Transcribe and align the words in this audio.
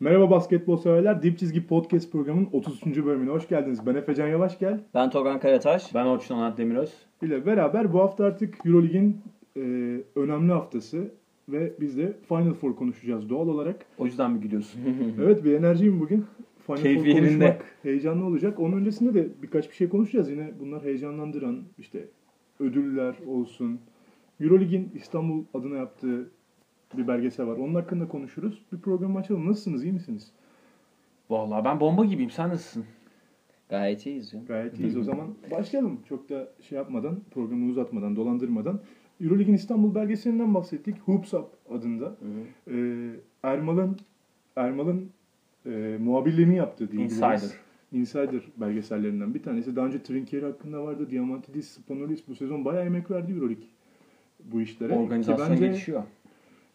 Merhaba 0.00 0.30
basketbol 0.30 0.76
severler. 0.76 1.22
Dip 1.22 1.38
Çizgi 1.38 1.66
Podcast 1.66 2.12
programının 2.12 2.48
33. 2.52 3.04
bölümüne 3.04 3.30
hoş 3.30 3.48
geldiniz. 3.48 3.86
Ben 3.86 3.94
Efecan 3.94 4.28
Yavaş 4.28 4.58
gel. 4.58 4.80
Ben 4.94 5.10
Togan 5.10 5.40
Karataş. 5.40 5.94
Ben 5.94 6.06
Orçun 6.06 6.34
Onat 6.34 6.58
Demiröz. 6.58 6.92
ile 7.22 7.46
beraber 7.46 7.92
bu 7.92 8.00
hafta 8.00 8.24
artık 8.24 8.66
Eurolig'in 8.66 9.20
e, 9.56 9.60
önemli 10.16 10.52
haftası 10.52 11.10
ve 11.48 11.72
biz 11.80 11.98
de 11.98 12.16
Final 12.28 12.54
Four 12.54 12.76
konuşacağız 12.76 13.30
doğal 13.30 13.48
olarak. 13.48 13.86
O 13.98 14.04
yüzden 14.06 14.30
mi 14.30 14.40
gülüyorsun? 14.40 14.80
Evet 15.22 15.44
bir 15.44 15.52
enerjiyim 15.52 16.00
bugün. 16.00 16.24
Final 16.66 16.76
Keyfi 16.82 16.98
Four 17.00 17.06
yerinde. 17.06 17.28
konuşmak 17.28 17.64
heyecanlı 17.82 18.24
olacak. 18.24 18.60
Onun 18.60 18.76
öncesinde 18.76 19.14
de 19.14 19.28
birkaç 19.42 19.70
bir 19.70 19.74
şey 19.74 19.88
konuşacağız. 19.88 20.30
Yine 20.30 20.50
bunlar 20.60 20.84
heyecanlandıran 20.84 21.62
işte 21.78 22.08
ödüller 22.60 23.14
olsun. 23.26 23.80
Eurolig'in 24.40 24.90
İstanbul 24.94 25.44
adına 25.54 25.76
yaptığı 25.76 26.30
bir 26.96 27.08
belgesel 27.08 27.46
var. 27.46 27.56
Onun 27.56 27.74
hakkında 27.74 28.08
konuşuruz. 28.08 28.62
Bir 28.72 28.78
program 28.78 29.16
açalım. 29.16 29.48
Nasılsınız? 29.48 29.84
iyi 29.84 29.92
misiniz? 29.92 30.32
Vallahi 31.30 31.64
ben 31.64 31.80
bomba 31.80 32.04
gibiyim. 32.04 32.30
Sen 32.30 32.48
nasılsın? 32.48 32.84
Gayet 33.68 34.06
iyiyiz 34.06 34.32
ya. 34.32 34.40
Gayet 34.48 34.78
iyiyiz. 34.78 34.96
O 34.96 35.02
zaman 35.02 35.34
başlayalım. 35.50 36.00
Çok 36.08 36.28
da 36.28 36.48
şey 36.62 36.78
yapmadan, 36.78 37.20
programı 37.30 37.70
uzatmadan, 37.70 38.16
dolandırmadan. 38.16 38.80
Eurolig'in 39.20 39.54
İstanbul 39.54 39.94
belgeselinden 39.94 40.54
bahsettik. 40.54 40.98
Hoops 40.98 41.34
Up 41.34 41.46
adında. 41.70 42.16
Ee, 42.70 43.10
Ermal'ın 43.42 43.96
Ermal'ın 44.56 45.10
e, 45.66 45.98
muhabirliğini 46.00 46.56
yaptığı 46.56 46.92
diyebiliriz. 46.92 47.22
Insider. 47.22 47.58
Insider 47.92 48.42
belgesellerinden 48.56 49.34
bir 49.34 49.42
tanesi. 49.42 49.76
Daha 49.76 49.86
önce 49.86 50.02
Trinkieri 50.02 50.44
hakkında 50.44 50.84
vardı. 50.84 51.10
Diamantidis, 51.10 51.68
Spanolis 51.68 52.28
bu 52.28 52.34
sezon 52.34 52.64
bayağı 52.64 52.86
emek 52.86 53.10
verdi 53.10 53.32
Euroleague 53.32 53.64
bu 54.44 54.60
işlere. 54.60 54.96
Organizasyon 54.96 55.50
bence 55.50 55.66
gelişiyor. 55.66 56.02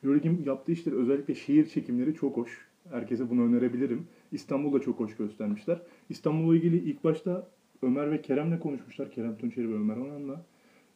Euroleague'in 0.03 0.43
yaptığı 0.45 0.71
işler 0.71 0.93
özellikle 0.93 1.35
şehir 1.35 1.65
çekimleri 1.65 2.13
çok 2.13 2.37
hoş. 2.37 2.67
Herkese 2.91 3.29
bunu 3.29 3.43
önerebilirim. 3.43 4.07
İstanbul'da 4.31 4.79
çok 4.79 4.99
hoş 4.99 5.17
göstermişler. 5.17 5.81
İstanbul'la 6.09 6.55
ilgili 6.55 6.77
ilk 6.77 7.03
başta 7.03 7.49
Ömer 7.81 8.11
ve 8.11 8.21
Kerem'le 8.21 8.59
konuşmuşlar. 8.59 9.11
Kerem 9.11 9.37
Tunçeri 9.37 9.69
ve 9.69 9.73
Ömer 9.73 9.97
Onan'la. 9.97 10.45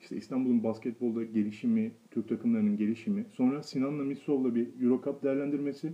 İşte 0.02 0.16
İstanbul'un 0.16 0.64
basketbolda 0.64 1.24
gelişimi, 1.24 1.92
Türk 2.12 2.30
takımlarının 2.30 2.78
gelişimi. 2.78 3.26
Sonra 3.34 3.64
Sinan'la 3.64 4.04
Mitsov'la 4.04 4.56
bir 4.56 4.68
Euro 4.82 5.02
Cup 5.04 5.24
değerlendirmesi. 5.24 5.94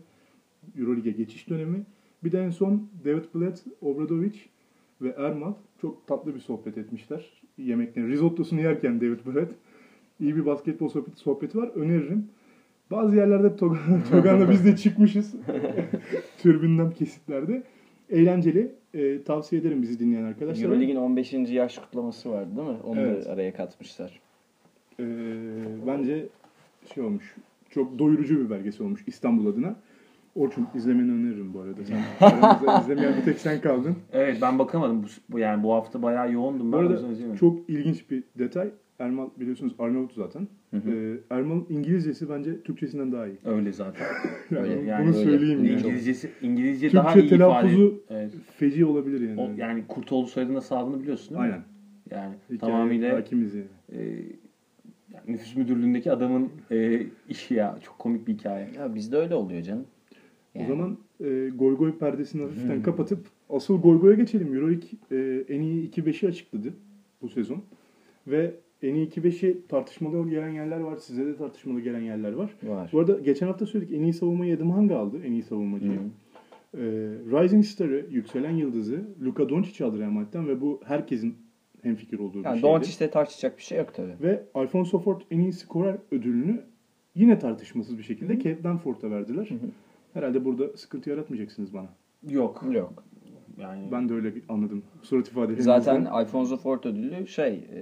Euroleague'e 0.78 1.12
geçiş 1.12 1.50
dönemi. 1.50 1.86
Bir 2.24 2.32
de 2.32 2.44
en 2.44 2.50
son 2.50 2.90
David 3.06 3.24
Blatt, 3.36 3.64
Obradovic 3.82 4.36
ve 5.02 5.10
Ermal 5.18 5.54
çok 5.82 6.08
tatlı 6.08 6.36
bir 6.36 6.40
sohbet 6.40 6.78
etmişler. 6.78 7.42
Yemeklerin 7.58 8.08
risottosunu 8.08 8.62
yerken 8.62 9.02
David 9.02 9.20
Blatt. 9.26 9.52
İyi 10.20 10.36
bir 10.36 10.46
basketbol 10.46 10.90
sohbeti, 10.90 11.18
sohbeti 11.18 11.58
var. 11.58 11.68
Öneririm. 11.68 12.30
Bazı 12.94 13.16
yerlerde 13.16 13.48
Togan- 13.48 14.04
Togan'la 14.12 14.50
biz 14.50 14.66
de 14.66 14.76
çıkmışız. 14.76 15.36
Türbünden 16.38 16.92
kesitlerde. 16.92 17.64
Eğlenceli. 18.10 18.72
Ee, 18.94 19.24
tavsiye 19.24 19.62
ederim 19.62 19.82
bizi 19.82 20.00
dinleyen 20.00 20.24
arkadaşlar. 20.24 20.64
Euroleague'in 20.66 20.96
15. 20.96 21.34
yaş 21.34 21.78
kutlaması 21.78 22.32
vardı 22.32 22.50
değil 22.58 22.68
mi? 22.68 22.78
Onu 22.84 23.00
Evet. 23.00 23.26
da 23.26 23.30
araya 23.32 23.54
katmışlar. 23.54 24.20
Ee, 25.00 25.04
bence 25.88 26.26
şey 26.94 27.04
olmuş. 27.04 27.36
Çok 27.70 28.00
doyurucu 28.00 28.40
bir 28.46 28.50
belgesel 28.50 28.86
olmuş 28.88 29.04
İstanbul 29.08 29.48
adına. 29.48 29.76
Orçun 30.36 30.68
izlemeni 30.76 31.12
öneririm 31.12 31.54
bu 31.54 31.60
arada. 31.60 31.80
Sen 31.86 32.02
aramızda 32.28 32.80
izlemeyen 32.82 33.14
bir 33.18 33.26
tek 33.26 33.40
sen 33.40 33.62
kaldın. 33.62 33.96
Evet 34.14 34.38
ben 34.42 34.60
bakamadım. 34.60 35.04
Bu, 35.04 35.08
bu 35.30 35.40
yani 35.40 35.64
bu 35.64 35.74
hafta 35.74 36.02
bayağı 36.02 36.32
yoğundum 36.34 36.72
Bu 36.72 36.78
ben. 36.78 36.84
yüzden 36.84 37.08
arada 37.08 37.36
çok 37.36 37.70
ilginç 37.70 38.12
bir 38.12 38.24
detay. 38.40 38.70
Ermal 39.00 39.30
biliyorsunuz 39.40 39.74
Arnavut 39.80 40.14
zaten. 40.14 40.48
Hı 40.72 40.78
hı. 40.78 40.92
Ee, 40.92 41.18
Ermal'ın 41.30 41.66
İngilizcesi 41.70 42.30
bence 42.30 42.62
Türkçesinden 42.62 43.12
daha 43.12 43.28
iyi. 43.28 43.38
Öyle 43.46 43.72
zaten. 43.74 44.06
Yani 44.52 44.64
Öyle, 44.64 44.78
bunu 44.80 44.88
yani 44.88 45.08
bunu 45.08 45.16
öyle. 45.18 45.24
söyleyeyim 45.30 45.66
yani. 45.66 45.80
İngilizcesi 45.80 46.30
İngilizce 46.42 46.88
Türkçe 46.90 46.98
daha 46.98 47.14
iyi 47.14 47.18
ifade. 47.18 47.30
telaffuzu 47.30 48.04
Evet. 48.10 48.32
feci 48.58 48.86
olabilir 48.86 49.30
yani. 49.30 49.42
O, 49.42 49.52
yani 49.58 49.84
Kurtoğlu 49.88 50.28
soyadının 50.28 50.60
sahibini 50.60 51.02
biliyorsun 51.02 51.30
değil 51.38 51.48
mi? 51.48 51.54
Aynen. 51.54 51.64
Yani 52.12 52.36
Hikaye 52.46 52.60
tamamıyla 52.72 53.16
hakimiz 53.18 53.54
yani. 53.56 53.66
e, 53.92 54.00
yani 55.14 55.24
nüfus 55.28 55.56
müdürlüğündeki 55.56 56.12
adamın 56.12 56.50
e, 56.72 57.02
işi 57.30 57.54
ya. 57.54 57.78
Çok 57.84 58.00
komik 58.00 58.28
bir 58.28 58.34
hikaye. 58.34 58.70
Ya 58.78 58.96
bizde 58.96 59.18
öyle 59.18 59.36
oluyor 59.36 59.62
canım. 59.62 59.86
Yani. 60.56 60.66
O 60.66 60.68
zaman 60.68 60.98
e, 61.24 61.50
goy 61.56 61.78
goy 61.78 61.98
perdesini 61.98 62.42
hafiften 62.42 62.82
kapatıp 62.84 63.20
asıl 63.50 63.82
goy 63.82 64.00
goya 64.00 64.16
geçelim. 64.16 64.56
Euroleague 64.56 64.90
e, 65.12 65.44
en 65.56 65.62
iyi 65.62 65.90
2-5'i 65.92 66.28
açıkladı 66.30 66.74
bu 67.22 67.30
sezon. 67.30 67.64
Ve 68.28 68.54
en 68.88 68.96
iyi 68.96 69.10
2-5'i 69.10 69.68
tartışmalı 69.68 70.30
gelen 70.30 70.50
yerler 70.50 70.80
var. 70.80 70.98
Size 70.98 71.26
de 71.26 71.36
tartışmalı 71.36 71.80
gelen 71.82 72.00
yerler 72.02 72.34
var. 72.34 72.50
var. 72.64 72.90
Bu 72.94 73.00
arada 73.00 73.20
geçen 73.20 73.48
hafta 73.48 73.66
söyledik 73.66 73.98
en 73.98 74.04
iyi 74.04 74.14
savunmayı 74.14 74.56
Adam 74.58 74.72
Hanga 74.72 74.98
aldı. 74.98 75.22
En 75.26 75.32
iyi 75.32 75.44
savunmacıyı. 75.44 75.94
Hı. 75.94 76.78
E, 76.78 76.82
Rising 77.42 77.66
Star'ı, 77.66 78.06
yükselen 78.10 78.52
yıldızı 78.52 79.02
Luka 79.26 79.50
Doncic 79.50 79.86
aldı 79.86 80.00
Real 80.00 80.10
Madrid'den 80.10 80.48
ve 80.48 80.62
bu 80.62 80.82
herkesin 80.86 81.36
hemfikir 81.82 82.20
olduğu 82.20 82.40
bir 82.40 82.46
Yani 82.46 82.60
şeydi. 82.60 82.74
Doncic'te 82.74 83.10
tartışacak 83.10 83.58
bir 83.58 83.64
şey 83.64 83.78
yok 83.78 83.94
tabii. 83.94 84.16
Ve 84.22 84.44
Alfonso 84.54 85.00
Ford 85.00 85.22
en 85.32 85.40
iyi 85.40 85.54
skorer 85.54 85.98
ödülünü 86.12 86.62
yine 87.16 87.40
tartışmasız 87.40 87.98
bir 87.98 88.04
şekilde 88.04 88.40
Cade 88.40 88.64
Danforth'a 88.64 89.12
verdiler. 89.12 89.46
hı. 89.50 89.56
Herhalde 90.14 90.46
burada 90.46 90.78
sıkıntı 90.78 91.10
yaratmayacaksınız 91.10 91.74
bana. 91.74 91.90
Yok. 92.30 92.64
Yok. 92.72 93.04
Yani 93.58 93.82
Ben 93.92 94.10
de 94.10 94.14
öyle 94.14 94.34
anladım. 94.50 94.84
Surat 95.02 95.28
ifadelerinizden. 95.28 95.80
Zaten 95.80 96.06
Alfonso 96.06 96.58
Ford 96.58 96.84
ödülü 96.84 97.28
şey 97.28 97.48
e, 97.54 97.80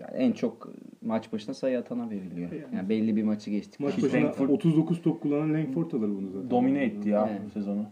yani 0.00 0.14
en 0.16 0.32
çok 0.32 0.72
maç 1.02 1.32
başına 1.32 1.54
sayı 1.54 1.78
atana 1.78 2.10
veriliyor. 2.10 2.52
Yani. 2.52 2.76
Yani 2.76 2.88
belli 2.88 3.16
bir 3.16 3.22
maçı 3.22 3.50
geçtik. 3.50 3.80
maç 3.80 4.02
başına 4.02 4.20
Langford- 4.20 4.48
39 4.52 5.02
top 5.02 5.20
kullanan 5.20 5.54
Langford 5.54 5.92
alır 5.92 6.08
bunu 6.08 6.30
zaten. 6.30 6.50
domine 6.50 6.84
etti 6.84 7.08
ya 7.08 7.28
Evet. 7.30 7.40
bu 7.46 7.50
sezonu. 7.50 7.86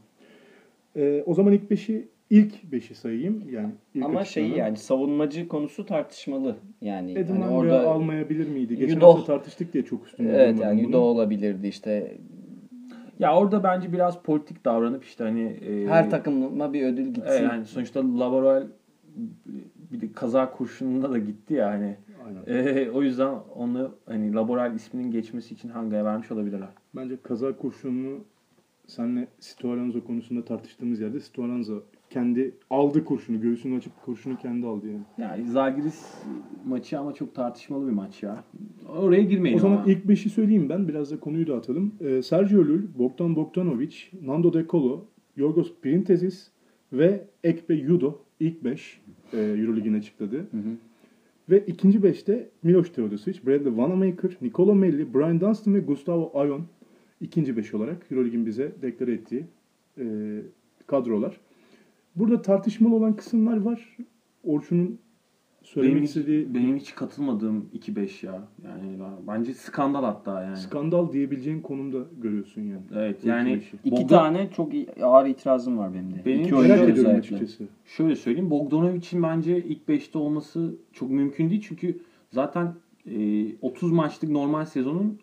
Ee, 0.96 1.22
o 1.26 1.34
zaman 1.34 1.52
ilk 1.52 1.70
beşi 1.70 2.08
ilk 2.30 2.72
beşi 2.72 2.94
sayayım. 2.94 3.42
Yani 3.50 3.70
ilk 3.94 4.04
Ama 4.04 4.24
şeyi 4.24 4.56
yani 4.56 4.76
savunmacı 4.76 5.48
konusu 5.48 5.86
tartışmalı. 5.86 6.56
Yani 6.80 7.18
Adam 7.18 7.40
hani 7.40 7.54
orada 7.54 7.88
almayabilir 7.90 8.48
miydi? 8.48 8.76
Geçen 8.76 8.94
Yudo- 8.96 9.02
hafta 9.12 9.24
tartıştık 9.26 9.72
diye 9.72 9.84
çok 9.84 10.06
üstünde 10.06 10.28
evet 10.36 10.60
yani. 10.60 10.82
Yudo 10.82 10.98
olabilirdi 11.00 11.66
işte. 11.68 12.16
Ya 13.22 13.36
orada 13.36 13.64
bence 13.64 13.92
biraz 13.92 14.22
politik 14.22 14.64
davranıp 14.64 15.04
işte 15.04 15.24
hani 15.24 15.42
e, 15.42 15.86
Her 15.86 16.10
takımına 16.10 16.72
bir 16.72 16.86
ödül 16.86 17.06
gitsin. 17.06 17.30
Evet, 17.30 17.42
yani 17.42 17.66
sonuçta 17.66 18.00
Laboral 18.00 18.66
bir 19.92 20.00
de 20.00 20.12
kaza 20.12 20.50
kurşununda 20.50 21.12
da 21.12 21.18
gitti 21.18 21.54
ya 21.54 21.70
hani. 21.70 21.96
Aynen. 22.26 22.66
E, 22.66 22.90
o 22.90 23.02
yüzden 23.02 23.34
onu 23.54 23.94
hani 24.06 24.34
Laboral 24.34 24.74
isminin 24.74 25.10
geçmesi 25.10 25.54
için 25.54 25.68
Hanga'ya 25.68 26.04
vermiş 26.04 26.32
olabilirler. 26.32 26.68
Bence 26.96 27.16
kaza 27.22 27.56
kurşununu 27.56 28.18
senle 28.86 29.28
Stoaranzo 29.40 30.04
konusunda 30.04 30.44
tartıştığımız 30.44 31.00
yerde 31.00 31.20
Stoaranzo 31.20 31.82
kendi 32.12 32.54
aldı 32.70 33.04
kurşunu. 33.04 33.40
Göğsünü 33.40 33.76
açıp 33.76 33.92
kurşunu 34.04 34.36
kendi 34.36 34.66
aldı 34.66 34.86
yani. 34.86 35.02
Yani 35.18 35.50
Zalgiris 35.50 36.14
maçı 36.66 36.98
ama 36.98 37.14
çok 37.14 37.34
tartışmalı 37.34 37.86
bir 37.86 37.92
maç 37.92 38.22
ya. 38.22 38.44
Oraya 38.88 39.22
girmeyin 39.22 39.56
O 39.56 39.60
zaman 39.60 39.76
ama. 39.76 39.92
ilk 39.92 40.08
beşi 40.08 40.30
söyleyeyim 40.30 40.68
ben. 40.68 40.88
Biraz 40.88 41.10
da 41.10 41.20
konuyu 41.20 41.46
dağıtalım. 41.46 41.94
Ee, 42.00 42.22
Sergio 42.22 42.60
Lul, 42.60 42.80
Bogdan 42.98 43.36
Bogdanovic, 43.36 43.96
Nando 44.22 44.52
De 44.52 44.66
Colo, 44.68 45.04
Yorgos 45.36 45.72
Printezis 45.82 46.48
ve 46.92 47.24
Ekpe 47.44 47.74
Yudo 47.74 48.18
ilk 48.40 48.64
beş 48.64 49.00
e, 49.32 49.38
Euroleague'in 49.38 49.94
açıkladı. 49.94 50.36
Hı 50.36 50.56
hı. 50.56 50.72
Ve 51.50 51.64
ikinci 51.66 52.02
beşte 52.02 52.48
Miloš 52.62 52.90
Teodosic, 52.90 53.46
Bradley 53.46 53.76
Vanamaker, 53.76 54.30
Nikola 54.42 54.74
Melli, 54.74 55.14
Brian 55.14 55.40
Dunstan 55.40 55.74
ve 55.74 55.80
Gustavo 55.80 56.30
Ayon 56.34 56.62
ikinci 57.20 57.56
beş 57.56 57.74
olarak 57.74 58.06
Euroleague'in 58.10 58.46
bize 58.46 58.72
deklare 58.82 59.12
ettiği 59.12 59.44
e, 59.98 60.04
kadrolar. 60.86 61.40
Burada 62.16 62.42
tartışmalı 62.42 62.94
olan 62.94 63.16
kısımlar 63.16 63.56
var. 63.60 63.96
Orçun'un 64.44 64.98
söylemek 65.62 65.94
benim 65.94 66.04
istediği 66.04 66.54
benim 66.54 66.76
hiç 66.76 66.94
katılmadığım 66.94 67.68
2-5 67.74 68.26
ya. 68.26 68.42
Yani 68.64 69.00
ben- 69.00 69.26
bence 69.28 69.54
skandal 69.54 70.04
hatta 70.04 70.42
yani. 70.42 70.56
skandal 70.56 71.12
diyebileceğin 71.12 71.60
konumda 71.60 71.98
görüyorsun 72.22 72.62
yani. 72.62 72.82
Evet 72.94 73.24
yani 73.24 73.62
iki 73.84 73.96
Bogdan- 73.96 74.06
tane 74.08 74.50
çok 74.56 74.72
ağır 75.02 75.26
itirazım 75.26 75.78
var 75.78 75.94
benim 75.94 76.14
de. 76.14 76.24
Benim 76.24 76.40
İki 76.42 76.52
merak 76.54 76.64
ediyorum 76.64 76.88
özellikle. 76.90 77.18
açıkçası. 77.18 77.64
Şöyle 77.84 78.16
söyleyeyim. 78.16 78.50
Bogdanovic'in 78.50 79.22
bence 79.22 79.58
ilk 79.64 79.88
5'te 79.88 80.18
olması 80.18 80.74
çok 80.92 81.10
mümkün 81.10 81.50
değil. 81.50 81.64
Çünkü 81.68 81.98
zaten 82.30 82.74
e, 83.10 83.46
30 83.60 83.92
maçlık 83.92 84.30
normal 84.30 84.64
sezonun 84.64 85.18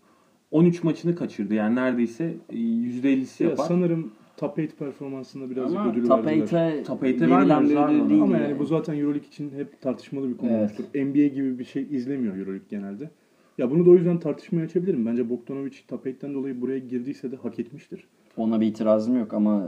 13 0.52 0.84
maçını 0.84 1.16
kaçırdı. 1.16 1.54
Yani 1.54 1.76
neredeyse 1.76 2.36
e, 2.50 2.56
%50'si 2.58 3.44
Ya 3.44 3.50
yapar. 3.50 3.66
sanırım 3.66 4.12
top 4.40 4.56
8 4.56 4.76
performansında 4.76 5.50
birazcık 5.50 5.80
Ama 5.80 5.92
ödülü 5.92 6.08
top 6.08 6.26
verdiler. 6.26 6.46
8'e 6.48 6.84
Top 6.84 7.04
eight'e 7.04 7.26
verilen 7.26 7.50
vermiyoruz 7.50 7.94
bir 7.94 8.00
ödül 8.00 8.10
değil. 8.10 8.22
Ama 8.22 8.38
yani. 8.38 8.50
yani 8.50 8.60
bu 8.60 8.66
zaten 8.66 8.94
Euroleague 8.94 9.28
için 9.28 9.52
hep 9.58 9.82
tartışmalı 9.82 10.30
bir 10.30 10.38
konu 10.38 10.50
Evet. 10.52 10.60
olmuştur. 10.60 10.84
NBA 10.96 11.28
gibi 11.28 11.60
bir 11.60 11.64
şey 11.64 11.88
izlemiyor 11.92 12.38
Euroleague 12.38 12.68
genelde. 12.70 13.10
Ya 13.58 13.72
bunu 13.72 13.86
da 13.86 13.90
o 13.90 13.94
yüzden 13.96 14.20
tartışmaya 14.20 14.64
açabilirim. 14.64 15.06
Bence 15.06 15.30
Bogdanovic 15.30 15.72
top 15.88 16.06
8'ten 16.06 16.34
dolayı 16.34 16.62
buraya 16.62 16.80
girdiyse 16.80 17.32
de 17.32 17.36
hak 17.36 17.60
etmiştir. 17.60 18.08
Ona 18.38 18.62
bir 18.62 18.68
itirazım 18.68 19.20
yok 19.20 19.34
ama 19.34 19.68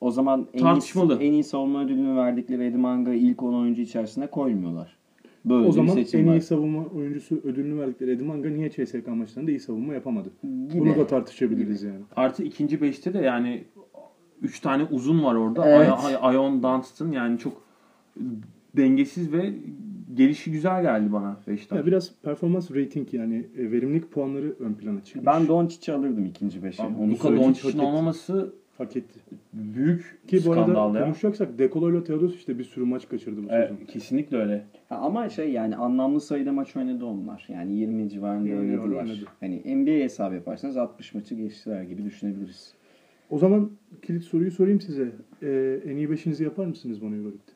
o 0.00 0.10
zaman 0.10 0.46
en 0.52 0.60
Tartışmalı. 0.60 1.18
en 1.20 1.32
iyi 1.32 1.44
savunma 1.44 1.84
ödülünü 1.84 2.16
verdikleri 2.16 2.64
Eddie 2.64 2.78
Manga'yı 2.78 3.20
ilk 3.20 3.42
10 3.42 3.54
oyuncu 3.54 3.82
içerisine 3.82 4.26
koymuyorlar. 4.26 4.97
Böyle 5.44 5.66
o 5.66 5.72
zaman 5.72 5.96
en 5.98 6.04
iyi 6.18 6.26
var. 6.26 6.40
savunma 6.40 6.84
oyuncusu 6.86 7.40
ödülünü 7.44 7.80
verdikleri 7.80 8.10
Eddie 8.10 8.26
Manga 8.26 8.48
niye 8.48 8.70
CSK 8.70 9.06
maçlarında 9.06 9.50
iyi 9.50 9.60
savunma 9.60 9.94
yapamadı? 9.94 10.28
Gibi. 10.42 10.80
Bunu 10.80 10.96
da 10.96 11.06
tartışabiliriz 11.06 11.82
yani. 11.82 12.00
Artı 12.16 12.42
ikinci 12.42 12.76
5'te 12.78 13.14
de 13.14 13.18
yani 13.18 13.64
3 14.42 14.60
tane 14.60 14.84
uzun 14.90 15.24
var 15.24 15.34
orada. 15.34 15.68
Evet. 15.68 15.90
Ay- 16.22 16.34
Ion 16.34 16.62
Dunstan 16.62 17.12
yani 17.12 17.38
çok 17.38 17.62
dengesiz 18.76 19.32
ve 19.32 19.54
gelişi 20.14 20.52
güzel 20.52 20.82
geldi 20.82 21.12
bana 21.12 21.36
Beşiktaş. 21.48 21.78
Ya 21.78 21.86
biraz 21.86 22.12
performans 22.22 22.70
rating 22.70 23.14
yani 23.14 23.46
e, 23.58 23.72
verimlilik 23.72 24.10
puanları 24.12 24.54
ön 24.60 24.74
plana 24.74 25.04
çıkmış. 25.04 25.26
Ben 25.26 25.48
Doncic'i 25.48 25.92
alırdım 25.96 26.24
ikinci 26.26 26.62
beşe. 26.64 26.82
Onu 26.82 27.10
Luka 27.10 27.36
Doncic'in 27.36 27.78
olmaması 27.78 28.52
hak 28.78 28.96
etti. 28.96 29.20
büyük 29.52 30.18
Ki 30.28 30.40
bu 30.46 30.52
arada 30.52 30.62
skandal 30.64 30.94
ya. 30.94 31.04
konuşacaksak 31.04 31.58
Dekolo 31.58 31.90
ile 31.92 32.04
Teodos 32.04 32.34
işte 32.34 32.58
bir 32.58 32.64
sürü 32.64 32.84
maç 32.84 33.08
kaçırdı 33.08 33.42
bu 33.42 33.46
Evet, 33.50 33.68
sezon. 33.70 33.84
kesinlikle 33.84 34.36
öyle. 34.36 34.64
Ha, 34.88 34.96
ama 34.96 35.28
şey 35.28 35.50
yani 35.52 35.76
anlamlı 35.76 36.20
sayıda 36.20 36.52
maç 36.52 36.76
oynadı 36.76 37.04
onlar. 37.06 37.44
Yani 37.48 37.74
20 37.74 38.10
civarında 38.10 38.48
Yani 38.48 38.60
oynadılar. 38.60 39.02
oynadı. 39.02 39.24
Hani 39.40 39.76
NBA 39.76 39.90
hesabı 39.90 40.34
yaparsanız 40.34 40.76
60 40.76 41.14
maçı 41.14 41.34
geçtiler 41.34 41.82
gibi 41.82 42.04
düşünebiliriz. 42.04 42.74
O 43.30 43.38
zaman 43.38 43.70
kilit 44.02 44.22
soruyu 44.24 44.50
sorayım 44.50 44.80
size. 44.80 45.12
Ee, 45.42 45.80
en 45.86 45.96
iyi 45.96 46.10
beşinizi 46.10 46.44
yapar 46.44 46.66
mısınız 46.66 47.02
bana 47.02 47.16
Euroleague'de? 47.16 47.52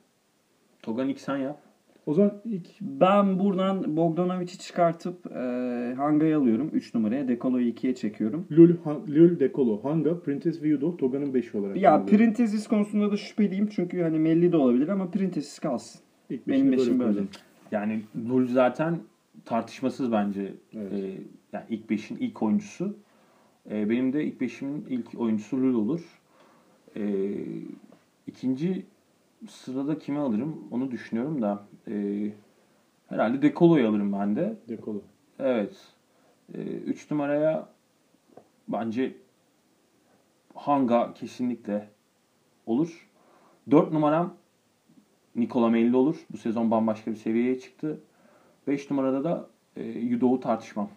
Togan 0.82 1.08
ilk 1.08 1.20
sen 1.20 1.36
yap. 1.36 1.58
O 2.06 2.14
zaman 2.14 2.32
ilk 2.44 2.66
Ben 2.80 3.38
buradan 3.38 3.96
Bogdanovic'i 3.96 4.58
çıkartıp 4.58 5.26
e, 5.26 5.94
Hanga'yı 5.96 6.36
alıyorum 6.36 6.70
3 6.72 6.94
numaraya. 6.94 7.28
Dekolo'yu 7.28 7.70
2'ye 7.70 7.94
çekiyorum. 7.94 8.46
Lul, 8.52 8.76
Han, 8.84 9.00
Lul 9.08 9.40
Dekolo, 9.40 9.84
Hanga, 9.84 10.20
Printes 10.20 10.62
ve 10.62 10.68
Yudo 10.68 10.96
Toga'nın 10.96 11.32
5'i 11.32 11.58
olarak. 11.60 11.76
Ya. 11.76 12.06
Printezis 12.06 12.66
konusunda 12.66 13.12
da 13.12 13.16
şüpheliyim 13.16 13.66
çünkü 13.66 14.02
hani 14.02 14.18
Melli 14.18 14.52
de 14.52 14.56
olabilir 14.56 14.88
ama 14.88 15.10
Printezis 15.10 15.58
kalsın. 15.58 16.00
İlk 16.30 16.48
benim 16.48 16.72
beşini 16.72 16.86
beşim 16.86 16.98
böyle. 16.98 17.20
Yani 17.70 18.02
Lul 18.28 18.46
zaten 18.46 18.98
tartışmasız 19.44 20.12
bence 20.12 20.54
Evet. 20.74 20.92
e, 20.92 21.18
yani 21.52 21.64
ilk 21.68 21.90
beşin 21.90 22.16
ilk 22.16 22.42
oyuncusu. 22.42 22.96
E, 23.70 23.90
benim 23.90 24.12
de 24.12 24.24
ilk 24.24 24.40
beşimin 24.40 24.86
ilk 24.88 25.20
oyuncusu 25.20 25.56
Lul 25.56 25.74
olur. 25.74 26.20
E, 26.96 27.34
ikinci 28.26 28.86
sırada 29.48 29.98
kimi 29.98 30.18
alırım 30.18 30.68
onu 30.70 30.90
düşünüyorum 30.90 31.42
da 31.42 31.66
e, 31.88 32.28
herhalde 33.08 33.42
Dekolo'yu 33.42 33.88
alırım 33.88 34.12
ben 34.12 34.36
de. 34.36 34.56
Dekolo. 34.68 35.02
Evet. 35.38 35.76
E, 36.54 36.60
üç 36.62 37.10
numaraya 37.10 37.68
bence 38.68 39.16
Hanga 40.54 41.14
kesinlikle 41.14 41.88
olur. 42.66 43.08
Dört 43.70 43.92
numaram 43.92 44.34
Nikola 45.36 45.68
Melli 45.70 45.96
olur. 45.96 46.16
Bu 46.32 46.36
sezon 46.36 46.70
bambaşka 46.70 47.10
bir 47.10 47.16
seviyeye 47.16 47.58
çıktı. 47.58 48.00
Beş 48.68 48.90
numarada 48.90 49.24
da 49.24 49.46
e, 49.76 49.82
Yudo'u 49.84 50.40
tartışmam. 50.40 50.88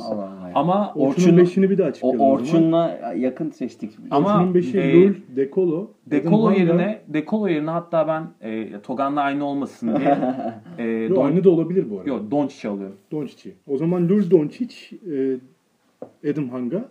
Allah. 0.00 0.50
Ama 0.54 0.92
Orçun'un 0.94 1.38
5'ini 1.38 1.70
bir 1.70 1.78
daha 1.78 1.92
o 2.02 2.12
zaman. 2.12 2.30
Orçun'la 2.30 3.12
yakın 3.16 3.50
seçtik. 3.50 3.92
Ama- 4.10 4.34
Orçun'un 4.34 4.54
5'i 4.54 4.80
e, 4.80 4.94
Lul, 4.94 5.14
Dekolo. 5.36 5.90
Dekolo 6.06 6.50
yerine 6.50 7.00
Dekolo 7.08 7.48
yerine 7.48 7.70
hatta 7.70 8.08
ben 8.08 8.48
e, 8.50 8.80
Togan'la 8.80 9.20
aynı 9.20 9.44
olmasın 9.44 9.96
diye 9.96 10.18
e, 10.78 10.84
Yo, 10.84 11.16
Don, 11.16 11.26
aynı 11.26 11.44
da 11.44 11.50
olabilir 11.50 11.90
bu 11.90 11.98
arada. 11.98 12.08
Yo, 12.08 12.30
Doncic'i 12.30 12.68
alıyorum. 12.68 12.96
Doncic'i. 13.12 13.54
O 13.66 13.76
zaman 13.76 14.08
Lul 14.08 14.30
Doncic, 14.30 14.74
e, 15.12 16.30
Adam 16.30 16.48
Hanga, 16.48 16.88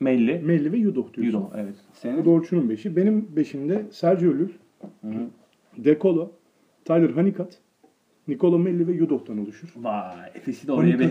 Melli, 0.00 0.38
Melli 0.44 0.72
ve 0.72 0.76
Yudo 0.76 0.94
diyorsun. 0.94 1.22
Yudo 1.22 1.50
evet. 1.56 1.74
Bu 1.90 1.96
Senin? 1.98 2.24
da 2.24 2.30
Orçun'un 2.30 2.68
5'i. 2.68 2.96
Benim 2.96 3.28
5'imde 3.36 3.82
Sergio 3.90 4.30
Lul, 4.32 4.48
Hı 5.00 5.08
hı. 5.08 5.12
Dekolo, 5.76 6.32
Tyler 6.84 7.10
Honeycutt, 7.10 7.58
Nikola 8.28 8.58
Melli 8.58 8.88
ve 8.88 8.92
Yudoh'tan 8.92 9.38
oluşur. 9.38 9.74
Vay 9.76 10.30
Efes'i 10.34 10.66
de 10.66 10.72
oraya 10.72 10.98
bir 10.98 11.10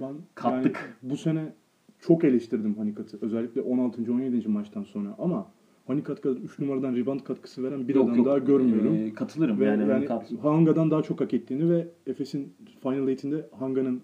ben 0.00 0.14
kattık. 0.34 0.76
yani 0.76 1.12
bu 1.12 1.16
sene 1.16 1.52
çok 2.00 2.24
eleştirdim 2.24 2.74
Honeycutt'ı. 2.74 3.18
Özellikle 3.20 3.60
16. 3.62 4.12
17. 4.12 4.48
maçtan 4.48 4.82
sonra 4.82 5.14
ama 5.18 5.46
Honeycutt 5.86 6.20
kadar 6.20 6.36
3 6.36 6.58
numaradan 6.58 6.96
rebound 6.96 7.20
katkısı 7.20 7.62
veren 7.62 7.88
bir 7.88 7.94
Yok, 7.94 8.04
adam 8.04 8.16
yok. 8.16 8.26
daha 8.26 8.38
görmüyorum. 8.38 8.94
E, 8.94 9.14
katılırım 9.14 9.60
ve 9.60 9.64
yani. 9.64 9.90
yani, 9.90 10.08
Hanga'dan 10.42 10.90
daha 10.90 11.02
çok 11.02 11.20
hak 11.20 11.34
ettiğini 11.34 11.70
ve 11.70 11.88
Efes'in 12.06 12.52
Final 12.82 13.08
8'inde 13.08 13.44
Hanga'nın 13.58 14.02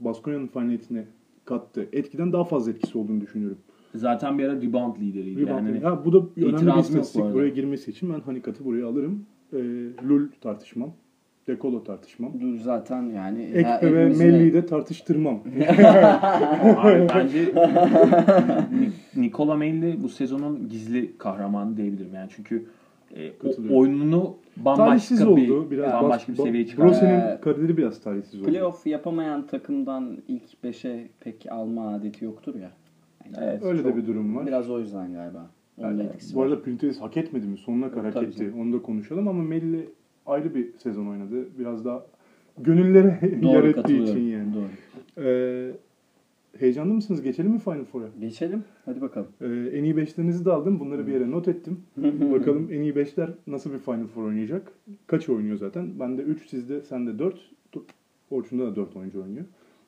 Baskonya'nın 0.00 0.46
Final 0.46 0.70
8'ine 0.70 1.04
kattığı 1.44 1.88
etkiden 1.92 2.32
daha 2.32 2.44
fazla 2.44 2.70
etkisi 2.72 2.98
olduğunu 2.98 3.20
düşünüyorum. 3.20 3.58
Zaten 3.94 4.38
bir 4.38 4.44
ara 4.44 4.56
rebound 4.62 4.96
lideriydi. 4.96 5.40
Rebound 5.46 5.66
yani. 5.68 5.78
ha, 5.80 6.04
bu 6.04 6.12
da 6.12 6.18
önemli 6.36 6.66
bir 6.66 6.72
bu 6.74 6.80
istatistik. 6.80 7.22
Buraya 7.34 7.48
girmesi 7.48 7.90
için 7.90 8.12
ben 8.14 8.18
Honeycutt'ı 8.20 8.64
buraya 8.64 8.86
alırım. 8.86 9.24
Ee, 9.52 9.56
Lul 10.08 10.28
tartışmam. 10.40 10.90
Dekolo 11.46 11.84
tartışmam. 11.84 12.40
Dur 12.40 12.58
zaten 12.58 13.02
yani. 13.02 13.62
ha, 13.62 13.74
Ekpe 13.74 13.94
ve 13.94 14.04
Melli'yi 14.08 14.52
de 14.52 14.66
tartıştırmam. 14.66 15.34
Abi 16.76 17.06
bence 17.14 17.44
Ni- 18.80 19.22
Nikola 19.22 19.56
Melli 19.56 20.02
bu 20.02 20.08
sezonun 20.08 20.68
gizli 20.68 21.18
kahramanı 21.18 21.76
diyebilirim. 21.76 22.14
Yani 22.14 22.28
çünkü 22.36 22.66
e, 23.16 23.32
oyununu 23.74 24.36
bambaşka 24.56 24.84
talihsiz 24.86 25.20
bir 25.20 25.26
oldu. 25.26 25.70
Biraz 25.70 25.92
bambaşka 25.92 26.32
bir 26.32 26.38
bas- 26.38 26.42
seviyeye 26.44 26.64
ba- 26.66 26.70
çıkardı. 26.70 26.88
Brose'nin 26.90 27.20
Ee, 27.20 27.38
kariyeri 27.42 27.76
biraz 27.76 28.00
talihsiz 28.00 28.40
oldu. 28.42 28.50
Playoff 28.50 28.86
yapamayan 28.86 29.46
takımdan 29.46 30.18
ilk 30.28 30.42
5'e 30.64 31.08
pek 31.20 31.46
alma 31.52 31.94
adeti 31.94 32.24
yoktur 32.24 32.54
ya. 32.54 32.70
Evet, 33.38 33.62
Öyle 33.62 33.84
de 33.84 33.96
bir 33.96 34.06
durum 34.06 34.36
var. 34.36 34.46
Biraz 34.46 34.70
o 34.70 34.80
yüzden 34.80 35.12
galiba. 35.12 35.50
Onun 35.78 35.88
Yani 35.88 36.02
etkisi 36.02 36.34
bu 36.34 36.40
var. 36.40 36.46
arada 36.46 36.62
Printes 36.62 37.00
hak 37.00 37.16
etmedi 37.16 37.46
mi? 37.46 37.56
Sonuna 37.58 37.90
kadar 37.90 38.14
hak 38.14 38.22
etti. 38.22 38.52
Onu 38.58 38.72
da 38.72 38.82
konuşalım 38.82 39.28
ama 39.28 39.42
Melli 39.42 39.88
ayrı 40.26 40.54
bir 40.54 40.68
sezon 40.78 41.06
oynadı. 41.06 41.48
Biraz 41.58 41.84
daha 41.84 42.06
gönüllere 42.58 43.18
yer 43.42 43.64
ettiği 43.64 44.02
için 44.02 44.20
yani. 44.20 44.54
Doğru. 44.54 44.68
Ee, 45.26 45.70
heyecanlı 46.58 46.94
mısınız? 46.94 47.22
Geçelim 47.22 47.50
mi 47.52 47.58
Final 47.58 47.84
Four'a? 47.84 48.06
Geçelim. 48.20 48.64
Hadi 48.84 49.00
bakalım. 49.00 49.28
Ee, 49.40 49.46
en 49.72 49.84
iyi 49.84 49.96
beşlerinizi 49.96 50.44
de 50.44 50.52
aldım. 50.52 50.80
Bunları 50.80 51.06
bir 51.06 51.12
yere 51.12 51.30
not 51.30 51.48
ettim. 51.48 51.80
Bakalım 52.32 52.68
en 52.72 52.80
iyi 52.80 52.96
beşler 52.96 53.30
nasıl 53.46 53.72
bir 53.72 53.78
Final 53.78 54.06
Four 54.06 54.24
oynayacak? 54.24 54.72
Kaç 55.06 55.28
oynuyor 55.28 55.56
zaten? 55.56 56.00
Ben 56.00 56.18
de 56.18 56.22
3, 56.22 56.48
sizde, 56.48 56.82
sende 56.82 57.18
4. 57.18 57.50
Orçun'da 58.30 58.66
da 58.66 58.76
4 58.76 58.96
oyuncu 58.96 59.22
oynuyor. 59.22 59.44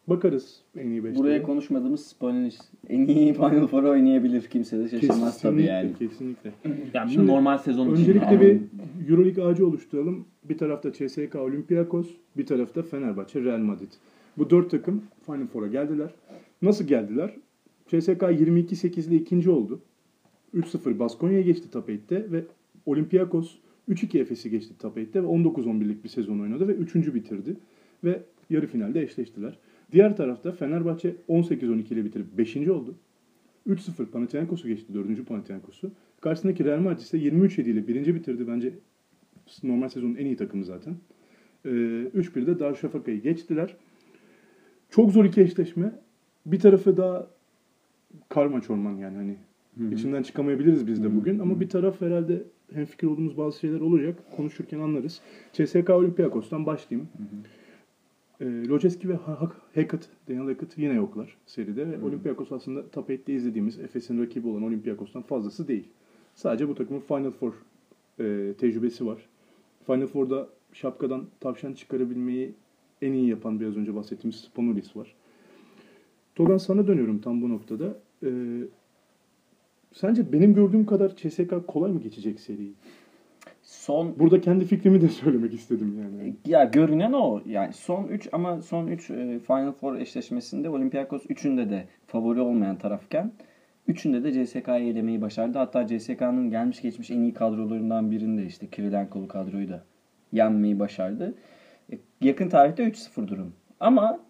Bakarız 0.07 0.61
en 0.77 0.91
iyi 0.91 1.05
beşlere. 1.05 1.19
Buraya 1.19 1.43
konuşmadığımız 1.43 2.07
Spanish 2.07 2.57
en 2.89 3.07
iyi 3.07 3.35
Final 3.35 3.67
Four 3.67 3.83
oynayabilir 3.83 4.43
kimse 4.43 4.79
de 4.79 4.89
şaşırmaz 4.89 5.41
tabii 5.41 5.63
yani. 5.63 5.95
Kesinlikle. 5.99 6.53
Yani 6.95 7.11
Şimdi 7.11 7.27
normal 7.27 7.59
sezon 7.59 7.95
için. 7.95 8.03
Öncelikle 8.03 8.41
bir 8.41 8.61
Euroleague 9.11 9.45
ağacı 9.45 9.67
oluşturalım. 9.67 10.25
Bir 10.45 10.59
tarafta 10.59 10.93
CSKA 10.93 11.41
Olympiakos, 11.41 12.11
bir 12.37 12.47
tarafta 12.47 12.83
Fenerbahçe 12.83 13.45
Real 13.45 13.59
Madrid. 13.59 13.93
Bu 14.39 14.51
dört 14.51 14.71
takım 14.71 15.03
Final 15.27 15.47
Four'a 15.47 15.67
geldiler. 15.67 16.11
Nasıl 16.63 16.85
geldiler? 16.85 17.35
CSKA 17.87 18.33
22-8 18.33 19.09
ile 19.09 19.17
ikinci 19.17 19.51
oldu. 19.51 19.81
3-0 20.55 20.99
Baskonya'ya 20.99 21.43
geçti 21.43 21.71
Top 21.71 21.89
8'te 21.89 22.33
ve 22.33 22.45
Olympiakos 22.87 23.55
3-2 23.89 24.19
Efes'i 24.19 24.51
geçti 24.51 24.75
Top 24.79 24.97
8'te 24.97 25.23
ve 25.23 25.27
19-11'lik 25.27 26.05
bir 26.05 26.09
sezon 26.09 26.39
oynadı 26.39 26.69
ve 26.69 26.73
3. 26.73 26.95
bitirdi. 27.15 27.57
Ve 28.05 28.23
yarı 28.51 28.67
finalde 28.67 29.03
eşleştiler. 29.03 29.59
Diğer 29.93 30.17
tarafta 30.17 30.53
Fenerbahçe 30.53 31.15
18-12 31.29 31.95
ile 31.95 32.05
bitirip 32.05 32.39
5. 32.39 32.57
oldu. 32.57 32.95
3-0 33.69 34.07
Panathinaikos'u 34.07 34.69
geçti 34.69 34.95
4. 34.95 35.27
Panathinaikos'u. 35.27 35.91
Karşısındaki 36.21 36.65
Real 36.65 36.81
Madrid 36.81 37.01
ise 37.01 37.19
23-7 37.19 37.63
ile 37.63 37.89
birinci 37.89 38.15
bitirdi. 38.15 38.49
Bence 38.49 38.73
normal 39.63 39.89
sezonun 39.89 40.15
en 40.15 40.27
iyi 40.27 40.37
takımı 40.37 40.65
zaten. 40.65 40.95
Ee, 41.65 41.69
3-1'de 41.69 42.59
Darüşşafaka'yı 42.59 43.23
geçtiler. 43.23 43.77
Çok 44.91 45.13
zor 45.13 45.25
iki 45.25 45.41
eşleşme. 45.41 45.93
Bir 46.47 46.61
tarafı 46.61 46.97
da 46.97 47.31
karma 48.29 48.61
çorman 48.61 48.97
yani 48.97 49.17
hani 49.17 49.37
Hı 49.79 49.85
hı. 49.85 49.95
içinden 49.95 50.23
çıkamayabiliriz 50.23 50.87
biz 50.87 51.03
de 51.03 51.07
Hı 51.07 51.11
hı. 51.11 51.17
bugün 51.17 51.39
ama 51.39 51.61
bir 51.61 51.69
taraf 51.69 52.01
herhalde 52.01 52.43
hemfikir 52.75 53.07
olduğumuz 53.07 53.37
bazı 53.37 53.59
şeyler 53.59 53.81
olacak. 53.81 54.19
Konuşurken 54.37 54.81
anlarız. 54.81 55.21
CSKA 55.53 55.97
Olympiakos'tan 55.97 56.67
başlayayım. 56.67 57.09
E, 58.43 58.69
Lojeski 58.69 59.09
ve 59.09 59.15
Ha- 59.15 59.41
Ha- 59.41 59.53
Hackett, 59.75 60.09
Daniel 60.29 60.47
Hackett 60.47 60.79
yine 60.79 60.95
yoklar 60.95 61.37
seride. 61.47 61.91
Ve 61.91 61.97
Hı. 61.97 62.05
Olympiakos 62.07 62.53
aslında 62.53 62.89
Top 62.91 63.11
8'te 63.11 63.33
izlediğimiz 63.35 63.79
Efes'in 63.79 64.23
rakibi 64.23 64.49
olan 64.49 64.63
Olympiakos'tan 64.63 65.23
fazlası 65.23 65.69
değil. 65.69 65.89
Sadece 66.35 66.69
bu 66.69 66.75
takımın 66.75 67.01
Final 67.01 67.31
Four 67.31 67.53
e, 68.21 68.55
tecrübesi 68.59 69.07
var. 69.07 69.19
Final 69.87 70.07
Four'da 70.07 70.49
şapkadan 70.73 71.27
tavşan 71.41 71.73
çıkarabilmeyi 71.73 72.53
en 73.03 73.13
iyi 73.13 73.29
yapan 73.29 73.61
biraz 73.61 73.77
önce 73.77 73.95
bahsettiğimiz 73.95 74.37
Spanulis 74.41 74.97
var. 74.97 75.15
Togan 76.35 76.57
sana 76.59 76.87
dönüyorum 76.87 77.19
tam 77.19 77.43
bu 77.43 77.49
noktada. 77.49 77.97
E, 78.23 78.31
sence 79.93 80.33
benim 80.33 80.55
gördüğüm 80.55 80.87
kadar 80.87 81.17
CSK 81.17 81.67
kolay 81.67 81.93
mı 81.93 82.01
geçecek 82.01 82.41
seriyi? 82.41 82.73
Son 83.73 84.19
Burada 84.19 84.41
kendi 84.41 84.65
fikrimi 84.65 85.01
de 85.01 85.09
söylemek 85.23 85.55
istedim 85.55 85.99
yani. 86.03 86.37
ya 86.47 86.65
görünen 86.65 87.13
o. 87.13 87.41
Yani 87.47 87.73
son 87.73 88.05
3 88.05 88.29
ama 88.33 88.61
son 88.63 88.87
3 88.87 89.07
Final 89.47 89.73
Four 89.73 89.97
eşleşmesinde 89.97 90.69
Olympiakos 90.69 91.27
3'ünde 91.27 91.71
de 91.71 91.85
favori 92.07 92.41
olmayan 92.41 92.79
tarafken 92.79 93.33
3'ünde 93.89 94.25
de 94.25 94.47
CSK'yı 94.47 94.93
elemeyi 94.93 95.21
başardı. 95.21 95.59
Hatta 95.59 95.87
CSK'nın 95.87 96.51
gelmiş 96.51 96.83
geçmiş 96.83 97.11
en 97.11 97.21
iyi 97.21 97.35
kadrolarından 97.35 98.11
birinde 98.11 98.47
işte 98.47 98.67
Kirilenko'lu 98.67 99.29
kadroyu 99.29 99.69
da 99.69 99.85
yenmeyi 100.33 100.79
başardı. 100.79 101.35
E, 101.93 101.99
Yakın 102.21 102.49
tarihte 102.49 102.85
3-0 102.85 103.29
durum. 103.29 103.53
Ama 103.81 104.21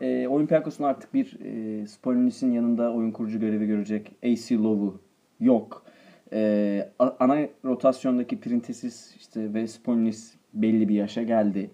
e, 0.00 0.28
Olympiakos'un 0.28 0.84
artık 0.84 1.14
bir 1.14 1.38
e, 1.40 1.86
Spolnis'in 1.86 2.52
yanında 2.52 2.92
oyun 2.92 3.10
kurucu 3.10 3.40
görevi 3.40 3.66
görecek 3.66 4.12
AC 4.22 4.52
Love'u 4.52 5.00
yok. 5.40 5.84
E, 6.32 6.88
a- 6.98 7.16
ana 7.20 7.38
rotasyondaki 7.64 8.40
Printesis 8.40 9.16
işte 9.16 9.54
ve 9.54 9.66
Spolinis 9.66 10.34
belli 10.54 10.88
bir 10.88 10.94
yaşa 10.94 11.22
geldi. 11.22 11.70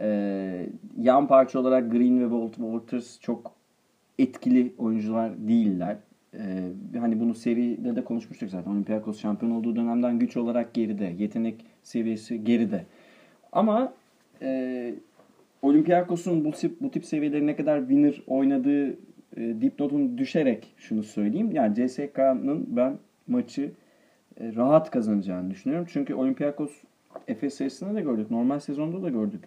E, 0.00 0.66
yan 0.98 1.28
parça 1.28 1.58
olarak 1.58 1.92
Green 1.92 2.20
ve 2.20 2.24
Walt 2.24 2.54
Walters 2.54 3.20
çok 3.20 3.52
etkili 4.18 4.72
oyuncular 4.78 5.48
değiller. 5.48 5.96
Ee, 6.34 6.98
hani 6.98 7.20
bunu 7.20 7.34
seride 7.34 7.96
de 7.96 8.04
konuşmuştuk 8.04 8.50
zaten. 8.50 8.70
Olympiakos 8.70 9.20
şampiyon 9.20 9.52
olduğu 9.52 9.76
dönemden 9.76 10.18
güç 10.18 10.36
olarak 10.36 10.74
geride. 10.74 11.14
Yetenek 11.18 11.64
seviyesi 11.82 12.44
geride. 12.44 12.84
Ama 13.52 13.92
e, 14.42 14.94
Olympiakos'un 15.62 16.44
bu 16.44 16.50
tip, 16.50 16.80
bu 16.80 16.90
tip 16.90 17.04
seviyeleri 17.04 17.46
ne 17.46 17.56
kadar 17.56 17.80
winner 17.80 18.22
oynadığı 18.26 18.90
e, 19.36 19.60
dipnotun 19.60 20.18
düşerek 20.18 20.74
şunu 20.76 21.02
söyleyeyim. 21.02 21.52
Yani 21.52 21.74
CSK'nın 21.74 22.76
ben 22.76 22.98
maçı 23.28 23.72
e, 24.40 24.54
rahat 24.54 24.90
kazanacağını 24.90 25.50
düşünüyorum. 25.50 25.86
Çünkü 25.90 26.14
Olympiakos 26.14 26.72
Efes 27.28 27.54
serisinde 27.54 27.94
de 27.94 28.00
gördük. 28.00 28.30
Normal 28.30 28.58
sezonda 28.60 29.02
da 29.02 29.08
gördük. 29.08 29.44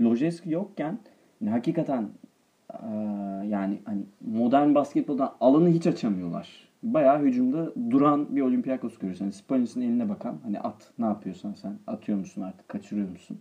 Lojeski 0.00 0.50
yokken 0.50 0.98
hakikaten 1.48 2.08
ee, 2.72 2.86
yani 3.46 3.78
hani 3.84 4.02
modern 4.20 4.74
basketboldan 4.74 5.34
alanı 5.40 5.68
hiç 5.68 5.86
açamıyorlar. 5.86 6.68
Bayağı 6.82 7.20
hücumda 7.20 7.72
duran 7.90 8.36
bir 8.36 8.40
Olympiakos 8.40 8.98
görüyorsun. 8.98 9.24
Hani 9.24 9.32
Spanis'in 9.32 9.80
eline 9.80 10.08
bakan 10.08 10.38
hani 10.42 10.60
at 10.60 10.90
ne 10.98 11.04
yapıyorsan 11.04 11.52
sen 11.52 11.78
atıyor 11.86 12.18
musun 12.18 12.42
artık 12.42 12.68
kaçırıyor 12.68 13.08
musun? 13.08 13.38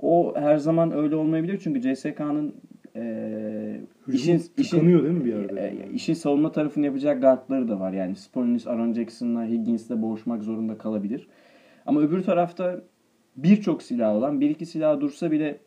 O 0.00 0.34
her 0.36 0.56
zaman 0.56 0.92
öyle 0.92 1.16
olmayabilir 1.16 1.60
çünkü 1.64 1.94
CSK'nın 1.94 2.54
e, 2.96 3.80
Hücum 4.08 4.38
tıkanıyor 4.56 5.02
değil 5.02 5.14
mi 5.14 5.24
bir 5.24 5.34
yerde? 5.34 5.60
e, 5.60 5.92
işin 5.92 6.14
savunma 6.14 6.52
tarafını 6.52 6.86
yapacak 6.86 7.20
guardları 7.20 7.68
da 7.68 7.80
var. 7.80 7.92
Yani 7.92 8.16
Spolinis, 8.16 8.66
Aaron 8.66 8.92
Jackson'la 8.92 9.44
Higgins'le 9.46 9.90
boğuşmak 9.90 10.42
zorunda 10.42 10.78
kalabilir. 10.78 11.28
Ama 11.86 12.00
öbür 12.00 12.22
tarafta 12.22 12.80
birçok 13.36 13.82
silah 13.82 14.14
olan, 14.14 14.40
bir 14.40 14.50
iki 14.50 14.66
silah 14.66 15.00
dursa 15.00 15.30
bile 15.30 15.58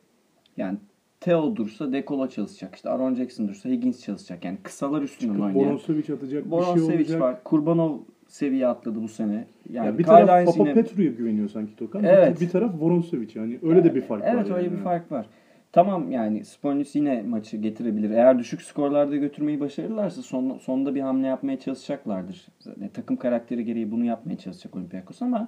yani 0.57 0.77
Theo 1.19 1.55
dursa 1.55 1.91
Dekola 1.91 2.29
çalışacak. 2.29 2.75
İşte 2.75 2.89
Aaron 2.89 3.15
Jackson 3.15 3.47
dursa 3.47 3.69
Higgins 3.69 4.03
çalışacak. 4.03 4.45
Yani 4.45 4.57
kısalar 4.63 5.01
üstünden 5.01 5.39
oynayan. 5.39 5.55
Boronsevic 5.55 6.13
atacak 6.13 6.45
bir 6.45 6.63
şey 6.63 6.95
olacak. 6.95 7.21
var. 7.21 7.43
Kurbanov 7.43 7.97
seviye 8.27 8.67
atladı 8.67 9.03
bu 9.03 9.07
sene. 9.07 9.47
Yani 9.69 9.85
Ya 9.85 9.97
bir 9.97 10.03
taraf 10.03 10.45
Papa 10.45 10.63
yine- 10.63 10.73
Petru'ya 10.73 11.11
güveniyor 11.11 11.49
sanki 11.49 11.75
Tokan. 11.75 12.03
Evet. 12.03 12.41
Bir, 12.41 12.49
taraf 12.49 12.71
Voronsevic 12.79 13.29
yani. 13.35 13.59
Öyle 13.63 13.83
de 13.83 13.95
bir 13.95 14.01
fark 14.01 14.23
var. 14.23 14.33
Evet 14.33 14.51
öyle 14.51 14.63
yani. 14.63 14.77
bir 14.77 14.83
fark 14.83 15.11
var. 15.11 15.25
Tamam 15.71 16.11
yani 16.11 16.45
Sponis 16.45 16.95
yine 16.95 17.21
maçı 17.21 17.57
getirebilir. 17.57 18.09
Eğer 18.09 18.39
düşük 18.39 18.61
skorlarda 18.61 19.15
götürmeyi 19.15 19.59
başarırlarsa 19.59 20.21
son, 20.21 20.57
sonda 20.57 20.95
bir 20.95 21.01
hamle 21.01 21.27
yapmaya 21.27 21.59
çalışacaklardır. 21.59 22.47
Zaten 22.59 22.89
takım 22.93 23.17
karakteri 23.17 23.65
gereği 23.65 23.91
bunu 23.91 24.05
yapmaya 24.05 24.37
çalışacak 24.37 24.75
Olympiakos 24.75 25.21
ama 25.21 25.47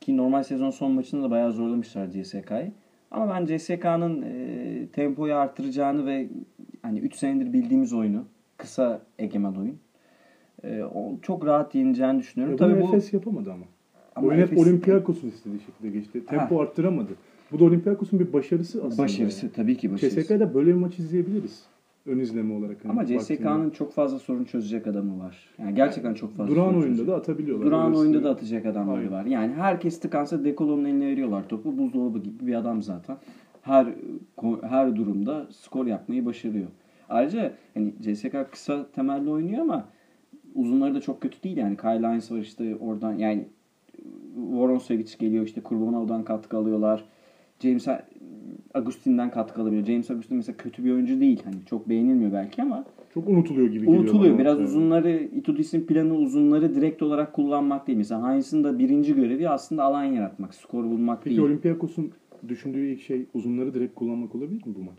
ki 0.00 0.16
normal 0.16 0.42
sezon 0.42 0.70
son 0.70 0.92
maçında 0.92 1.22
da 1.22 1.30
bayağı 1.30 1.52
zorlamışlar 1.52 2.10
CSK'yı. 2.10 2.72
Ama 3.10 3.34
ben 3.34 3.46
CSK'nın 3.56 4.22
e, 4.22 4.86
tempoyu 4.92 5.34
artıracağını 5.34 6.06
ve 6.06 6.28
hani 6.82 6.98
3 6.98 7.14
senedir 7.14 7.52
bildiğimiz 7.52 7.92
oyunu, 7.92 8.24
kısa 8.56 9.00
egemen 9.18 9.54
oyun. 9.54 9.78
e, 10.64 10.82
o 10.82 11.20
çok 11.22 11.46
rahat 11.46 11.74
yeneceğini 11.74 12.18
düşünüyorum. 12.18 12.52
Ya 12.52 12.58
Tabii 12.58 12.82
bu 12.82 12.88
Efes 12.88 13.12
yapamadı 13.12 13.52
ama. 13.52 13.64
ama 14.16 14.26
Oyun 14.28 14.38
hep 14.40 14.52
Efes- 14.52 14.62
Olympiakos'un 14.62 15.28
istediği 15.28 15.60
şekilde 15.60 15.88
geçti. 15.98 16.26
Tempo 16.26 16.60
arttıramadı. 16.60 17.12
Bu 17.52 17.58
da 17.58 17.64
Olympiakos'un 17.64 18.20
bir 18.20 18.32
başarısı 18.32 18.84
aslında. 18.84 19.02
başarısı 19.02 19.52
tabii 19.52 19.76
ki 19.76 19.92
başarısı. 19.92 20.20
CSK'da 20.22 20.54
böyle 20.54 20.70
bir 20.70 20.74
maç 20.74 20.98
izleyebiliriz. 20.98 21.62
Ön 22.06 22.18
izleme 22.18 22.54
olarak. 22.54 22.76
hani 22.84 22.92
Ama 22.92 23.00
baktığında. 23.00 23.20
CSK'nın 23.20 23.70
çok 23.70 23.92
fazla 23.92 24.18
sorun 24.18 24.44
çözecek 24.44 24.86
adamı 24.86 25.18
var. 25.18 25.38
Yani 25.58 25.74
gerçekten 25.74 26.14
çok 26.14 26.36
fazla 26.36 26.54
Duran 26.54 26.64
sorun 26.64 26.74
oyunda 26.74 26.86
çözecek. 26.88 27.08
da 27.08 27.16
atabiliyorlar. 27.16 27.66
Duran 27.66 27.94
oyunda 27.94 28.24
da 28.24 28.30
atacak 28.30 28.66
adamları 28.66 28.98
Aynen. 28.98 29.12
var. 29.12 29.24
Yani 29.24 29.52
herkes 29.54 30.00
tıkansa 30.00 30.44
Dekolo'nun 30.44 30.84
eline 30.84 31.06
veriyorlar 31.06 31.48
topu. 31.48 31.78
Buzdolabı 31.78 32.18
gibi 32.18 32.46
bir 32.46 32.54
adam 32.54 32.82
zaten. 32.82 33.16
Her 33.62 33.86
her 34.62 34.96
durumda 34.96 35.46
skor 35.50 35.86
yapmayı 35.86 36.26
başarıyor. 36.26 36.66
Ayrıca 37.08 37.52
hani 37.74 37.92
CSK 38.02 38.36
kısa 38.52 38.86
temelli 38.94 39.30
oynuyor 39.30 39.62
ama 39.62 39.88
uzunları 40.54 40.94
da 40.94 41.00
çok 41.00 41.20
kötü 41.20 41.42
değil 41.42 41.56
yani. 41.56 41.76
Kyle 41.76 42.08
Hines 42.08 42.32
var 42.32 42.38
işte 42.38 42.76
oradan 42.80 43.12
yani 43.14 43.44
Voronsevic 44.36 45.06
geliyor 45.18 45.44
işte 45.44 45.60
Kurbanov'dan 45.60 46.24
katkı 46.24 46.56
alıyorlar. 46.56 47.04
James 47.60 47.88
Agustin'den 48.74 49.30
katkı 49.30 49.62
alabiliyor. 49.62 49.86
James 49.86 50.10
Agustin 50.10 50.36
mesela 50.36 50.56
kötü 50.56 50.84
bir 50.84 50.92
oyuncu 50.92 51.20
değil. 51.20 51.42
Hani 51.44 51.56
çok 51.66 51.88
beğenilmiyor 51.88 52.32
belki 52.32 52.62
ama 52.62 52.84
Çok 53.14 53.28
unutuluyor 53.28 53.66
gibi 53.68 53.86
geliyor. 53.86 54.02
unutuluyor. 54.02 54.38
Biraz 54.38 54.58
Evet. 54.58 54.68
uzunları 54.68 55.28
Itudis'in 55.36 55.80
planı 55.80 56.14
uzunları 56.14 56.74
direkt 56.74 57.02
olarak 57.02 57.32
kullanmak 57.32 57.86
değil. 57.86 57.98
Mesela 57.98 58.32
Hines'ın 58.32 58.64
da 58.64 58.78
birinci 58.78 59.14
görevi 59.14 59.48
aslında 59.48 59.82
alan 59.84 60.04
yaratmak, 60.04 60.54
skor 60.54 60.84
bulmak 60.84 61.24
Peki 61.24 61.36
değil. 61.36 61.46
Olympiakos'un 61.48 62.10
düşündüğü 62.48 62.86
ilk 62.86 63.00
şey 63.00 63.26
uzunları 63.34 63.74
direkt 63.74 63.94
kullanmak 63.94 64.34
olabilir 64.34 64.66
mi 64.66 64.74
bu 64.78 64.82
maç? 64.82 64.98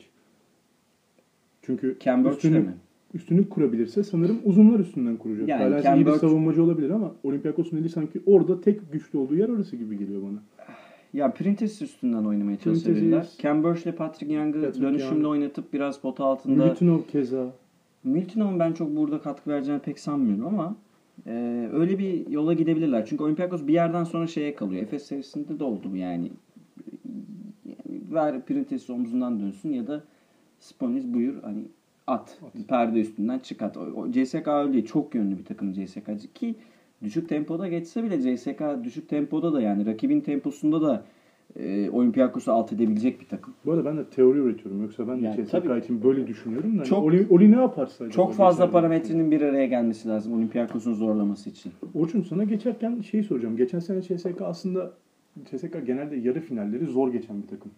Çünkü 1.61 1.97
üstünü, 2.31 2.65
üstünü 3.13 3.49
kurabilirse 3.49 4.03
sanırım 4.03 4.37
uzunlar 4.45 4.79
üstünden 4.79 5.17
kuracak. 5.17 5.47
Yani 5.49 5.63
Yani 5.63 5.81
Ken 5.81 5.95
iyi 5.95 6.05
bir 6.05 6.11
savunmacı 6.11 6.63
olabilir 6.63 6.89
ama 6.89 7.11
Olympiakos'un 7.23 7.77
eli 7.77 7.89
sanki 7.89 8.21
orada 8.25 8.61
tek 8.61 8.91
güçlü 8.91 9.19
olduğu 9.19 9.35
yer 9.35 9.49
orası 9.49 9.75
gibi 9.75 9.97
geliyor 9.97 10.21
bana. 10.21 10.39
Ya 11.13 11.33
Printez 11.33 11.81
üstünden 11.81 12.23
oynamaya 12.25 12.57
çalışabilirler. 12.57 13.27
Ken 13.37 13.63
Burch 13.63 13.83
ile 13.83 13.95
Patrick 13.95 14.33
Young'ı 14.33 14.61
Patrick 14.61 14.81
dönüşümle 14.81 15.13
Young. 15.13 15.27
oynatıp 15.27 15.73
biraz 15.73 16.01
pota 16.01 16.25
altında. 16.25 16.63
Milutinov 16.63 17.01
keza. 17.11 17.51
Miltinov'un 18.03 18.59
ben 18.59 18.73
çok 18.73 18.95
burada 18.95 19.21
katkı 19.21 19.49
vereceğini 19.49 19.81
pek 19.81 19.99
sanmıyorum 19.99 20.45
ama 20.45 20.75
e, 21.27 21.69
öyle 21.73 21.99
bir 21.99 22.27
yola 22.29 22.53
gidebilirler. 22.53 23.05
Çünkü 23.05 23.23
Olympiakos 23.23 23.67
bir 23.67 23.73
yerden 23.73 24.03
sonra 24.03 24.27
şeye 24.27 24.55
kalıyor. 24.55 24.83
Efes 24.83 25.05
serisinde 25.05 25.59
de 25.59 25.63
oldu 25.63 25.91
bu 25.91 25.95
yani. 25.95 26.31
yani 27.65 28.01
ver 28.11 28.45
Printez'i 28.45 28.91
omzundan 28.91 29.39
dönsün 29.39 29.73
ya 29.73 29.87
da 29.87 30.03
Sponis 30.59 31.05
buyur 31.05 31.43
hani 31.43 31.63
at. 32.07 32.39
Perde 32.67 32.99
üstünden 32.99 33.39
çık 33.39 33.61
at. 33.61 33.77
O, 33.77 33.81
o 33.81 34.11
CSK 34.11 34.47
öyle. 34.47 34.85
Çok 34.85 35.15
yönlü 35.15 35.37
bir 35.37 35.45
takım 35.45 35.73
CSK. 35.73 36.35
Ki 36.35 36.55
düşük 37.03 37.29
tempoda 37.29 37.67
geçse 37.67 38.03
bile 38.03 38.37
CSK 38.37 38.61
düşük 38.83 39.09
tempoda 39.09 39.53
da 39.53 39.61
yani 39.61 39.85
rakibin 39.85 40.21
temposunda 40.21 40.81
da 40.81 41.03
e, 41.59 41.89
Olympiakos'u 41.89 42.51
alt 42.51 42.73
edebilecek 42.73 43.19
bir 43.21 43.25
takım. 43.25 43.53
Bu 43.65 43.71
arada 43.71 43.85
ben 43.85 43.97
de 43.97 44.03
teori 44.05 44.37
üretiyorum. 44.39 44.81
Yoksa 44.81 45.07
ben 45.07 45.21
de 45.21 45.25
Yani 45.25 45.35
CSK 45.45 45.51
tabii. 45.51 45.79
için 45.79 46.03
böyle 46.03 46.27
düşünüyorum. 46.27 46.79
da. 46.79 46.83
Çok- 46.83 47.03
Oli, 47.03 47.27
Oli 47.29 47.51
ne 47.51 47.55
yaparsa 47.55 48.09
Çok 48.09 48.33
fazla 48.33 48.65
geçer- 48.65 48.71
parametrenin 48.73 49.31
bir 49.31 49.41
araya 49.41 49.65
gelmesi 49.65 50.07
lazım 50.09 50.33
Olympiakos'un 50.33 50.93
zorlaması 50.93 51.49
için. 51.49 51.71
Orçun 51.95 52.21
sana 52.21 52.43
geçerken 52.43 53.01
şeyi 53.01 53.23
soracağım. 53.23 53.57
Geçen 53.57 53.79
sene 53.79 54.01
CSK 54.01 54.41
aslında 54.41 54.91
CSK 55.51 55.79
genelde 55.85 56.15
yarı 56.15 56.39
finalleri 56.39 56.85
zor 56.85 57.11
geçen 57.11 57.41
bir 57.43 57.47
takım. 57.47 57.71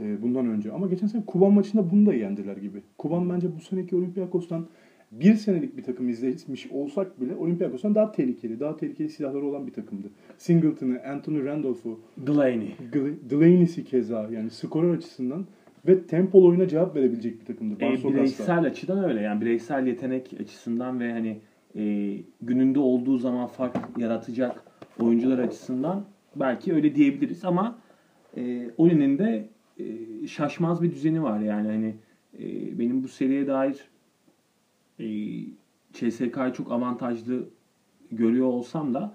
Ee, 0.00 0.22
bundan 0.22 0.46
önce. 0.46 0.72
Ama 0.72 0.86
geçen 0.86 1.06
sene 1.06 1.22
Kuban 1.26 1.52
maçında 1.52 1.90
bunu 1.90 2.06
da 2.06 2.14
yendiler 2.14 2.56
gibi. 2.56 2.82
Kuban 2.98 3.30
bence 3.30 3.48
bu 3.56 3.60
seneki 3.60 3.96
Olympiakos'tan 3.96 4.66
bir 5.10 5.34
senelik 5.34 5.76
bir 5.76 5.82
takım 5.82 6.08
izlemiş 6.08 6.66
olsak 6.66 7.20
bile 7.20 7.36
Olympiakos'tan 7.36 7.94
daha 7.94 8.12
tehlikeli, 8.12 8.60
daha 8.60 8.76
tehlikeli 8.76 9.08
silahları 9.08 9.46
olan 9.46 9.66
bir 9.66 9.72
takımdı. 9.72 10.10
Singleton'ı, 10.38 11.02
Anthony 11.02 11.44
Randolph'u, 11.44 12.00
Delaney. 12.16 12.76
Delaney'si 13.30 13.84
keza 13.84 14.28
yani 14.32 14.50
skorer 14.50 14.90
açısından 14.90 15.46
ve 15.86 16.06
tempolu 16.06 16.48
oyuna 16.48 16.68
cevap 16.68 16.96
verebilecek 16.96 17.40
bir 17.40 17.44
takımdı. 17.44 17.84
E, 17.84 18.08
bireysel 18.08 18.60
açıdan 18.60 19.04
öyle 19.04 19.20
yani 19.20 19.40
bireysel 19.40 19.86
yetenek 19.86 20.34
açısından 20.40 21.00
ve 21.00 21.12
hani 21.12 21.38
e, 21.76 22.16
gününde 22.42 22.78
olduğu 22.78 23.18
zaman 23.18 23.46
fark 23.46 23.76
yaratacak 23.98 24.64
oyuncular 25.00 25.38
açısından 25.38 26.04
belki 26.36 26.74
öyle 26.74 26.94
diyebiliriz 26.94 27.44
ama 27.44 27.78
e, 28.36 28.70
Oli'nin 28.78 29.18
de 29.18 29.48
e, 29.78 29.84
şaşmaz 30.26 30.82
bir 30.82 30.90
düzeni 30.90 31.22
var 31.22 31.40
yani 31.40 31.68
hani 31.68 31.94
e, 32.38 32.78
benim 32.78 33.02
bu 33.02 33.08
seriye 33.08 33.46
dair 33.46 33.76
e, 35.00 35.06
CSK'yı 35.92 36.52
çok 36.52 36.72
avantajlı 36.72 37.48
görüyor 38.12 38.46
olsam 38.46 38.94
da 38.94 39.14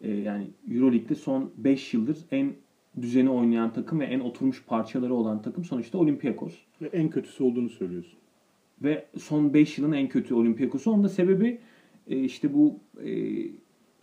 e, 0.00 0.12
yani 0.12 0.50
Euroleague'de 0.70 1.14
son 1.14 1.50
5 1.56 1.94
yıldır 1.94 2.18
en 2.30 2.52
düzeni 3.02 3.30
oynayan 3.30 3.72
takım 3.72 4.00
ve 4.00 4.04
en 4.04 4.20
oturmuş 4.20 4.64
parçaları 4.64 5.14
olan 5.14 5.42
takım 5.42 5.64
sonuçta 5.64 5.98
Olympiakos. 5.98 6.54
Ve 6.82 6.86
en 6.86 7.10
kötüsü 7.10 7.44
olduğunu 7.44 7.68
söylüyorsun. 7.68 8.18
Ve 8.82 9.06
son 9.18 9.54
5 9.54 9.78
yılın 9.78 9.92
en 9.92 10.08
kötü 10.08 10.34
Olympiakos'u. 10.34 10.90
Onun 10.90 11.04
da 11.04 11.08
sebebi 11.08 11.60
e, 12.06 12.20
işte 12.20 12.54
bu 12.54 12.80
e, 13.04 13.42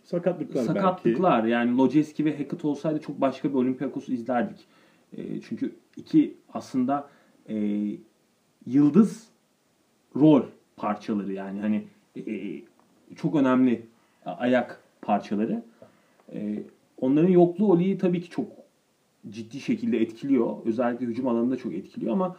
Sakatlıklar, 0.04 0.54
belki. 0.54 0.66
sakatlıklar. 0.66 1.44
Yani 1.44 1.76
Lojeski 1.76 2.24
ve 2.24 2.38
Hackett 2.38 2.64
olsaydı 2.64 3.00
çok 3.00 3.20
başka 3.20 3.48
bir 3.48 3.54
Olympiakos'u 3.54 4.12
izlerdik. 4.12 4.66
E, 5.16 5.40
çünkü 5.40 5.74
iki 5.96 6.36
aslında 6.52 7.08
e, 7.48 7.56
yıldız 8.66 9.28
rol 10.16 10.42
parçaları 10.76 11.32
yani 11.32 11.60
hani 11.60 11.84
e, 12.16 12.62
çok 13.16 13.34
önemli 13.34 13.86
ayak 14.24 14.80
parçaları. 15.02 15.62
E, 16.32 16.62
onların 17.00 17.28
yokluğu 17.28 17.72
Oli'yi 17.72 17.98
tabii 17.98 18.20
ki 18.20 18.30
çok 18.30 18.46
ciddi 19.30 19.60
şekilde 19.60 20.00
etkiliyor. 20.00 20.56
Özellikle 20.64 21.06
hücum 21.06 21.28
alanında 21.28 21.56
çok 21.56 21.74
etkiliyor 21.74 22.12
ama 22.12 22.36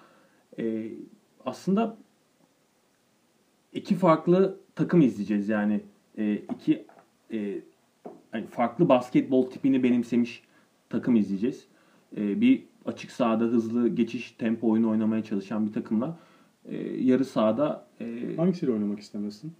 e, 0.60 0.92
aslında 1.46 1.98
iki 3.74 3.96
farklı 3.96 4.58
takım 4.75 5.01
izleyeceğiz 5.01 5.50
yani 5.50 5.82
e, 6.18 6.36
iki 6.36 6.86
e, 7.34 7.60
hani 8.32 8.48
farklı 8.48 8.89
basketbol 8.89 9.50
tipini 9.50 9.84
benimsemiş 9.84 10.44
takım 10.89 11.15
izleyeceğiz. 11.15 11.65
E, 12.18 12.42
bir 12.42 12.63
açık 12.86 13.12
sahada 13.12 13.44
hızlı 13.44 13.88
geçiş 13.88 14.32
tempo 14.32 14.70
oyunu 14.70 14.89
oynamaya 14.89 15.24
çalışan 15.24 15.68
bir 15.68 15.74
takımla 15.74 16.18
e, 16.65 16.77
yarı 17.04 17.25
sahada 17.25 17.85
e, 18.02 18.36
Hangisiyle 18.36 18.74
oynamak 18.74 19.00
istemezsin? 19.00 19.54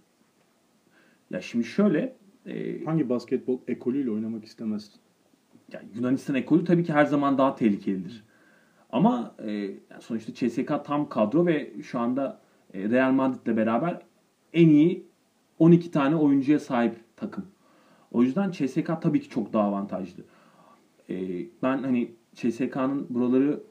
ya 1.30 1.40
şimdi 1.40 1.64
şöyle 1.64 2.16
e, 2.46 2.84
Hangi 2.84 3.08
basketbol 3.08 3.58
ekolüyle 3.68 4.10
oynamak 4.10 4.44
istemezsin? 4.44 4.94
yani 5.72 5.88
Yunanistan 5.94 6.36
ekolü 6.36 6.64
tabii 6.64 6.84
ki 6.84 6.92
her 6.92 7.04
zaman 7.04 7.38
daha 7.38 7.54
tehlikelidir. 7.54 8.24
Ama 8.90 9.34
e, 9.46 9.70
sonuçta 10.00 10.34
CSK 10.34 10.84
tam 10.84 11.08
kadro 11.08 11.46
ve 11.46 11.72
şu 11.82 11.98
anda 11.98 12.40
e, 12.74 12.90
Real 12.90 13.12
Madrid'le 13.12 13.56
beraber 13.56 14.02
en 14.52 14.68
iyi 14.68 15.06
12 15.58 15.90
tane 15.90 16.16
oyuncuya 16.16 16.58
sahip 16.58 16.94
takım. 17.16 17.46
O 18.12 18.22
yüzden 18.22 18.50
CSK 18.50 19.02
tabii 19.02 19.20
ki 19.20 19.28
çok 19.28 19.52
daha 19.52 19.68
avantajlı. 19.68 20.22
E, 21.10 21.16
ben 21.62 21.78
hani 21.78 22.12
CSK'nın 22.34 23.06
buraları 23.10 23.62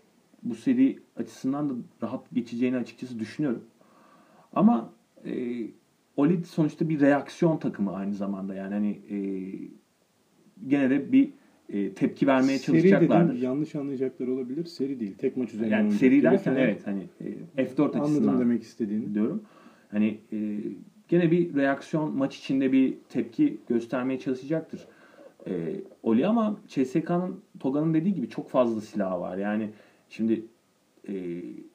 bu 0.43 0.55
seri 0.55 0.99
açısından 1.17 1.69
da 1.69 1.73
rahat 2.03 2.31
geçeceğini 2.33 2.77
açıkçası 2.77 3.19
düşünüyorum. 3.19 3.63
Ama 4.55 4.93
e, 5.25 5.31
Olid 6.17 6.45
sonuçta 6.45 6.89
bir 6.89 6.99
reaksiyon 6.99 7.57
takımı 7.57 7.93
aynı 7.95 8.13
zamanda. 8.13 8.55
Yani 8.55 8.73
hani 8.73 8.89
e, 9.09 9.17
gene 10.67 10.89
de 10.89 11.11
bir 11.11 11.29
e, 11.69 11.93
tepki 11.93 12.27
vermeye 12.27 12.57
Seri 12.57 12.65
çalışacaklardır. 12.65 13.29
dediğin 13.29 13.43
yanlış 13.43 13.75
anlayacaklar 13.75 14.27
olabilir. 14.27 14.65
Seri 14.65 14.99
değil. 14.99 15.15
Tek 15.17 15.37
maç 15.37 15.53
üzerinden 15.53 15.77
Yani 15.77 15.91
seri 15.91 16.23
derken 16.23 16.55
evet 16.55 16.87
hani 16.87 17.03
e, 17.57 17.63
F4 17.63 17.81
Anladım 17.81 18.01
açısından 18.01 18.39
demek 18.39 18.63
istediğini. 18.63 19.13
diyorum. 19.13 19.43
Hani 19.91 20.17
e, 20.33 20.57
gene 21.07 21.31
bir 21.31 21.55
reaksiyon 21.55 22.17
maç 22.17 22.37
içinde 22.37 22.71
bir 22.71 22.93
tepki 23.09 23.57
göstermeye 23.69 24.19
çalışacaktır. 24.19 24.87
E, 25.47 25.51
Oli 26.03 26.27
ama 26.27 26.57
CSK'nın 26.67 27.39
Toga'nın 27.59 27.93
dediği 27.93 28.13
gibi 28.13 28.29
çok 28.29 28.49
fazla 28.49 28.81
silahı 28.81 29.19
var. 29.21 29.37
Yani 29.37 29.69
şimdi 30.09 30.45
e, 31.07 31.13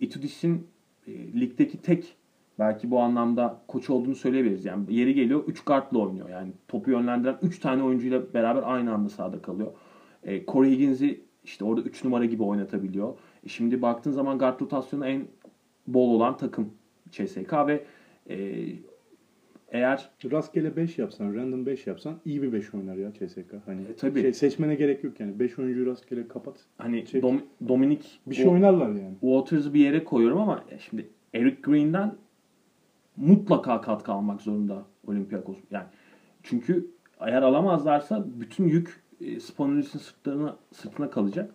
Itudis'in 0.01 0.67
e, 1.07 1.13
ligdeki 1.41 1.79
tek 1.79 2.17
belki 2.61 2.91
bu 2.91 3.01
anlamda 3.01 3.61
koç 3.69 3.91
olduğunu 3.91 4.15
söyleyebiliriz. 4.15 4.65
Yani 4.65 4.95
yeri 4.95 5.15
geliyor 5.15 5.45
3 5.47 5.61
guardla 5.65 5.99
oynuyor. 5.99 6.29
Yani 6.29 6.53
topu 6.69 6.91
yönlendiren 6.91 7.37
3 7.43 7.59
tane 7.59 7.83
oyuncuyla 7.83 8.35
beraber 8.35 8.63
aynı 8.67 8.95
anda 8.95 9.09
sahada 9.09 9.43
kalıyor. 9.43 9.73
E, 10.23 10.45
Corey 10.47 10.71
Higgins'i 10.71 11.21
işte 11.45 11.65
orada 11.65 11.81
3 11.81 12.05
numara 12.05 12.25
gibi 12.25 12.43
oynatabiliyor. 12.43 13.15
E, 13.45 13.49
şimdi 13.49 13.83
baktığın 13.83 14.11
zaman 14.11 14.39
guard 14.39 14.61
rotasyonu 14.61 15.07
en 15.07 15.23
bol 15.87 16.11
olan 16.15 16.37
takım 16.37 16.71
CSK 17.11 17.53
ve 17.67 17.85
e, 18.31 18.37
eğer 19.73 20.11
Rastgele 20.33 20.77
5 20.77 20.99
yapsan, 20.99 21.35
random 21.35 21.67
5 21.67 21.87
yapsan 21.87 22.15
iyi 22.25 22.43
bir 22.43 22.53
5 22.53 22.75
oynar 22.75 22.97
ya 22.97 23.13
CSK. 23.13 23.55
Hani 23.67 23.81
E, 23.83 23.97
tabii. 23.97 24.21
şey, 24.23 24.33
seçmene 24.33 24.75
gerek 24.75 25.05
yok 25.05 25.21
yani. 25.21 25.39
5 25.39 25.59
oyuncuyu 25.59 25.87
rastgele 25.87 26.29
kapat. 26.29 26.55
hani 26.79 27.07
Çek. 27.07 27.23
Dom- 27.23 27.69
Dominik 27.69 28.21
Bir 28.27 28.35
şey 28.35 28.49
oynarlar 28.49 28.89
yani. 28.89 29.15
Waters'ı 29.21 29.75
bir 29.75 29.81
yere 29.81 30.05
koyuyorum 30.05 30.39
ama 30.39 30.65
ya 30.73 30.79
şimdi 30.79 31.09
Eric 31.35 31.57
Green'den 31.63 32.13
mutlaka 33.17 33.81
katkı 33.81 34.13
almak 34.13 34.41
zorunda 34.41 34.85
Olympiakos. 35.07 35.57
Yani 35.71 35.87
çünkü 36.43 36.91
eğer 37.21 37.43
alamazlarsa 37.43 38.25
bütün 38.41 38.69
yük 38.69 39.03
e, 39.21 39.41
sırtlarına 39.41 40.57
sırtına 40.73 41.11
kalacak 41.11 41.55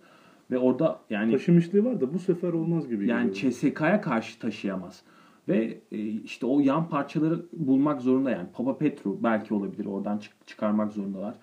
ve 0.51 0.57
orada 0.57 0.99
yani 1.09 1.31
Taşımışlığı 1.31 1.85
var 1.85 2.01
da 2.01 2.13
bu 2.13 2.19
sefer 2.19 2.53
olmaz 2.53 2.87
gibi 2.87 3.07
yani. 3.07 3.33
CSK'ya 3.33 4.01
karşı 4.01 4.39
taşıyamaz. 4.39 5.03
Ve 5.47 5.77
e, 5.91 5.97
işte 6.07 6.45
o 6.45 6.59
yan 6.59 6.89
parçaları 6.89 7.45
bulmak 7.53 8.01
zorunda 8.01 8.31
yani. 8.31 8.47
Papa 8.53 8.77
Petru 8.77 9.23
belki 9.23 9.53
olabilir. 9.53 9.85
Oradan 9.85 10.17
çık- 10.17 10.47
çıkarmak 10.47 10.93
zorundalar. 10.93 11.35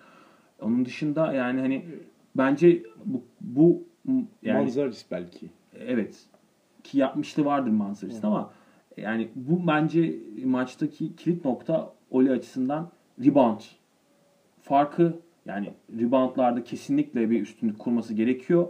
Onun 0.61 0.85
dışında 0.85 1.33
yani 1.33 1.59
hani 1.59 1.85
bence 2.35 2.83
bu, 3.05 3.23
bu 3.41 3.83
yani 4.43 4.63
Manzaris 4.63 5.05
belki. 5.11 5.49
evet 5.79 6.25
ki 6.83 6.97
yapmışlığı 6.97 7.45
vardır 7.45 7.71
Mansaris'in 7.71 8.27
ama 8.27 8.51
yani 8.97 9.29
bu 9.35 9.67
bence 9.67 10.19
maçtaki 10.45 11.15
kilit 11.15 11.45
nokta 11.45 11.93
Oli 12.11 12.31
açısından 12.31 12.91
rebound. 13.25 13.59
Farkı 14.61 15.19
yani 15.45 15.73
reboundlarda 15.99 16.63
kesinlikle 16.63 17.29
bir 17.29 17.41
üstünlük 17.41 17.79
kurması 17.79 18.13
gerekiyor 18.13 18.67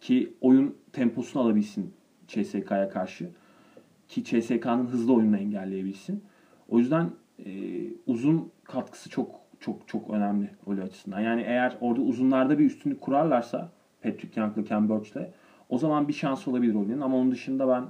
ki 0.00 0.34
oyun 0.40 0.74
temposunu 0.92 1.42
alabilsin 1.42 1.94
CSK'ya 2.28 2.88
karşı 2.88 3.30
ki 4.08 4.24
CSK'nın 4.24 4.86
hızlı 4.86 5.14
oyununu 5.14 5.36
engelleyebilsin. 5.36 6.24
O 6.68 6.78
yüzden 6.78 7.10
e, 7.46 7.50
uzun 8.06 8.50
katkısı 8.64 9.10
çok 9.10 9.40
çok 9.60 9.88
çok 9.88 10.10
önemli 10.10 10.50
Oli 10.66 10.82
açısından. 10.82 11.20
Yani 11.20 11.42
eğer 11.42 11.76
orada 11.80 12.00
uzunlarda 12.00 12.58
bir 12.58 12.64
üstünlük 12.64 13.00
kurarlarsa 13.00 13.72
Patrick 14.02 14.40
Young'la 14.40 14.64
Ken 14.64 14.88
o 15.68 15.78
zaman 15.78 16.08
bir 16.08 16.12
şans 16.12 16.48
olabilir 16.48 16.74
Oli'nin 16.74 17.00
ama 17.00 17.16
onun 17.16 17.30
dışında 17.30 17.68
ben 17.68 17.84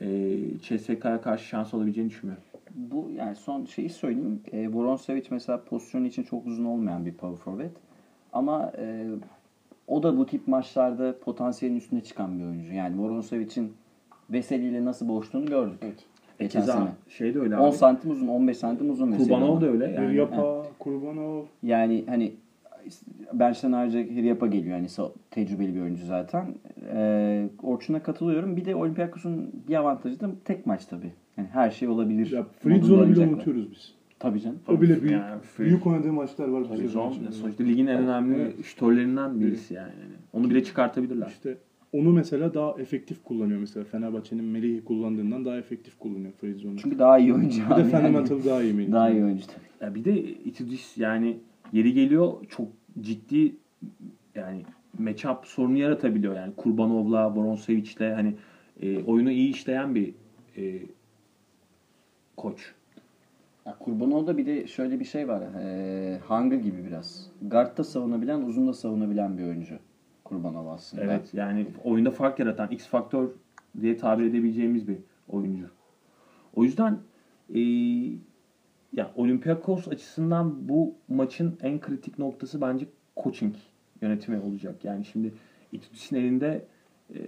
e, 0.00 0.38
CSK'ya 0.62 1.20
karşı 1.20 1.44
şans 1.44 1.74
olabileceğini 1.74 2.10
düşünmüyorum. 2.10 2.44
Bu 2.74 3.10
yani 3.16 3.36
son 3.36 3.64
şeyi 3.64 3.90
söyleyeyim. 3.90 4.40
E, 4.52 4.68
Voronsevic 4.72 5.24
mesela 5.30 5.64
pozisyonu 5.64 6.06
için 6.06 6.22
çok 6.22 6.46
uzun 6.46 6.64
olmayan 6.64 7.06
bir 7.06 7.14
power 7.14 7.44
forward. 7.44 7.70
Ama 8.32 8.72
e, 8.78 9.06
o 9.86 10.02
da 10.02 10.16
bu 10.16 10.26
tip 10.26 10.48
maçlarda 10.48 11.18
potansiyelin 11.18 11.76
üstüne 11.76 12.00
çıkan 12.00 12.38
bir 12.38 12.44
oyuncu. 12.44 12.72
Yani 12.72 12.98
Voronsevic'in 12.98 13.72
Veseli 14.30 14.68
ile 14.68 14.84
nasıl 14.84 15.08
boğuştuğunu 15.08 15.46
gördük. 15.46 15.78
Evet. 15.82 16.04
Geçen 16.38 16.60
Keza 16.60 16.72
sene. 16.72 16.88
şey 17.08 17.34
de 17.34 17.40
öyle 17.40 17.56
10 17.58 17.68
abi. 17.68 17.76
santim 17.76 18.10
uzun, 18.10 18.28
15 18.28 18.56
santim 18.58 18.90
uzun. 18.90 19.12
Kurbanov 19.12 19.60
da 19.60 19.66
öyle. 19.66 19.84
Yani, 19.84 19.94
Yani, 20.04 20.16
Yapa, 20.16 20.66
Kurbanov. 20.78 21.44
Yani 21.62 22.04
hani 22.06 22.32
bench'ten 23.32 23.72
ayrıca 23.72 23.98
Hiryapa 24.00 24.46
geliyor. 24.46 24.76
Yani 24.76 24.88
tecrübeli 25.30 25.74
bir 25.74 25.80
oyuncu 25.80 26.06
zaten. 26.06 26.54
Ee, 26.94 27.48
Orçun'a 27.62 28.02
katılıyorum. 28.02 28.56
Bir 28.56 28.64
de 28.64 28.74
Olympiakos'un 28.76 29.50
bir 29.68 29.74
avantajı 29.74 30.20
da 30.20 30.30
tek 30.44 30.66
maç 30.66 30.86
tabii. 30.86 31.12
Yani 31.36 31.48
her 31.52 31.70
şey 31.70 31.88
olabilir. 31.88 32.30
Ya 32.32 32.46
zone'u 32.82 33.08
bile 33.10 33.20
unutuyoruz 33.26 33.70
biz. 33.70 33.94
Tabii 34.18 34.40
canım. 34.40 34.58
O 34.68 34.80
bile 34.80 35.00
büyük, 35.02 35.12
Yani 35.12 35.40
free- 35.58 35.64
büyük 35.64 35.86
oynadığı 35.86 36.12
maçlar 36.12 36.48
var. 36.48 36.62
bu 36.64 36.68
Tabii 36.68 36.78
sezon 36.78 37.02
zon, 37.08 37.12
içinde. 37.12 37.32
sonuçta 37.32 37.64
ligin 37.64 37.86
en 37.86 37.98
önemli 38.02 38.34
Evet. 38.42 38.64
şütörlerinden 38.64 39.40
birisi 39.40 39.74
yani. 39.74 39.92
Onu 40.32 40.50
bile 40.50 40.64
çıkartabilirler. 40.64 41.26
İşte 41.26 41.56
onu 41.92 42.12
mesela 42.12 42.54
daha 42.54 42.80
efektif 42.80 43.24
kullanıyor 43.24 43.60
mesela. 43.60 43.84
Fenerbahçe'nin 43.84 44.44
Melih'i 44.44 44.84
kullandığından 44.84 45.44
daha 45.44 45.56
efektif 45.56 45.98
kullanıyor 45.98 46.32
Free 46.40 46.54
zone'u. 46.54 46.76
Çünkü 46.78 46.98
daha 46.98 47.18
iyi 47.18 47.34
oyuncu. 47.34 47.62
Bir 47.64 47.70
de 47.70 47.74
abi 47.74 47.80
yani. 47.80 47.90
Fundamental 47.90 48.44
daha 48.44 48.62
iyi 48.62 48.74
Melih. 48.74 48.92
Daha 48.92 49.10
iyi 49.10 49.24
oyuncu 49.24 49.46
tabii. 49.46 49.84
Ya 49.88 49.94
bir 49.94 50.04
de 50.04 50.22
Itudis 50.22 50.98
yani 50.98 51.36
yeri 51.72 51.94
geliyor 51.94 52.44
çok 52.48 52.68
ciddi 53.00 53.54
yani 54.34 54.64
matchup 54.98 55.46
sorunu 55.46 55.78
yaratabiliyor 55.78 56.36
yani 56.36 56.52
Kurbanov'la, 56.56 57.36
Voronsevic'le 57.36 58.14
hani 58.14 58.34
e, 58.80 59.02
oyunu 59.02 59.30
iyi 59.30 59.50
işleyen 59.50 59.94
bir 59.94 60.14
e, 60.56 60.82
koç. 62.36 62.74
Ya 63.66 63.76
Kurbanov'da 63.78 64.38
bir 64.38 64.46
de 64.46 64.66
şöyle 64.66 65.00
bir 65.00 65.04
şey 65.04 65.28
var. 65.28 65.42
Ee, 65.60 66.18
Hunger 66.28 66.56
gibi 66.56 66.86
biraz. 66.86 67.30
Guard'da 67.42 67.84
savunabilen, 67.84 68.42
uzunda 68.42 68.72
savunabilen 68.72 69.38
bir 69.38 69.42
oyuncu. 69.42 69.74
Kurbanov 70.24 70.66
aslında. 70.66 71.04
Evet 71.04 71.34
yani 71.34 71.66
oyunda 71.84 72.10
fark 72.10 72.38
yaratan 72.38 72.70
X 72.70 72.86
faktör 72.86 73.28
diye 73.80 73.96
tabir 73.96 74.24
edebileceğimiz 74.24 74.88
bir 74.88 74.96
oyuncu. 75.28 75.66
O 76.54 76.64
yüzden 76.64 76.98
e, 77.54 77.60
ya 78.92 79.12
Olympiakos 79.16 79.88
açısından 79.88 80.68
bu 80.68 80.94
maçın 81.08 81.58
en 81.62 81.80
kritik 81.80 82.18
noktası 82.18 82.60
bence 82.60 82.86
coaching 83.22 83.54
yönetimi 84.02 84.40
olacak. 84.40 84.84
Yani 84.84 85.04
şimdi 85.04 85.32
Itudis'in 85.72 86.16
elinde 86.16 86.64
e, 87.14 87.18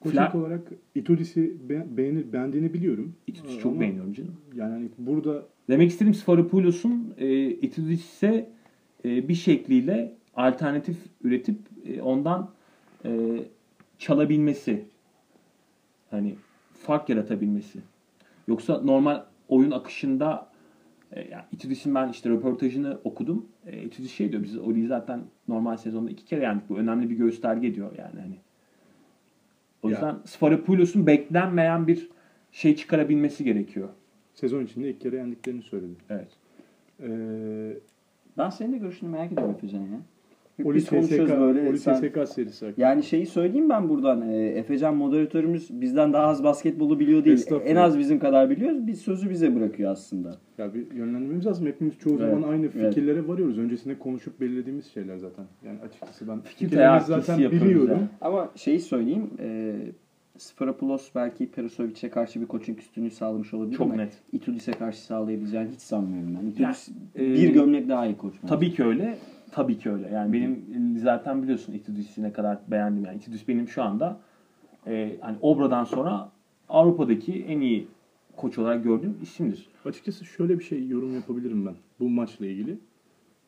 Koçak 0.00 0.34
Fla- 0.34 0.38
olarak 0.38 0.60
Itudis'i 0.94 1.68
be- 1.68 1.86
beğenir, 1.96 2.32
beğendiğini 2.32 2.74
biliyorum. 2.74 3.14
Itudis'i 3.26 3.58
çok 3.58 3.80
beğeniyorum 3.80 4.12
canım. 4.12 4.36
Yani 4.54 4.72
hani 4.72 4.88
burada 4.98 5.42
Demek 5.68 5.90
istediğim 5.90 6.14
Sforopoulos'un 6.14 7.14
e, 7.18 7.50
Itudis'e 7.50 8.50
e, 9.04 9.28
bir 9.28 9.34
şekliyle 9.34 10.14
alternatif 10.34 10.96
üretip 11.24 11.58
e, 11.86 12.02
ondan 12.02 12.50
e, 13.04 13.10
çalabilmesi. 13.98 14.84
Hani 16.10 16.34
fark 16.72 17.08
yaratabilmesi. 17.08 17.78
Yoksa 18.48 18.80
normal 18.82 19.24
oyun 19.48 19.70
akışında 19.70 20.47
e, 21.12 21.20
yani 21.20 21.42
Itudis'in 21.52 21.94
ben 21.94 22.08
işte 22.08 22.30
röportajını 22.30 22.98
okudum. 23.04 23.46
E, 23.66 23.82
Itudis 23.82 24.12
şey 24.12 24.32
diyor 24.32 24.42
biz 24.42 24.58
Oli'yi 24.58 24.86
zaten 24.86 25.20
normal 25.48 25.76
sezonda 25.76 26.10
iki 26.10 26.24
kere 26.24 26.42
yendik. 26.42 26.68
Bu 26.68 26.76
önemli 26.78 27.10
bir 27.10 27.16
gösterge 27.16 27.74
diyor 27.74 27.90
yani 27.98 28.20
hani. 28.20 28.36
O 29.82 29.88
Ya. 29.88 29.92
yüzden 29.94 30.16
Sforopoulos'un 30.24 31.06
beklenmeyen 31.06 31.86
bir 31.86 32.08
şey 32.52 32.76
çıkarabilmesi 32.76 33.44
gerekiyor. 33.44 33.88
sezon 34.34 34.64
içinde 34.64 34.90
ilk 34.90 35.00
kere 35.00 35.16
yendiklerini 35.16 35.62
söyledi. 35.62 35.92
Evet. 36.10 36.28
Ee, 37.02 37.76
Ben 38.38 38.50
senin 38.50 38.72
de 38.72 38.78
görüşünü 38.78 39.10
merak 39.10 39.32
ediyorum 39.32 39.54
Efecan'ın 39.58 39.92
ya. 39.92 40.00
Oli 40.64 40.74
Biz 40.76 40.88
konuşuyoruz 40.88 41.40
böyle, 41.40 41.68
Oli 41.68 41.78
sen- 41.78 41.94
serisi 42.24 42.66
hakkında. 42.66 42.82
Yani 42.86 43.02
şeyi 43.02 43.26
söyleyeyim 43.26 43.68
ben 43.68 43.88
buradan. 43.88 44.30
E, 44.30 44.46
Efecan 44.46 44.96
moderatörümüz 44.96 45.80
bizden 45.80 46.12
daha 46.12 46.26
az 46.26 46.44
basketbolu 46.44 47.00
biliyor 47.00 47.24
değil. 47.24 47.46
En 47.64 47.76
az 47.76 47.98
bizim 47.98 48.18
kadar 48.18 48.50
biliyor. 48.50 48.72
Bir 48.86 48.94
sözü 48.94 49.30
bize 49.30 49.54
bırakıyor 49.54 49.92
aslında. 49.92 50.36
Ya 50.58 50.74
bir 50.74 50.90
yönlendirmemiz 50.94 51.46
lazım. 51.46 51.66
Hepimiz 51.66 51.98
çoğu 51.98 52.12
Evet, 52.20 52.30
zaman 52.30 52.48
aynı 52.48 52.66
evet. 52.66 52.94
fikirlere 52.94 53.28
varıyoruz. 53.28 53.58
Öncesinde 53.58 53.98
konuşup 53.98 54.40
belirlediğimiz 54.40 54.86
şeyler 54.86 55.16
zaten. 55.16 55.44
Yani 55.66 55.78
açıkçası 55.88 56.28
ben 56.28 56.40
Fikir 56.40 56.66
fikirlerimizi 56.66 57.06
zaten 57.06 57.38
biliyorum. 57.50 57.90
ya. 57.90 58.08
Ama 58.20 58.50
şeyi 58.56 58.80
söyleyeyim. 58.80 59.30
E, 59.40 59.74
Sferapulos 60.38 61.08
belki 61.14 61.50
Perosovic'e 61.50 62.10
karşı 62.10 62.40
bir 62.40 62.46
coaching 62.46 62.78
üstünlüğü 62.78 63.10
sağlamış 63.10 63.54
olabilir 63.54 63.76
Çok 63.76 63.86
ama 63.86 63.94
net. 64.02 64.12
Itudis'e 64.32 64.72
karşı 64.72 65.02
sağlayabileceğini 65.02 65.68
hiç 65.70 65.80
sanmıyorum 65.80 66.38
ben. 66.42 66.46
Itudis 66.46 66.88
Yani, 67.16 67.28
e, 67.28 67.34
bir 67.34 67.48
gömlek 67.54 67.88
daha 67.88 68.06
iyi 68.06 68.16
koç. 68.16 68.34
Tabii 68.48 68.72
ki 68.72 68.84
öyle. 68.84 69.18
Tabii 69.52 69.78
ki 69.78 69.90
öyle. 69.90 70.08
Yani 70.08 70.32
benim 70.32 70.98
zaten 70.98 71.42
biliyorsun 71.42 71.72
Itudis'i 71.72 72.22
ne 72.22 72.32
kadar 72.32 72.58
beğendim. 72.68 73.04
Yani 73.04 73.16
Itudis 73.16 73.48
benim 73.48 73.68
şu 73.68 73.82
anda 73.82 74.20
e, 74.86 75.16
hani 75.20 75.36
Obra'dan 75.40 75.84
sonra 75.84 76.30
Avrupa'daki 76.68 77.44
en 77.44 77.60
iyi 77.60 77.88
koç 78.36 78.58
olarak 78.58 78.84
gördüğüm 78.84 79.16
isimdir. 79.22 79.68
Açıkçası 79.84 80.24
şöyle 80.24 80.58
bir 80.58 80.64
şey 80.64 80.88
yorum 80.88 81.14
yapabilirim 81.14 81.66
ben 81.66 81.74
bu 82.00 82.08
maçla 82.08 82.46
ilgili. 82.46 82.78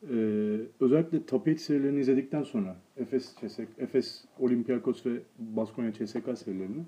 Ee, 0.09 0.57
özellikle 0.79 1.19
8 1.31 1.61
serilerini 1.61 1.99
izledikten 1.99 2.43
sonra 2.43 2.75
Efes, 2.97 3.35
CSK, 3.35 3.67
Efes, 3.77 4.25
Olympiakos 4.39 5.05
ve 5.05 5.19
Baskonya 5.39 5.93
CSK 5.93 6.37
serilerini 6.37 6.83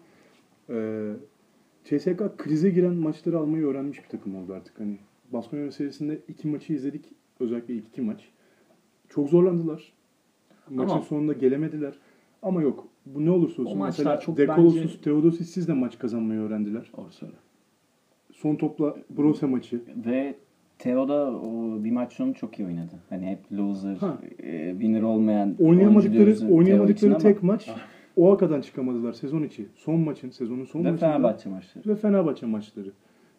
CSK 1.84 2.38
krize 2.38 2.69
giren 2.69 2.93
maçları 2.93 3.38
almayı 3.38 3.65
öğrenmiş 3.65 4.04
bir 4.04 4.10
takım 4.10 4.36
oldu 4.36 4.54
artık. 4.54 4.80
Hani 4.80 4.97
Baskonya 5.34 5.71
serisinde 5.71 6.19
iki 6.28 6.47
maçı 6.47 6.73
izledik. 6.73 7.06
Özellikle 7.39 7.76
iki 7.76 8.02
maç. 8.02 8.30
Çok 9.15 9.30
zorlandılar. 9.30 9.93
Maçın 10.69 10.93
Ama- 10.93 11.02
sonunda 11.02 11.34
gelemediler. 11.34 11.93
Ama 12.43 12.62
yok. 12.62 12.88
Bu 13.06 13.26
ne 13.26 13.30
olursa 13.32 13.62
olsun. 13.62 13.71
O 13.76 13.76
maçlar 13.76 14.04
Mesela 14.04 14.19
çok 14.19 14.38
Dekolosuz, 14.38 14.82
bence- 14.82 15.02
Teodosis'siz 15.02 15.67
de 15.67 15.73
maç 15.73 15.99
kazanmayı 15.99 16.39
öğrendiler. 16.39 16.91
Doğru 16.97 17.12
söyle. 17.12 17.34
Son 18.32 18.56
topla 18.56 18.95
Brose 19.17 19.45
maçı. 19.45 19.82
Ve 20.06 20.36
Theo 20.80 21.08
da 21.08 21.32
o 21.32 21.84
bir 21.84 21.91
maç 21.91 22.13
sonu 22.13 22.34
çok 22.34 22.60
iyi 22.60 22.67
oynadı. 22.67 22.91
Hani 23.10 23.26
hep 23.26 23.52
loser, 23.60 23.95
Ha. 23.95 24.17
e, 24.39 24.71
winner 24.71 25.02
olmayan 25.02 25.47
oyuncu 25.47 25.65
Oynayamadıkları 25.65 26.13
diyoruz 26.13 26.39
Theo 26.39 26.47
için 26.49 26.58
oynayamadıkları 26.58 27.12
ama- 27.12 27.19
tek 27.19 27.43
maç 27.43 27.69
OAKA'dan 28.15 28.62
çıkamadılar 28.62 29.13
sezon 29.13 29.43
içi. 29.43 29.65
Son 29.76 29.99
maçın, 29.99 30.30
sezonun 30.30 30.65
son 30.65 30.80
ve 30.86 30.91
maçında 30.91 31.08
Fenerbahçe 31.12 31.49
maçları. 31.49 31.89
ve 31.89 31.95
Fenerbahçe 31.95 32.45
maçları. 32.45 32.91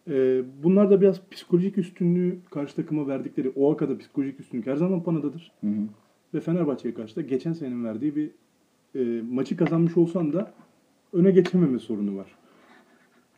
Ee, 0.09 0.43
bunlar 0.63 0.91
da 0.91 1.01
biraz 1.01 1.21
psikolojik 1.31 1.77
üstünlüğü 1.77 2.39
karşı 2.51 2.75
takıma 2.75 3.07
verdikleri 3.07 3.49
OAKA'da 3.49 3.97
psikolojik 3.97 4.39
üstünlük 4.39 4.67
her 4.67 4.75
zaman 4.75 5.03
Pana'dadır. 5.03 5.51
Hı 5.61 5.67
hı. 5.67 5.81
Ve 6.33 6.39
Fenerbahçe'ye 6.39 6.93
karşı 6.93 7.15
da 7.15 7.21
geçen 7.21 7.53
senenin 7.53 7.85
verdiği 7.85 8.15
bir 8.15 8.31
e, 8.95 9.21
maçı 9.21 9.57
kazanmış 9.57 9.97
olsan 9.97 10.33
da 10.33 10.51
öne 11.13 11.31
geçememe 11.31 11.79
sorunu 11.79 12.17
var. 12.17 12.35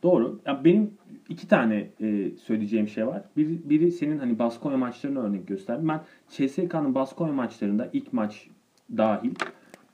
Doğru. 0.02 0.40
Ya 0.46 0.64
benim 0.64 0.90
iki 1.28 1.48
tane 1.48 1.90
e, 2.00 2.30
söyleyeceğim 2.30 2.88
şey 2.88 3.06
var. 3.06 3.24
Biri, 3.36 3.70
biri 3.70 3.92
senin 3.92 4.18
hani 4.18 4.38
Baskonya 4.38 4.76
maçlarını 4.76 5.22
örnek 5.22 5.46
gösterdim. 5.46 5.88
Ben 5.88 6.00
CSK'nın 6.28 6.94
Baskonya 6.94 7.32
maçlarında 7.32 7.90
ilk 7.92 8.12
maç 8.12 8.48
dahil 8.96 9.34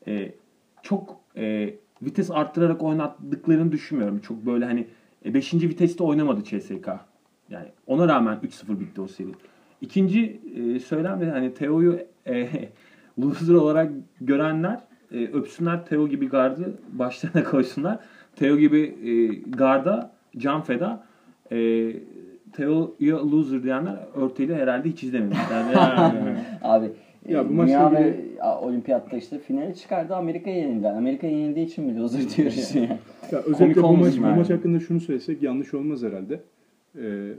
e, 0.07 0.35
çok 0.83 1.21
e, 1.37 1.75
vites 2.03 2.31
arttırarak 2.31 2.83
oynattıklarını 2.83 3.73
düşünmüyorum. 3.73 4.19
Çok 4.19 4.47
böyle 4.47 4.65
hani 4.65 4.87
5. 5.25 5.55
viteste 5.55 6.05
oynamadı 6.05 6.45
CSK. 6.45 6.89
Yani 7.51 7.67
ona 7.87 8.09
rağmen 8.09 8.39
3-0 8.45 8.81
bitti 8.81 9.01
o 9.01 9.07
seri. 9.07 9.29
İkinci 9.81 10.41
e, 10.57 10.81
söylem 10.81 11.21
de 11.21 11.31
hani 11.31 11.55
Teo'yu 11.55 11.99
e, 12.27 12.49
loser 13.23 13.55
olarak 13.55 13.91
görenler 14.21 14.81
e, 15.13 15.25
öpsünler 15.27 15.87
Teo 15.87 16.09
gibi 16.09 16.29
gardı 16.29 16.75
başlarına 16.93 17.45
koysunlar. 17.51 17.99
Teo 18.37 18.57
gibi 18.57 18.81
e, 18.81 19.27
garda 19.51 20.11
can 20.37 20.63
feda 20.63 21.05
e, 21.53 21.57
Teo'ya 22.53 23.31
loser 23.31 23.63
diyenler 23.63 23.97
örteğiyle 24.15 24.57
herhalde 24.57 24.89
hiç 24.89 25.03
izlememişler. 25.03 25.65
Yani, 25.75 26.37
Abi 26.63 26.91
Ya 27.29 27.45
bu 27.45 27.49
bu 27.49 27.53
maçla 27.55 27.91
ilgili- 27.91 28.24
olimpiyatta 28.43 29.17
işte 29.17 29.39
finale 29.39 29.75
çıkardı 29.75 30.15
Amerika'ya 30.15 30.57
yenildiler. 30.57 30.95
Amerika 30.95 31.27
yenildiği 31.27 31.67
için 31.67 31.85
mi 31.85 31.99
loser 31.99 32.37
diyoruz 32.37 32.75
ya. 32.75 32.99
Ya 33.33 33.39
özellikle 33.39 33.83
bu 33.83 33.97
maç, 33.97 34.19
bu 34.19 34.23
yani. 34.23 34.37
maç 34.37 34.51
hakkında 34.51 34.81
şunu 34.81 35.01
söylesek 35.01 35.43
yanlış 35.43 35.75
olmaz 35.75 36.03
herhalde. 36.03 36.41
Ee, 36.99 37.33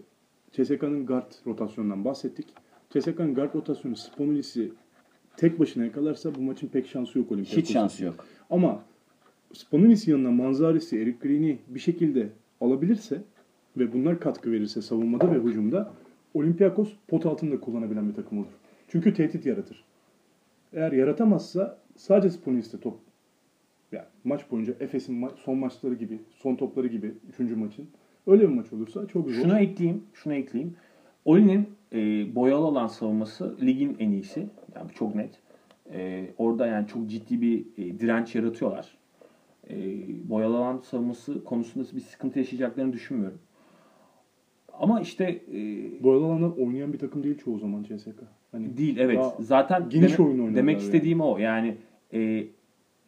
CSK'nın 0.52 1.06
guard 1.06 1.32
rotasyonundan 1.48 2.06
bahsettik. 2.06 2.48
CSK'nın 2.90 3.36
guard 3.36 3.56
rotasyonu 3.56 3.96
Sponulisi 3.96 4.72
tek 5.38 5.60
başına 5.60 5.86
yakalarsa 5.86 6.36
bu 6.36 6.42
maçın 6.42 6.68
pek 6.68 6.88
şansı 6.88 7.20
yok 7.20 7.32
Olympiakos'un. 7.32 7.62
Hiç 7.62 7.74
şansı 7.74 8.06
yok. 8.06 8.26
Ama 8.50 8.80
Spanulis 9.54 10.08
yanına 10.08 10.32
Manzarisi, 10.32 11.02
Eric 11.02 11.18
Green'i 11.22 11.58
bir 11.68 11.80
şekilde 11.80 12.30
alabilirse 12.62 13.22
ve 13.78 13.94
bunlar 13.94 14.20
katkı 14.20 14.52
verirse 14.52 14.82
savunmada 14.82 15.32
ve 15.32 15.40
hücumda 15.40 15.94
Olympiakos 16.34 16.94
pot 17.08 17.26
altında 17.26 17.60
kullanabilen 17.60 18.10
bir 18.10 18.14
takım 18.14 18.38
olur. 18.38 18.52
Çünkü 18.88 19.14
tehdit 19.14 19.46
yaratır. 19.46 19.85
Eğer 20.76 20.92
yaratamazsa 20.92 21.78
sadece 21.96 22.30
Spanulis'te 22.30 22.80
top 22.80 23.00
yani 23.92 24.06
maç 24.24 24.52
boyunca 24.52 24.74
Efes'in 24.80 25.22
ma- 25.22 25.38
son 25.38 25.58
maçları 25.58 25.94
gibi, 25.94 26.20
son 26.32 26.56
topları 26.56 26.88
gibi 26.88 27.14
3. 27.40 27.56
maçın 27.56 27.88
öyle 28.28 28.42
bir 28.42 28.54
maç 28.54 28.74
olursa 28.74 29.08
çok 29.08 29.30
zor. 29.30 29.42
Şunu 29.42 29.60
ekleyeyim, 29.60 30.04
şunu 30.14 30.34
ekleyeyim. 30.34 30.76
Oli'nin 31.26 31.70
e, 31.94 32.36
boyalı 32.36 32.66
olan 32.66 32.88
savunması 32.88 33.58
ligin 33.62 33.96
en 34.00 34.12
iyisi. 34.12 34.50
Yani 34.76 34.92
çok 34.92 35.16
net. 35.16 35.40
E, 35.94 36.28
orada 36.38 36.68
yani 36.68 36.88
çok 36.88 37.08
ciddi 37.10 37.42
bir 37.42 37.66
e, 37.78 38.00
direnç 38.00 38.36
yaratıyorlar. 38.36 38.98
E, 39.70 39.76
boyalı 40.30 40.58
alan 40.58 40.78
savunması 40.78 41.44
konusunda 41.44 41.88
bir 41.96 42.02
sıkıntı 42.02 42.40
yaşayacaklarını 42.40 42.94
düşünmüyorum. 42.94 43.40
Ama 44.74 45.02
işte 45.02 45.24
e, 45.54 45.60
Bu 46.04 46.12
alanlar 46.12 46.50
oynayan 46.58 46.94
bir 46.94 47.00
takım 47.00 47.24
değil 47.24 47.38
çoğu 47.38 47.58
zaman 47.60 47.84
CSK. 47.84 48.24
Hani 48.56 48.78
değil 48.78 48.98
evet. 48.98 49.20
Zaten 49.40 49.90
geniş 49.90 50.08
demek, 50.08 50.20
oyun 50.20 50.40
oynadılar 50.40 50.56
demek 50.56 50.76
yani. 50.76 50.86
istediğim 50.86 51.22
o. 51.22 51.38
Yani 51.38 51.76
e, 52.14 52.44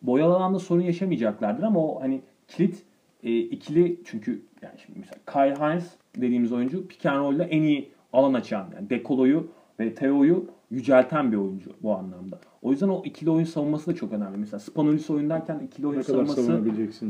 boyalı 0.01 0.35
alanda 0.35 0.59
sorun 0.59 0.81
yaşamayacaklardır 0.81 1.63
ama 1.63 1.79
o 1.79 2.01
hani 2.01 2.21
kilit 2.47 2.83
e, 3.23 3.37
ikili 3.39 3.99
çünkü 4.05 4.41
yani 4.61 4.73
şimdi 4.85 4.99
mesela 4.99 5.17
Kyle 5.31 5.65
Hines 5.65 5.91
dediğimiz 6.15 6.51
oyuncu 6.51 6.87
pick 6.87 7.05
and 7.05 7.19
roll'da 7.19 7.43
en 7.43 7.61
iyi 7.61 7.89
alan 8.13 8.33
açan 8.33 8.67
yani 8.75 8.89
Dekolo'yu 8.89 9.47
ve 9.79 9.93
Teo'yu 9.93 10.45
yücelten 10.71 11.31
bir 11.31 11.37
oyuncu 11.37 11.71
bu 11.83 11.95
anlamda. 11.95 12.39
O 12.61 12.71
yüzden 12.71 12.87
o 12.87 13.01
ikili 13.05 13.29
oyun 13.29 13.45
savunması 13.45 13.91
da 13.91 13.95
çok 13.95 14.13
önemli. 14.13 14.37
Mesela 14.37 14.59
Spanulis 14.59 15.09
oyundayken 15.09 15.59
ikili 15.59 15.87
oyun 15.87 15.99
ne 15.99 16.03
savunması 16.03 16.41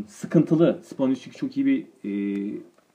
sıkıntılı. 0.08 0.80
Spanulis 0.84 1.21
çünkü 1.21 1.38
çok 1.38 1.58
iyi 1.58 1.65
bir 1.65 1.86
e, 2.04 2.10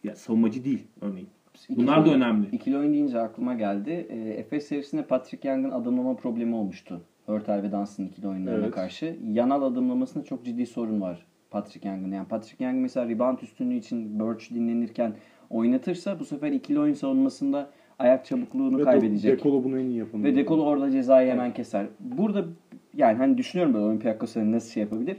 ya 0.04 0.16
savunmacı 0.16 0.64
değil 0.64 0.84
örneğin. 1.00 1.28
İkili 1.54 1.76
Bunlar 1.76 2.04
da 2.06 2.10
oyun- 2.10 2.20
önemli. 2.20 2.46
İkili 2.52 2.76
oyun 2.78 2.92
deyince 2.92 3.20
aklıma 3.20 3.54
geldi. 3.54 4.06
E, 4.10 4.16
Efes 4.30 4.66
serisinde 4.66 5.02
Patrick 5.02 5.48
Young'ın 5.48 5.70
adımlama 5.70 6.16
problemi 6.16 6.54
olmuştu. 6.54 7.00
Hurtel 7.26 7.62
ve 7.62 7.72
Dunstan 7.72 8.06
ikili 8.06 8.28
oyunlarına 8.28 8.64
Evet. 8.64 8.74
karşı. 8.74 9.16
Yanal 9.32 9.62
adımlamasında 9.62 10.24
çok 10.24 10.44
ciddi 10.44 10.66
sorun 10.66 11.00
var 11.00 11.26
Patrick 11.50 11.88
Young'ın. 11.88 12.12
Yani 12.12 12.28
Patrick 12.28 12.64
Young 12.64 12.76
mesela 12.76 13.08
rebound 13.08 13.38
üstünlüğü 13.38 13.74
için 13.76 14.20
Birch 14.20 14.54
dinlenirken 14.54 15.12
oynatırsa 15.50 16.20
bu 16.20 16.24
sefer 16.24 16.52
ikili 16.52 16.80
oyun 16.80 16.94
savunmasında 16.94 17.70
ayak 17.98 18.24
çabukluğunu 18.24 18.78
Ve 18.78 18.82
kaybedecek. 18.82 19.38
Dekolo 19.38 19.64
bunu 19.64 19.78
en 19.80 19.84
iyi 19.84 19.98
yapan. 19.98 20.24
Ve 20.24 20.36
Dekolo 20.36 20.62
orada 20.64 20.90
cezayı 20.90 21.30
hemen 21.30 21.52
keser. 21.52 21.86
Burada 22.00 22.44
yani 22.94 23.16
hani 23.18 23.38
düşünüyorum 23.38 23.74
böyle 23.74 23.84
Olympiakos 23.86 24.36
hani 24.36 24.52
nasıl 24.52 24.70
şey 24.70 24.82
yapabilir. 24.82 25.16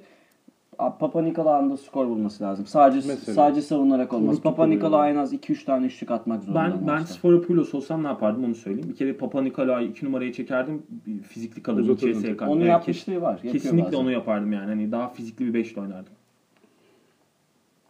Papa 0.78 1.22
Nikolaou'nun 1.22 1.70
da 1.72 1.78
skor 1.78 2.08
bulması 2.08 2.44
lazım. 2.44 2.66
Sadece 2.66 3.08
Mesela. 3.08 3.36
sadece 3.36 3.62
savunarak 3.62 4.14
olmaz. 4.14 4.34
Vurup 4.34 4.44
Papa 4.44 4.68
yani. 4.68 5.12
en 5.12 5.16
az 5.16 5.34
2-3 5.34 5.66
tane 5.66 5.86
üçlük 5.86 6.12
atmak 6.12 6.44
zorunda. 6.44 6.64
Ben 6.82 6.88
ben. 6.88 7.04
Sforopoulos 7.04 7.74
olsam 7.74 8.04
ne 8.04 8.08
yapardım 8.08 8.44
onu 8.44 8.56
söyleyeyim. 8.56 8.90
Bir 8.90 8.96
kere 8.96 9.14
Papa 9.14 9.42
Nikolaou'yu 9.42 9.90
2 9.90 10.06
numaraya 10.06 10.34
çekerdim. 10.34 10.84
Fizikli 11.28 11.64
kalırdım 11.64 11.90
Uzatırdım. 11.90 12.22
CSK. 12.22 12.42
Onu 12.42 12.66
yapmışlığı 12.66 13.22
var. 13.22 13.42
Kesinlikle 13.42 13.86
bazen. 13.86 13.98
onu 13.98 14.12
yapardım 14.12 14.54
yani. 14.54 14.66
Hani 14.66 14.92
daha 14.92 15.10
fizikli 15.10 15.46
bir 15.46 15.54
beşli 15.54 15.82
oynardım. 15.82 16.14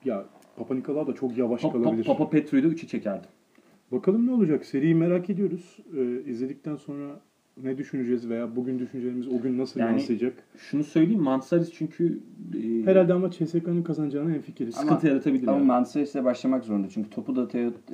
Ya 0.05 0.25
Papa 0.57 0.75
Nikolaou 0.75 1.07
da 1.07 1.13
çok 1.13 1.37
yavaş 1.37 1.61
Pa- 1.61 1.71
kalabilir. 1.71 2.03
Papa 2.05 2.29
Petru'yu 2.29 2.63
da 2.63 2.67
3'ü 2.67 2.87
çekerdim. 2.87 3.29
Bakalım 3.91 4.27
ne 4.27 4.31
olacak? 4.31 4.65
Seriyi 4.65 4.95
merak 4.95 5.29
ediyoruz. 5.29 5.77
Ee, 5.97 6.29
izledikten 6.31 6.75
sonra 6.75 7.19
ne 7.63 7.77
düşüneceğiz 7.77 8.29
veya 8.29 8.55
bugün 8.55 8.79
düşüncelerimiz 8.79 9.27
o 9.27 9.41
gün 9.41 9.57
nasıl 9.57 9.79
Yani- 9.79 9.91
yansıyacak? 9.91 10.33
Şunu 10.57 10.83
söyleyeyim 10.83 11.21
Mansaris 11.21 11.71
çünkü 11.73 12.19
e, 12.55 12.85
Herhalde 12.85 13.13
ama 13.13 13.31
CSK'nın 13.31 13.83
kazanacağına 13.83 14.29
hemfikiriz. 14.29 14.75
Ama- 14.77 14.83
sıkıntı 14.83 15.07
yaratabilir. 15.07 15.47
Ama 15.47 15.57
yani. 15.57 15.67
Manchester 15.67 16.25
başlamak 16.25 16.63
zorunda. 16.63 16.87
Çünkü 16.89 17.09
topu 17.09 17.35
da 17.35 17.47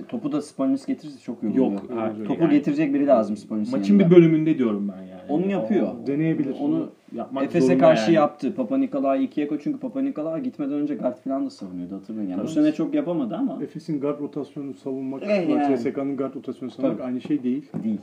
topu 0.07 0.31
da 0.31 0.41
Spanulis 0.41 0.85
getirirse 0.85 1.19
çok 1.19 1.43
iyi 1.43 1.57
Yok. 1.57 1.83
ha, 1.95 2.13
Topu 2.27 2.41
yani 2.43 2.51
getirecek 2.53 2.93
biri 2.93 3.07
lazım 3.07 3.37
Spanulis'in 3.37 3.77
Maçın 3.79 3.93
yanında. 3.93 4.09
bir 4.11 4.15
bölümünde 4.15 4.57
diyorum 4.57 4.91
ben 4.97 5.01
yani. 5.03 5.21
Onu 5.29 5.51
yapıyor. 5.51 5.87
O- 6.03 6.07
Deneyebilir. 6.07 6.55
Onu 6.59 6.89
yapmak 7.15 7.43
Efes'e 7.43 7.77
karşı 7.77 8.01
yani. 8.11 8.15
yaptı. 8.15 8.55
Papa 8.55 8.77
Nikolaou 8.77 9.21
ikiye 9.21 9.47
koy 9.47 9.59
çünkü 9.63 9.79
Papa 9.79 10.01
Nikolaou 10.01 10.39
gitmeden 10.43 10.73
önce 10.73 10.95
guard 10.95 11.17
falan 11.17 11.45
da 11.45 11.49
savunuyordu 11.49 11.95
hatırlayın. 11.95 12.29
Yani 12.29 12.43
bu 12.43 12.47
sene 12.47 12.71
çok 12.71 12.93
yapamadı 12.93 13.35
ama 13.35 13.59
Efes'in 13.63 13.99
guard 14.01 14.19
rotasyonunu 14.19 14.73
savunmak, 14.73 15.23
Eh, 15.23 15.49
yani. 15.49 15.77
CSK'nın 15.77 16.17
guard 16.17 16.35
rotasyonunu 16.35 16.71
savunmak 16.75 16.97
Tabii. 16.97 17.07
aynı 17.07 17.21
şey 17.21 17.43
değil. 17.43 17.65
değil. 17.83 17.99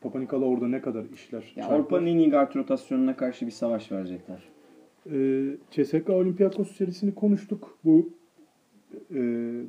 Papa 0.00 0.20
Nikola 0.20 0.44
orada 0.44 0.68
ne 0.68 0.80
kadar 0.80 1.04
işler. 1.14 1.52
Ya 1.56 1.68
iyi 2.16 2.30
guard 2.30 2.54
rotasyonuna 2.54 3.16
karşı 3.16 3.46
bir 3.46 3.50
savaş 3.50 3.92
verecekler. 3.92 4.42
Ee, 5.10 5.56
CSK 5.70 6.10
Olympiakos 6.10 6.76
serisini 6.76 7.14
konuştuk. 7.14 7.78
Bu 7.84 8.10
e, 9.10 9.20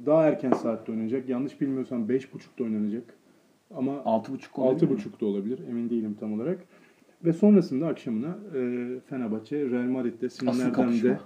daha 0.06 0.24
erken 0.24 0.52
saatte 0.52 0.92
oynanacak. 0.92 1.30
Yanlış 1.30 1.62
bilmiyorsam 1.62 2.10
5.30'da 2.10 2.64
oynanacak. 2.64 3.18
Ama 3.76 3.92
6.5 3.92 4.62
olabilir 4.62 4.90
mi? 4.90 4.96
6.30'da 4.96 5.26
olabilir. 5.26 5.60
Emin 5.70 5.90
değilim 5.90 6.18
tam 6.20 6.34
olarak. 6.34 6.66
Ve 7.26 7.34
sonrasında 7.34 7.88
akşamına 7.88 8.38
e, 8.56 8.60
Fenerbahçe 9.10 9.70
Real 9.70 9.90
Madrid'de 9.90 10.30
de 11.04 11.18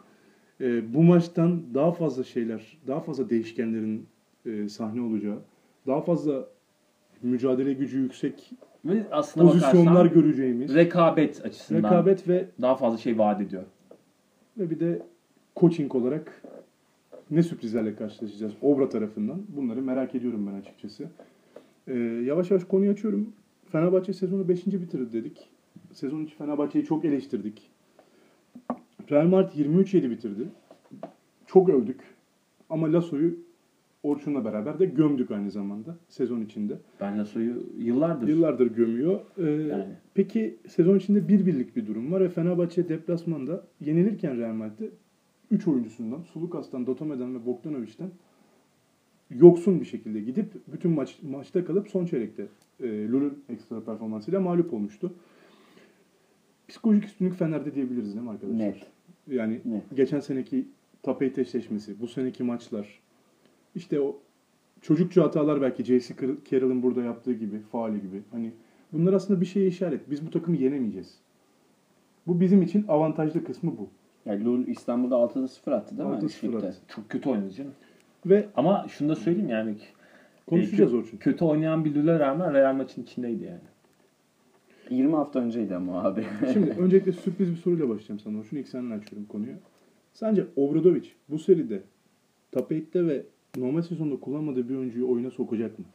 e, 0.62 0.93
bu 0.93 1.04
maçtan 1.04 1.73
daha 1.73 1.91
fazla 1.91 2.23
şeyler, 2.23 2.78
daha 2.88 3.00
fazla 3.00 3.30
değişkenlerin 3.30 4.08
e, 4.45 4.69
sahne 4.69 5.02
olacağı, 5.02 5.39
daha 5.88 6.02
fazla 6.02 6.47
mücadele 7.23 7.73
gücü 7.73 8.00
yüksek 8.00 8.54
Ve 8.88 9.04
aslında 9.12 9.47
pozisyonlar 9.47 9.95
bakarsan 9.95 10.21
göreceğimiz 10.21 10.76
rekabet 10.76 11.45
açısından 11.45 11.84
rekabet 11.84 12.28
ve 12.28 12.45
daha 12.62 12.76
fazla 12.76 12.97
şey 12.97 13.17
vaat 13.17 13.41
ediyor. 13.41 13.63
ve 14.58 14.69
bir 14.69 14.80
de 14.80 15.02
coaching 15.56 15.95
olarak 15.95 16.43
ne 17.32 17.43
sürprizlerle 17.43 17.95
karşılaşacağız 17.95 18.54
Obra 18.62 18.89
tarafından. 18.89 19.41
Bunları 19.47 19.82
merak 19.82 20.15
ediyorum 20.15 20.50
ben 20.52 20.60
açıkçası. 20.60 21.08
Ee, 21.88 21.93
yavaş 22.00 22.52
yavaş 22.52 22.63
konuyu 22.63 22.91
açıyorum. 22.91 23.34
Fenerbahçe 23.71 24.13
sezonu 24.13 24.50
5. 24.50 24.65
bitirdi 24.65 25.13
dedik. 25.13 25.50
Sezon 25.93 26.23
içi 26.23 26.36
Fenerbahçe'yi 26.36 26.86
çok 26.86 27.06
eleştirdik. 27.06 27.69
Real 29.12 29.26
Madrid 29.26 29.65
23-7 29.65 30.10
bitirdi. 30.10 30.47
Çok 31.47 31.69
övdük. 31.69 32.00
Ama 32.69 32.93
Lasso'yu 32.93 33.46
Orçun'la 34.03 34.45
beraber 34.45 34.79
de 34.79 34.86
gömdük 34.86 35.31
aynı 35.31 35.51
zamanda 35.51 35.97
sezon 36.10 36.41
içinde. 36.41 36.77
Ben 37.01 37.19
Lasso'yu 37.19 37.63
yıllardır 37.77 38.27
Yıllardır 38.27 38.67
gömüyor. 38.75 39.19
Ee, 39.38 39.43
Yani. 39.43 39.86
Peki 40.13 40.57
sezon 40.67 40.97
içinde 40.97 41.27
bir 41.27 41.45
birlik 41.45 41.75
bir 41.75 41.88
durum 41.88 42.12
var 42.12 42.21
ve 42.21 42.29
Fenerbahçe 42.29 42.89
deplasmanda 42.89 43.63
yenilirken 43.81 44.38
Real 44.38 44.53
Madrid'de 44.53 44.89
3 45.51 45.67
oyuncusundan, 45.67 46.21
Sulukas'tan, 46.21 46.88
Dotome'den 46.88 47.36
ve 47.36 47.45
Bogdanovic'den 47.45 48.10
yoksun 49.31 49.79
bir 49.79 49.86
şekilde 49.86 50.19
gidip 50.19 50.53
bütün 50.73 50.91
maç 50.91 51.17
maçta 51.31 51.65
kalıp 51.65 51.88
son 51.89 52.05
çeyrekte 52.05 52.47
e, 52.83 53.07
Lul'ün 53.07 53.33
ekstra 53.49 53.83
performansıyla 53.83 54.39
mağlup 54.39 54.73
olmuştu. 54.73 55.13
Psikolojik 56.67 57.05
üstünlük 57.05 57.33
Fener'de 57.33 57.75
diyebiliriz 57.75 58.13
değil 58.13 58.23
mi 58.23 58.29
arkadaşlar? 58.29 58.60
Net. 58.60 58.77
Yani 59.27 59.62
Net. 59.65 59.83
geçen 59.95 60.19
seneki 60.19 60.67
Tapete 61.03 61.41
eşleşmesi, 61.41 62.01
bu 62.01 62.07
seneki 62.07 62.43
maçlar, 62.43 62.99
işte 63.77 64.01
o 64.01 64.19
çocukça 64.81 65.23
hatalar 65.23 65.61
belki 65.61 65.83
J.C. 65.85 66.15
Carroll'ın 66.51 66.83
burada 66.83 67.01
yaptığı 67.03 67.33
gibi, 67.33 67.59
faali 67.71 68.01
gibi. 68.01 68.21
Hani 68.31 68.51
bunlar 68.93 69.13
aslında 69.13 69.41
bir 69.41 69.45
şeye 69.45 69.67
işaret. 69.67 70.09
Biz 70.09 70.25
bu 70.27 70.31
takımı 70.31 70.57
yenemeyeceğiz. 70.57 71.17
Bu 72.27 72.39
bizim 72.39 72.61
için 72.61 72.85
avantajlı 72.87 73.43
kısmı 73.43 73.71
bu. 73.77 73.89
Ya 74.25 74.45
Lul 74.45 74.67
İstanbul'da 74.67 75.15
6'da 75.15 75.47
0 75.47 75.71
attı 75.71 75.97
değil 75.97 76.09
mi? 76.09 76.15
6-0 76.15 76.25
Üçlükte. 76.25 76.57
attı. 76.67 76.77
çok 76.87 77.09
kötü 77.09 77.29
oynadı 77.29 77.49
canım. 77.53 77.71
Ve 78.25 78.47
Ama 78.55 78.85
şunu 78.89 79.09
da 79.09 79.15
söyleyeyim 79.15 79.49
yani 79.49 79.75
konuşacağız 80.47 80.93
E, 80.93 80.97
Orçun. 80.97 81.17
kötü 81.17 81.45
oynayan 81.45 81.85
bir 81.85 81.95
Lül'e 81.95 82.19
rağmen 82.19 82.53
Real 82.53 82.73
maçın 82.75 83.03
içindeydi 83.03 83.43
yani. 83.43 83.59
20 84.89 85.15
hafta 85.15 85.39
önceydi 85.39 85.75
ama 85.75 86.03
abi. 86.03 86.25
Şimdi 86.53 86.69
öncelikle 86.69 87.11
sürpriz 87.11 87.51
bir 87.51 87.55
soruyla 87.55 87.89
başlayacağım 87.89 88.19
sana 88.19 88.37
Orçun. 88.39 88.57
İlk 88.57 88.67
seninle 88.67 88.93
açıyorum 88.93 89.27
konuyu. 89.27 89.53
Sence 90.13 90.45
Obradovic 90.55 91.07
bu 91.29 91.39
seride 91.39 91.83
Tapeit'te 92.51 93.05
ve 93.05 93.23
normal 93.58 93.82
sezonda 93.82 94.20
kullanmadığı 94.20 94.70
bir 94.70 94.76
oyuncuyu 94.76 95.10
oyuna 95.10 95.32
sokacak 95.32 95.80
mı? 95.80 95.86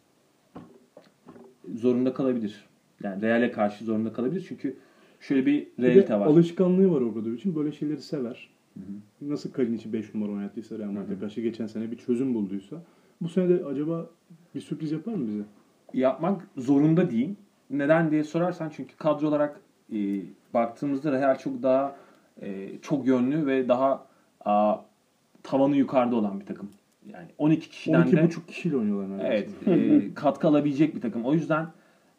Zorunda 1.74 2.14
kalabilir. 2.14 2.64
Yani 3.02 3.22
Real'e 3.22 3.52
karşı 3.52 3.84
zorunda 3.84 4.12
kalabilir 4.12 4.44
çünkü 4.48 4.76
şöyle 5.20 5.46
bir 5.46 5.66
realite 5.80 6.20
var. 6.20 6.26
alışkanlığı 6.26 6.90
var 6.90 7.00
Obradovic'in. 7.00 7.56
Böyle 7.56 7.72
şeyleri 7.72 8.00
sever. 8.00 8.48
Nasıl 9.20 9.52
Kalinic'i 9.52 9.92
5 9.92 10.14
numara 10.14 10.32
oynattıysa 10.32 10.78
Real 10.78 10.90
Madrid'e 10.90 11.18
karşı 11.18 11.40
geçen 11.40 11.66
sene 11.66 11.90
bir 11.90 11.96
çözüm 11.96 12.34
bulduysa. 12.34 12.82
Bu 13.20 13.28
sene 13.28 13.48
de 13.48 13.64
acaba 13.64 14.10
bir 14.54 14.60
sürpriz 14.60 14.92
yapar 14.92 15.14
mı 15.14 15.26
bize? 15.26 15.42
yapmak 15.94 16.48
zorunda 16.56 17.10
diyeyim. 17.10 17.36
Neden 17.70 18.10
diye 18.10 18.24
sorarsan 18.24 18.68
çünkü 18.76 18.96
kadro 18.96 19.28
olarak 19.28 19.60
e, 19.92 20.20
baktığımızda 20.54 21.12
Real 21.12 21.38
çok 21.38 21.62
daha 21.62 21.96
e, 22.42 22.78
çok 22.82 23.06
yönlü 23.06 23.46
ve 23.46 23.68
daha 23.68 24.06
a, 24.44 24.76
tavanı 25.42 25.76
yukarıda 25.76 26.16
olan 26.16 26.40
bir 26.40 26.46
takım. 26.46 26.70
Yani 27.06 27.26
12 27.38 27.70
kişiden 27.70 28.12
de 28.12 28.16
12,5 28.16 28.46
kişiyle 28.46 28.76
oynuyorlar 28.76 29.18
neredeyse. 29.18 29.54
evet 29.66 30.04
e, 30.10 30.14
katkı 30.14 30.48
alabilecek 30.48 30.94
bir 30.94 31.00
takım. 31.00 31.24
O 31.24 31.34
yüzden 31.34 31.66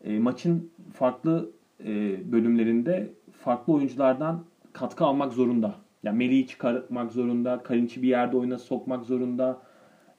e, 0.03 0.19
maçın 0.19 0.71
farklı 0.93 1.51
e, 1.85 1.91
bölümlerinde 2.31 3.13
farklı 3.31 3.73
oyunculardan 3.73 4.43
katkı 4.73 5.05
almak 5.05 5.33
zorunda. 5.33 5.75
Yani 6.03 6.17
Melih'i 6.17 6.47
çıkartmak 6.47 7.11
zorunda, 7.11 7.63
Kalinç'i 7.63 8.01
bir 8.01 8.07
yerde 8.07 8.37
oyuna 8.37 8.57
sokmak 8.59 9.05
zorunda. 9.05 9.61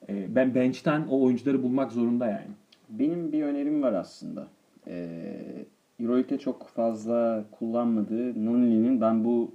E, 0.09 0.35
ben 0.35 0.55
bench'ten 0.55 1.07
o 1.09 1.21
oyuncuları 1.21 1.63
bulmak 1.63 1.91
zorunda 1.91 2.25
yani. 2.25 2.47
Benim 2.89 3.31
bir 3.31 3.43
önerim 3.43 3.81
var 3.81 3.93
aslında. 3.93 4.47
Ee, 4.87 5.65
Euroleague'de 5.99 6.37
çok 6.37 6.67
fazla 6.67 7.45
kullanmadığı 7.51 8.45
Nunli'nin 8.45 9.01
ben 9.01 9.25
bu 9.25 9.51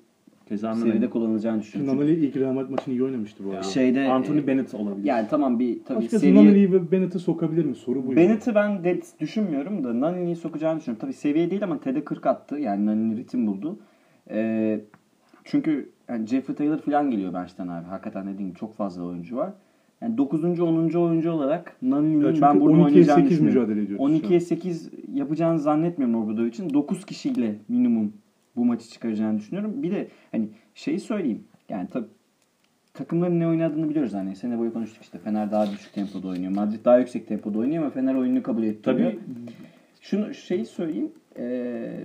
Keza 0.51 0.75
seride 0.75 1.11
kullanılacağını 1.11 1.61
düşünüyorum. 1.61 2.01
Nunley 2.01 2.25
ilk 2.25 2.37
Real 2.37 2.53
Madrid 2.53 2.71
maçını 2.71 2.95
iyi 2.95 3.05
oynamıştı 3.05 3.45
bu 3.45 3.51
arada. 3.51 3.63
Şey- 3.63 3.73
Şeyde- 3.73 4.09
Anthony 4.09 4.47
Bennett 4.47 4.75
olabilir. 4.75 5.05
Yani 5.05 5.27
tamam 5.31 5.59
bir 5.59 5.85
tabii 5.85 5.99
Başkası 5.99 6.19
seviye... 6.19 6.45
Nunley'i 6.45 6.73
ve 6.73 6.93
Bennett'i 6.93 7.19
sokabilir 7.19 7.65
mi? 7.65 7.75
Soru 7.75 8.07
bu. 8.07 8.17
Bennett'i 8.17 8.55
ben 8.55 8.85
de 8.85 9.01
düşünmüyorum 9.21 9.85
da 9.85 10.01
Nani'yi 10.01 10.37
sokacağını 10.37 10.79
düşünüyorum. 10.81 11.01
Tabii 11.01 11.13
seviye 11.13 11.51
değil 11.51 11.65
ama 11.65 11.81
TED'e 11.81 12.05
40 12.05 12.27
attı. 12.27 12.59
Yani 12.59 12.87
Nani 12.87 13.17
ritim 13.17 13.47
buldu. 13.47 13.79
Ee, 14.31 14.81
çünkü 15.45 15.89
yani 16.09 16.27
Jeffrey 16.27 16.57
Taylor 16.57 16.79
falan 16.79 17.11
geliyor 17.11 17.35
bench'ten 17.35 17.69
abi. 17.69 17.87
Hakikaten 17.87 18.27
dediğim 18.27 18.51
gibi 18.51 18.59
çok 18.59 18.75
fazla 18.75 19.03
oyuncu 19.03 19.37
var. 19.37 19.53
Yani 20.01 20.19
9. 20.19 20.45
10. 20.45 20.91
oyuncu 20.95 21.31
olarak 21.31 21.77
Nani'nin 21.83 22.23
çünkü 22.23 22.43
ben 22.43 22.61
burada 22.61 22.77
12'ye 22.77 22.85
oynayacağını 22.85 23.23
8 23.23 23.31
düşünüyorum. 23.31 23.63
mücadele 23.63 23.85
ediyoruz 23.85 24.21
şu 24.21 24.27
12'ye 24.27 24.41
8 24.41 24.91
yapacağını 25.15 25.59
zannetmiyorum 25.59 26.25
Obradovic 26.25 26.49
için. 26.49 26.75
9 26.75 27.07
kişiyle 27.07 27.55
minimum 27.69 28.13
bu 28.57 28.65
maçı 28.65 28.89
çıkaracağını 28.89 29.39
düşünüyorum. 29.39 29.83
Bir 29.83 29.91
de 29.91 30.09
hani 30.33 30.49
şeyi 30.75 31.01
söyleyeyim. 31.01 31.45
Yani 31.69 31.89
tabii 31.93 32.09
takımların 32.95 33.41
ne 33.41 33.47
oynadığını 33.47 33.89
biliyoruz. 33.89 34.15
Hani 34.15 34.37
sene 34.37 34.59
boyu 34.59 34.73
konuştuk 34.73 35.03
işte. 35.03 35.19
Fener 35.19 35.53
daha 35.53 35.71
düşük 35.71 35.93
tempoda 35.93 36.29
oynuyor. 36.29 36.53
Madrid 36.53 36.85
daha 36.85 36.99
yüksek 36.99 37.29
tempoda 37.29 37.59
oynuyor 37.59 37.83
ama 37.83 37.91
Fener 37.91 38.15
oyununu 38.15 38.43
kabul 38.43 38.63
ettiriyor. 38.63 39.13
Tabii 39.13 39.21
Şunu 40.01 40.35
şeyi 40.35 40.67
söyleyeyim. 40.67 41.13
Ee, 41.37 42.05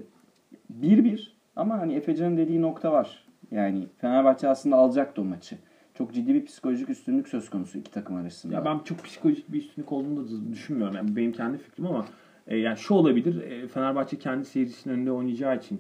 1-1 0.82 1.28
ama 1.56 1.80
hani 1.80 1.94
Efecan'ın 1.94 2.38
dediği 2.38 2.62
nokta 2.62 2.92
var. 2.92 3.26
Yani 3.52 3.88
Fenerbahçe 3.98 4.48
aslında 4.48 4.76
alacaktı 4.76 5.22
o 5.22 5.26
maçı. 5.26 5.58
Çok 5.94 6.14
ciddi 6.14 6.34
bir 6.34 6.46
psikolojik 6.46 6.90
üstünlük 6.90 7.28
söz 7.28 7.50
konusu 7.50 7.78
iki 7.78 7.92
takım 7.92 8.16
arasında. 8.16 8.54
Ya 8.54 8.66
ben 8.66 8.80
çok 8.80 9.04
psikolojik 9.04 9.54
bir 9.54 9.60
üstünlük 9.60 9.92
olduğunu 9.92 10.18
da 10.18 10.54
düşünmüyorum. 10.54 10.96
Yani 10.96 11.16
benim 11.16 11.32
kendi 11.32 11.58
fikrim 11.58 11.86
ama 11.86 12.06
e, 12.48 12.58
yani 12.58 12.78
şu 12.78 12.94
olabilir. 12.94 13.42
E, 13.42 13.68
Fenerbahçe 13.68 14.18
kendi 14.18 14.46
seyircisinin 14.46 14.94
önünde 14.94 15.12
oynayacağı 15.12 15.58
için 15.58 15.80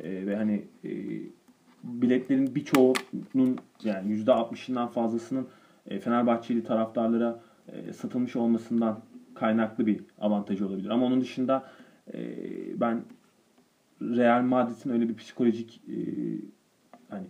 e, 0.00 0.26
ve 0.26 0.36
hani 0.36 0.64
e, 0.84 0.90
biletlerin 1.84 2.54
birçoğunun 2.54 3.58
yani 3.84 4.24
%60'ından 4.24 4.88
fazlasının 4.88 5.46
e, 5.86 6.00
Fenerbahçeli 6.00 6.64
taraftarlara 6.64 7.40
e, 7.68 7.92
satılmış 7.92 8.36
olmasından 8.36 9.00
kaynaklı 9.34 9.86
bir 9.86 10.00
avantajı 10.18 10.66
olabilir. 10.66 10.90
Ama 10.90 11.06
onun 11.06 11.20
dışında 11.20 11.70
e, 12.14 12.20
ben 12.80 13.02
Real 14.02 14.42
Madrid'in 14.42 14.90
öyle 14.90 15.08
bir 15.08 15.16
psikolojik 15.16 15.80
e, 15.88 15.96
hani 17.08 17.26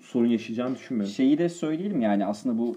sorun 0.00 0.26
yaşayacağını 0.26 0.74
düşünmüyorum. 0.74 1.14
Şeyi 1.14 1.38
de 1.38 1.48
söyleyelim 1.48 2.00
yani 2.00 2.26
aslında 2.26 2.58
bu 2.58 2.76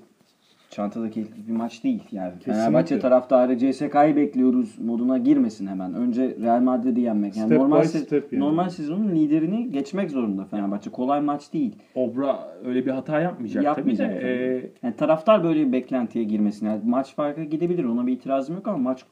çantada 0.70 1.10
kilitli 1.10 1.48
bir 1.48 1.52
maç 1.54 1.84
değil. 1.84 2.04
Yani 2.12 2.32
Kesinlikle. 2.34 2.54
Fenerbahçe 2.54 3.00
taraftarı 3.00 3.58
CSK'yı 3.58 4.16
bekliyoruz 4.16 4.80
moduna 4.80 5.18
girmesin 5.18 5.68
hemen. 5.68 5.94
Önce 5.94 6.36
Real 6.42 6.62
Madrid'i 6.62 7.00
yenmek. 7.02 7.38
Yani 7.38 7.46
Step 7.48 7.58
normal 7.60 7.84
step 7.84 8.34
yani. 8.34 8.44
normal 8.44 8.70
sezonun 8.70 9.16
liderini 9.16 9.72
geçmek 9.72 10.12
zorunda 10.12 10.46
Fenerbahçe. 10.46 10.90
Kolay 10.90 11.22
maç 11.22 11.54
değil. 11.54 11.76
Obra 11.96 12.40
öyle 12.66 12.86
bir 12.86 12.92
hata 12.92 13.20
yapmayacak, 13.22 13.64
Yapmayacak 13.64 14.12
tabii 14.14 14.24
de. 14.24 14.58
e, 14.58 14.70
Yani 14.84 14.96
taraftar 14.96 15.44
böyle 15.44 15.68
bir 15.68 15.72
beklentiye 15.72 16.24
girmesin. 16.26 16.66
Yani 16.66 16.82
maç 16.86 17.16
farkı 17.16 17.44
gidebilir. 17.44 17.84
Ona 17.84 18.08
bir 18.08 18.14
itirazım 18.14 18.56
yok 18.56 18.68
ama 18.68 18.78
maç 18.78 19.04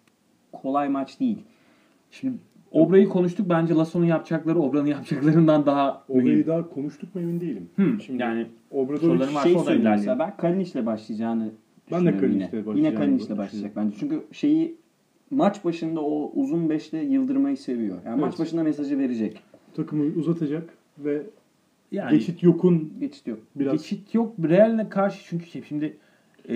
kolay 0.51 0.89
maç 0.89 1.19
değil. 1.19 1.37
Şimdi 2.11 2.37
Obra'yı 2.75 3.09
konuştuk. 3.09 3.49
Bence 3.49 3.73
Lasso'nun 3.73 4.05
yapacakları 4.05 4.59
Obra'nın 4.59 4.85
yapacaklarından 4.88 5.65
daha 5.65 6.03
Obrayı 6.09 6.25
mühim. 6.27 6.47
daha 6.47 6.69
konuştuk 6.69 7.15
mu 7.15 7.21
emin 7.21 7.41
değilim. 7.41 7.69
Hmm, 7.75 8.01
Şimdi 8.01 8.21
yani 8.21 8.47
Obradovic 8.71 8.99
sorularım 9.07 9.35
var. 9.35 9.43
Şey 9.43 9.55
mesela 9.83 10.19
ben 10.19 10.38
Kalinic'le 10.38 10.85
başlayacağını 10.85 11.49
Ben 11.91 12.05
de 12.05 12.17
Kalinic'le 12.17 12.53
yine. 12.53 12.65
başlayacağını 12.65 12.77
Yine 12.77 12.95
Kalinic'le 12.95 13.38
başlayacak 13.38 13.71
bence. 13.75 13.95
Çünkü 13.99 14.21
şeyi 14.31 14.75
maç 15.31 15.65
başında 15.65 16.01
o 16.01 16.31
uzun 16.35 16.69
beşle 16.69 16.97
yıldırmayı 16.99 17.57
seviyor. 17.57 17.97
Yani 18.05 18.19
maç 18.21 18.29
Evet. 18.29 18.39
başında 18.39 18.63
mesajı 18.63 18.99
verecek. 18.99 19.41
takımı 19.75 20.03
uzatacak 20.19 20.69
ve 20.99 21.21
yani 21.91 22.11
geçit 22.11 22.43
yokun 22.43 22.93
Geçit 22.99 23.27
yok. 23.27 23.39
biraz 23.55 23.71
geçit 23.73 24.15
yok. 24.15 24.33
Real'le 24.43 24.89
karşı 24.89 25.23
çünkü 25.29 25.45
şey, 25.45 25.61
şimdi 25.63 25.97
e, 26.49 26.55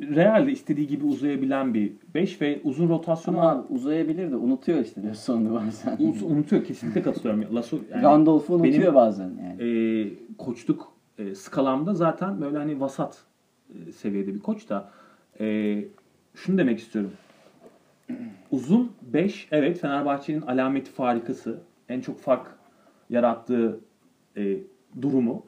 Real 0.00 0.46
de 0.46 0.52
istediği 0.52 0.86
gibi 0.86 1.04
uzayabilen 1.04 1.74
bir 1.74 1.92
5 2.14 2.40
ve 2.40 2.60
uzun 2.64 2.88
rotasyonu 2.88 3.40
Ama 3.40 3.66
uzayabilir 3.68 4.30
de 4.30 4.36
unutuyor 4.36 4.78
işte 4.78 5.02
diyor 5.02 5.14
sonunu 5.14 5.54
bazen. 5.54 5.96
Unut- 5.96 6.22
unutuyor 6.24 6.64
kesinlikle 6.64 7.02
katılıyorum. 7.02 7.56
Lasso 7.56 7.78
yani 7.90 8.02
Randolph'u 8.02 8.54
unutuyor 8.54 8.74
benim- 8.82 8.94
bazen 8.94 9.30
yani. 9.42 9.62
e, 9.62 10.08
koçluk 10.38 10.92
e, 11.18 11.34
skalamda 11.34 11.94
zaten 11.94 12.40
böyle 12.40 12.58
hani 12.58 12.80
vasat 12.80 13.24
e, 13.88 13.92
seviyede 13.92 14.34
bir 14.34 14.40
koç 14.40 14.68
da 14.68 14.90
e, 15.40 15.78
şunu 16.34 16.58
demek 16.58 16.78
istiyorum. 16.78 17.10
Uzun 18.50 18.92
5 19.02 19.48
evet 19.50 19.78
Fenerbahçe'nin 19.80 20.40
alameti 20.40 20.90
farikası. 20.90 21.58
En 21.88 22.00
çok 22.00 22.18
fark 22.20 22.46
yarattığı 23.10 23.80
e, 24.36 24.56
durumu. 25.02 25.46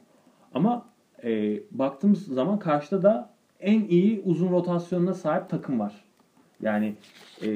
Ama 0.53 0.85
e, 1.23 1.59
baktığımız 1.71 2.25
zaman 2.25 2.59
karşıda 2.59 3.03
da 3.03 3.32
en 3.63 3.87
iyi 3.87 4.21
uzun 4.25 4.51
rotasyonuna 4.51 5.13
sahip 5.13 5.49
takım 5.49 5.79
var. 5.79 6.03
Yani 6.61 6.93
e, 7.41 7.49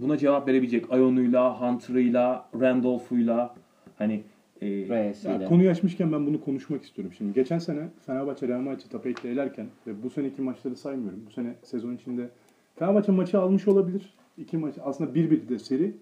buna 0.00 0.16
cevap 0.16 0.48
verebilecek 0.48 0.86
Ion'uyla, 0.92 1.60
Hunter'ıyla, 1.60 2.48
Randolph'uyla 2.60 3.54
hani 3.98 4.22
e, 4.62 4.66
Reyes'iyle. 4.66 5.32
Ya, 5.32 5.48
konuyu 5.48 5.70
açmışken 5.70 6.12
ben 6.12 6.26
bunu 6.26 6.40
konuşmak 6.40 6.82
istiyorum. 6.82 7.14
Şimdi 7.18 7.32
geçen 7.32 7.58
sene 7.58 7.88
Fenerbahçe 8.06 8.48
Real 8.48 8.60
Madrid'i 8.60 8.88
tapa 8.88 9.08
elerken 9.08 9.66
ve 9.86 10.02
bu 10.02 10.10
seneki 10.10 10.42
maçları 10.42 10.76
saymıyorum. 10.76 11.20
Bu 11.26 11.30
sene 11.30 11.54
sezon 11.62 11.94
içinde 11.94 12.30
Fenerbahçe 12.76 13.12
maçı 13.12 13.40
almış 13.40 13.68
olabilir. 13.68 14.14
İki 14.38 14.56
maç 14.56 14.74
aslında 14.84 15.14
bir 15.14 15.30
bir 15.30 15.48
de 15.48 15.58
seri. 15.58 15.94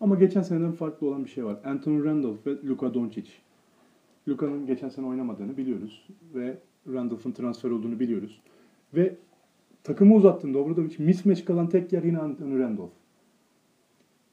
Ama 0.00 0.14
geçen 0.14 0.42
seneden 0.42 0.72
farklı 0.72 1.08
olan 1.08 1.24
bir 1.24 1.30
şey 1.30 1.44
var. 1.44 1.56
Anthony 1.64 2.04
Randolph 2.04 2.46
ve 2.46 2.50
Luka 2.68 2.94
Doncic. 2.94 3.30
Luka'nın 4.28 4.66
geçen 4.66 4.88
sene 4.88 5.06
oynamadığını 5.06 5.56
biliyoruz 5.56 6.08
ve 6.34 6.58
Randolph'un 6.88 7.32
transfer 7.32 7.70
olduğunu 7.70 8.00
biliyoruz. 8.00 8.40
Ve 8.94 9.14
takımı 9.84 10.14
uzattığında 10.14 10.58
Obradovic 10.58 10.94
mismatch 10.98 11.44
kalan 11.44 11.68
tek 11.68 11.92
yer 11.92 12.02
yine 12.02 12.18
Anthony 12.18 12.58
Randolph. 12.58 12.90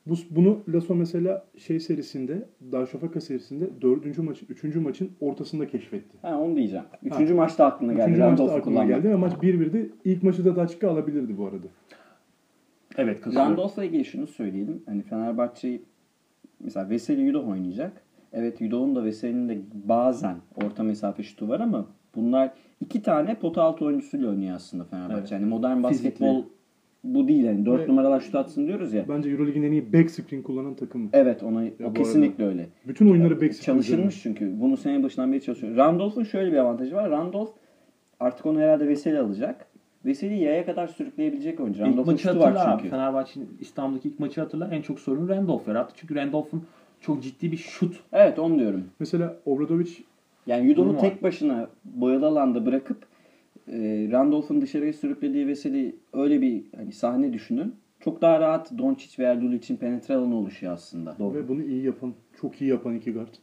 Bu, 0.05 0.15
bunu 0.29 0.59
Lasso 0.73 0.95
mesela 0.95 1.45
şey 1.57 1.79
serisinde, 1.79 2.45
Darüşşafaka 2.71 3.21
serisinde 3.21 3.69
dördüncü 3.81 4.21
maçın, 4.21 4.47
üçüncü 4.49 4.79
maçın 4.79 5.11
ortasında 5.19 5.67
keşfetti. 5.67 6.17
Ha, 6.21 6.39
onu 6.39 6.55
diyeceğim. 6.55 6.85
Üçüncü 7.03 7.33
maçta 7.33 7.65
aklına 7.65 7.93
geldi. 7.93 8.01
Üçüncü 8.01 8.19
maçta 8.19 8.31
Randolph'u 8.31 8.57
aklıma 8.57 8.75
kullanmak. 8.75 9.03
geldi 9.03 9.09
ve 9.09 9.15
maç 9.15 9.33
1-1'di. 9.33 9.91
İlk 10.05 10.23
maçı 10.23 10.45
da 10.45 10.55
Daçka 10.55 10.89
alabilirdi 10.89 11.37
bu 11.37 11.45
arada. 11.45 11.67
evet 12.97 13.21
katılıyorum. 13.21 13.51
Randolph'la 13.51 13.83
ilgili 13.83 14.05
şunu 14.05 14.27
söyleyelim. 14.27 14.83
Hani 14.85 15.01
Fenerbahçe 15.01 15.81
mesela 16.59 16.89
Veseli 16.89 17.21
Yudo 17.21 17.47
oynayacak. 17.49 18.01
Evet 18.33 18.61
Yudo'nun 18.61 18.95
da 18.95 19.05
Veseli'nin 19.05 19.49
de 19.49 19.57
bazen 19.73 20.35
orta 20.65 20.83
mesafe 20.83 21.23
şutu 21.23 21.49
var 21.49 21.59
ama 21.59 21.87
bunlar 22.17 22.51
iki 22.81 23.01
tane 23.01 23.35
pota 23.35 23.63
altı 23.63 23.85
oyuncusuyla 23.85 24.29
oynuyor 24.29 24.55
aslında 24.55 24.83
Fenerbahçe. 24.83 25.19
Evet. 25.19 25.31
Yani 25.31 25.45
modern 25.45 25.83
basketbol 25.83 26.43
bu 27.03 27.27
değil. 27.27 27.43
Yani 27.43 27.65
dört 27.65 27.81
Ve- 27.81 27.87
numaralar 27.87 28.19
şut 28.19 28.35
atsın 28.35 28.67
diyoruz 28.67 28.93
ya. 28.93 29.05
Bence 29.09 29.29
Euroleague'in 29.29 29.63
en 29.63 29.71
iyi 29.71 29.93
back 29.93 30.11
screen 30.11 30.41
kullanan 30.41 30.73
takımı. 30.75 31.09
Evet 31.13 31.43
ona 31.43 31.63
Ya 31.63 31.71
o 31.85 31.93
kesinlikle 31.93 32.45
öyle. 32.45 32.65
Bütün 32.87 33.11
oyunları 33.11 33.41
back 33.41 33.53
screen 33.53 33.75
Çalışılmış 33.75 34.23
çünkü. 34.23 34.59
Bunu 34.59 34.77
sene 34.77 35.03
başından 35.03 35.31
beri 35.31 35.41
çalışıyor. 35.41 35.75
Randolph'un 35.75 36.23
şöyle 36.23 36.51
bir 36.51 36.57
avantajı 36.57 36.95
var. 36.95 37.11
Randolph 37.11 37.51
artık 38.19 38.45
onu 38.45 38.59
herhalde 38.59 38.87
Veseli 38.87 39.19
alacak. 39.19 39.67
Veseli 40.05 40.35
yaya 40.43 40.65
kadar 40.65 40.87
sürükleyebilecek 40.87 41.59
oyuncu. 41.59 41.79
İlk 41.79 41.87
Randolph'un 41.87 42.13
maçı 42.13 42.27
hatırla 42.27 42.45
var 42.45 42.67
abi. 42.67 42.77
çünkü. 42.77 42.89
Fenerbahçe'nin 42.89 43.57
İstanbul'daki 43.59 44.09
ilk 44.09 44.19
maçı 44.19 44.41
hatırla. 44.41 44.69
En 44.71 44.81
çok 44.81 44.99
sorun 44.99 45.29
Randolph 45.29 45.67
yarattı. 45.67 45.93
Çünkü 45.97 46.15
Randolph'un 46.15 46.63
çok 47.01 47.23
ciddi 47.23 47.51
bir 47.51 47.57
şut. 47.57 47.99
Evet 48.13 48.39
onu 48.39 48.59
diyorum. 48.59 48.83
Mesela 48.99 49.37
Obradovic 49.45 49.89
Yani 50.47 50.67
var. 50.95 50.99
tek 50.99 51.23
başına 51.23 51.69
boyalı 51.85 52.27
alanda 52.27 52.65
bırakıp 52.65 53.05
e, 53.67 54.07
Randolph'un 54.11 54.61
dışarıya 54.61 54.93
sürüklediği 54.93 55.47
Veseli 55.47 55.95
öyle 56.13 56.41
bir 56.41 56.63
hani 56.75 56.91
sahne 56.91 57.33
düşünün. 57.33 57.75
Çok 57.99 58.21
daha 58.21 58.39
rahat 58.39 58.77
Doncic 58.77 59.23
veya 59.23 59.41
Lul 59.41 59.53
için 59.53 59.77
penetre 59.77 60.15
alanı 60.15 60.35
oluşuyor 60.35 60.73
aslında. 60.73 61.15
ve 61.33 61.47
bunu 61.47 61.63
iyi 61.63 61.85
yapan, 61.85 62.13
çok 62.41 62.61
iyi 62.61 62.69
yapan 62.69 62.95
iki 62.95 63.13
guard. 63.13 63.33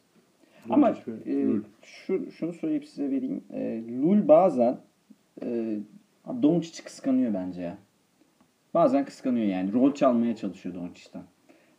Ama 0.70 0.94
ve 1.06 1.32
e, 1.32 1.46
Lul. 1.46 1.62
şu, 1.82 2.30
şunu 2.30 2.52
söyleyip 2.52 2.84
size 2.84 3.10
vereyim. 3.10 3.44
E, 3.52 3.82
Lul 4.02 4.28
bazen 4.28 4.78
e, 5.42 5.78
Doncic'i 6.42 6.84
kıskanıyor 6.84 7.34
bence 7.34 7.62
ya. 7.62 7.78
Bazen 8.74 9.04
kıskanıyor 9.04 9.46
yani. 9.46 9.72
Rol 9.72 9.94
çalmaya 9.94 10.36
çalışıyor 10.36 10.74
Doncic'ten. 10.74 11.22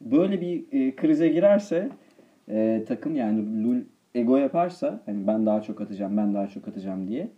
Böyle 0.01 0.41
bir 0.41 0.65
e, 0.71 0.95
krize 0.95 1.27
girerse 1.27 1.89
e, 2.49 2.83
takım 2.87 3.15
yani 3.15 3.63
Lul 3.63 3.81
ego 4.15 4.37
yaparsa 4.37 5.01
hani 5.05 5.27
ben 5.27 5.45
daha 5.45 5.61
çok 5.61 5.81
atacağım, 5.81 6.17
ben 6.17 6.33
daha 6.33 6.47
çok 6.47 6.67
atacağım 6.67 7.07
diye 7.07 7.29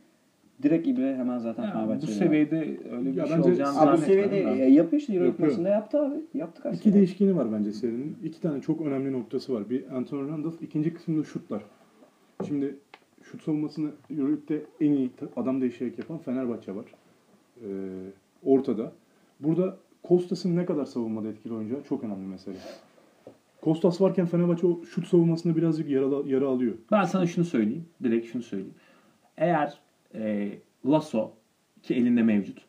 direkt 0.63 0.87
İbre 0.87 1.15
hemen 1.15 1.37
zaten 1.37 1.63
Yani 1.63 2.01
bu 2.01 2.07
seviyede 2.07 2.77
öyle 2.91 3.11
bir 3.11 3.15
Ya 3.17 3.27
şey 3.27 3.39
olacağını 3.39 3.79
Abi 3.79 3.93
bu 3.93 3.97
zannetmiyorum 3.97 4.29
seviyede 4.29 4.45
da. 4.45 4.55
e, 4.65 4.69
yapıyor 4.71 5.01
işte 5.01 5.13
Euro 5.13 5.33
maçında 5.39 5.69
yaptı 5.69 5.99
abi. 5.99 6.15
Yaptı 6.33 6.61
kaç 6.61 6.75
İki 6.77 6.93
değişkeni 6.93 7.35
var 7.35 7.51
bence 7.51 7.71
serinin. 7.71 8.17
İki 8.23 8.41
tane 8.41 8.61
çok 8.61 8.81
önemli 8.81 9.11
noktası 9.13 9.53
var. 9.53 9.69
Bir 9.69 9.95
Anthony 9.95 10.29
Randolph, 10.29 10.61
ikinci 10.61 10.93
kısımda 10.93 11.23
şutlar. 11.23 11.61
Şimdi 12.47 12.75
şut 13.23 13.43
savunmasını 13.43 13.89
Euroleague'de 14.09 14.61
en 14.81 14.91
iyi 14.91 15.09
adam 15.35 15.61
değişerek 15.61 15.99
yapan 15.99 16.17
Fenerbahçe 16.17 16.75
var. 16.75 16.85
Ee, 17.61 17.67
ortada. 18.45 18.91
Burada 19.39 19.77
Kostas'ın 20.03 20.55
ne 20.55 20.65
kadar 20.65 20.85
savunmada 20.85 21.27
etkili 21.27 21.53
oynayacağı 21.53 21.83
çok 21.89 22.03
önemli 22.03 22.27
mesele. 22.27 22.55
Kostas 23.67 24.01
varken 24.01 24.25
Fenerbahçe 24.25 24.67
o 24.67 24.83
şut 24.85 25.07
savunmasında 25.07 25.55
birazcık 25.55 25.89
yara, 25.89 26.29
yara 26.29 26.47
alıyor. 26.47 26.73
Ben 26.91 27.03
sana 27.03 27.25
şunu 27.27 27.45
söyleyeyim. 27.45 27.85
Direkt 28.03 28.31
şunu 28.31 28.41
söyleyeyim. 28.41 28.73
Eğer 29.37 29.73
e, 30.15 30.49
Lasso 30.85 31.31
ki 31.83 31.95
elinde 31.95 32.23
mevcut. 32.23 32.65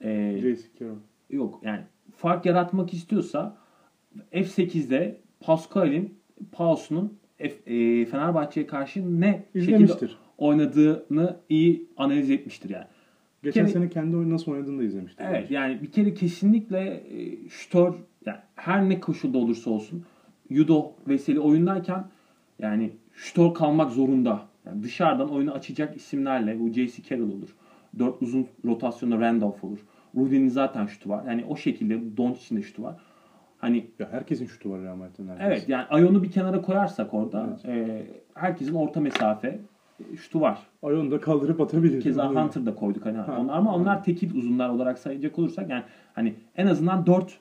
E. 0.00 0.40
Carroll. 0.80 0.96
yok 1.30 1.60
yani 1.64 1.80
fark 2.16 2.46
yaratmak 2.46 2.94
istiyorsa 2.94 3.56
F8'de 4.32 5.20
Pascal'in 5.40 6.14
Paus'un 6.52 7.18
F- 7.38 7.74
e, 7.74 8.06
Fenerbahçe'ye 8.06 8.66
karşı 8.66 9.20
ne 9.20 9.44
şekilde 9.54 9.92
oynadığını 10.38 11.36
iyi 11.48 11.86
analiz 11.96 12.30
etmiştir 12.30 12.70
yani. 12.70 12.86
Geçen 13.42 13.64
kere- 13.66 13.72
sene 13.72 13.88
kendi 13.88 14.16
oyunu 14.16 14.34
nasıl 14.34 14.52
oynadığını 14.52 14.78
da 14.80 14.84
izlemiştir. 14.84 15.24
Evet 15.24 15.42
bence. 15.42 15.54
yani 15.54 15.82
bir 15.82 15.90
kere 15.90 16.14
kesinlikle 16.14 17.04
e, 17.10 17.48
şütör 17.48 17.94
yani 18.26 18.38
her 18.54 18.88
ne 18.88 19.00
koşulda 19.00 19.38
olursa 19.38 19.70
olsun 19.70 20.04
Yudo 20.50 20.92
Veseli 21.08 21.40
oyundayken 21.40 22.04
yani 22.58 22.92
şütör 23.12 23.54
kalmak 23.54 23.90
zorunda. 23.90 24.40
Yani 24.66 24.82
dışarıdan 24.82 25.28
oyunu 25.30 25.52
açacak 25.52 25.96
isimlerle 25.96 26.60
bu 26.60 26.68
J.C. 26.72 27.02
Carroll 27.02 27.30
olur. 27.32 27.48
Dört 27.98 28.22
uzun 28.22 28.46
rotasyonda 28.64 29.18
Randolph 29.20 29.64
olur. 29.64 29.78
Rudy'nin 30.16 30.48
zaten 30.48 30.86
şutu 30.86 31.08
var. 31.08 31.24
Yani 31.28 31.44
o 31.48 31.56
şekilde 31.56 32.16
Doncic'in 32.16 32.56
de 32.56 32.62
şutu 32.62 32.82
var. 32.82 32.94
Hani 33.58 33.90
Ya 33.98 34.08
herkesin 34.12 34.46
şutu 34.46 34.70
var 34.70 34.80
Real 34.82 34.96
Madrid'in 34.96 35.26
neredeyse. 35.26 35.52
evet 35.52 35.68
yani 35.68 35.84
Ayon'u 35.90 36.22
bir 36.22 36.30
kenara 36.30 36.62
koyarsak 36.62 37.14
orada 37.14 37.56
e, 37.66 38.02
herkesin 38.34 38.74
orta 38.74 39.00
mesafe 39.00 39.60
e, 40.12 40.16
şutu 40.16 40.40
var. 40.40 40.58
Ayon'u 40.82 41.10
da 41.10 41.20
kaldırıp 41.20 41.60
atabilir. 41.60 42.00
Keza. 42.00 42.28
Hunter 42.28 42.66
da 42.66 42.74
koyduk 42.74 43.06
hani 43.06 43.16
Ha. 43.18 43.36
onlar 43.40 43.54
ama 43.56 43.74
onlar 43.74 44.04
tekil 44.04 44.34
uzunlar 44.36 44.68
olarak 44.68 44.98
sayacak 44.98 45.38
olursak 45.38 45.70
yani 45.70 45.82
hani 46.12 46.34
en 46.56 46.66
azından 46.66 47.06
4 47.06 47.38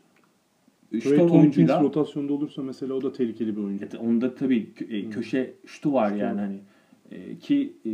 Trey 0.89 1.01
şutör 1.01 1.17
Tompkins 1.17 1.39
oyuncuyla 1.41 1.81
rotasyonda 1.83 2.33
olursa 2.33 2.61
mesela 2.63 2.93
o 2.93 3.01
da 3.01 3.11
tehlikeli 3.13 3.57
bir 3.57 3.61
oyuncu. 3.63 3.83
Evet, 3.83 3.95
onda 3.95 4.35
tabii 4.35 4.67
kö- 4.77 4.95
e, 5.07 5.09
köşe 5.09 5.53
şutu 5.65 5.93
var 5.93 6.09
Şutu 6.09 6.19
yani 6.19 6.35
var. 6.37 6.45
hani 6.45 6.59
E, 7.11 7.35
ki 7.37 7.73
e, 7.85 7.91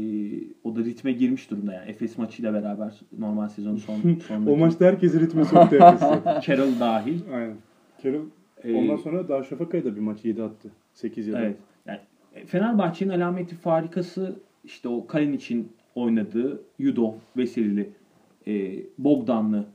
o 0.64 0.76
da 0.76 0.80
ritme 0.80 1.12
girmiş 1.12 1.52
durumda 1.52 1.74
yani 1.74 1.90
Efes 1.90 2.18
maçıyla 2.18 2.54
beraber 2.54 3.00
normal 3.20 3.48
sezonun 3.50 3.78
son 3.78 3.96
sonundaki 4.28 4.52
O 4.52 4.58
maçta 4.58 4.86
herkesi 4.86 5.20
ritme 5.20 5.46
soktu 5.46 5.76
Efes'e. 5.76 6.22
Carroll 6.48 6.80
dahil. 6.80 7.20
Aynen. 7.34 7.56
Carroll 8.04 8.26
E, 8.64 8.74
ondan 8.76 8.96
sonra 8.98 9.28
Darüşşafaka'ya 9.30 9.86
da 9.86 9.96
bir 9.96 10.02
maç 10.02 10.26
7 10.26 10.44
attı. 10.44 10.72
8 10.94 11.28
ya 11.28 11.34
da. 11.34 11.42
Evet. 11.42 11.56
Yani 11.88 12.00
e, 12.36 12.46
Fenerbahçe'nin 12.46 13.10
alameti 13.10 13.56
farikası 13.56 14.36
işte 14.64 14.90
o 14.90 15.08
Kalin 15.08 15.34
için 15.34 15.68
oynadığı 15.96 16.62
Yudo 16.80 17.16
Veselili, 17.38 17.90
e, 18.48 18.74
Bogdanlı 18.98 19.66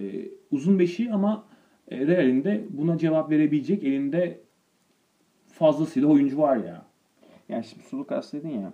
e, 0.00 0.04
uzun 0.50 0.78
beşi 0.78 1.12
ama 1.12 1.44
e, 1.90 2.06
Real'in 2.06 2.44
de 2.44 2.64
buna 2.70 2.98
cevap 2.98 3.30
verebilecek 3.30 3.84
elinde 3.84 4.40
fazlasıyla 5.46 6.08
oyuncu 6.08 6.38
var 6.38 6.56
ya. 6.56 6.82
Yani 7.48 7.64
şimdi 7.64 7.82
Sulukas 7.84 8.32
dedin 8.32 8.48
ya. 8.48 8.72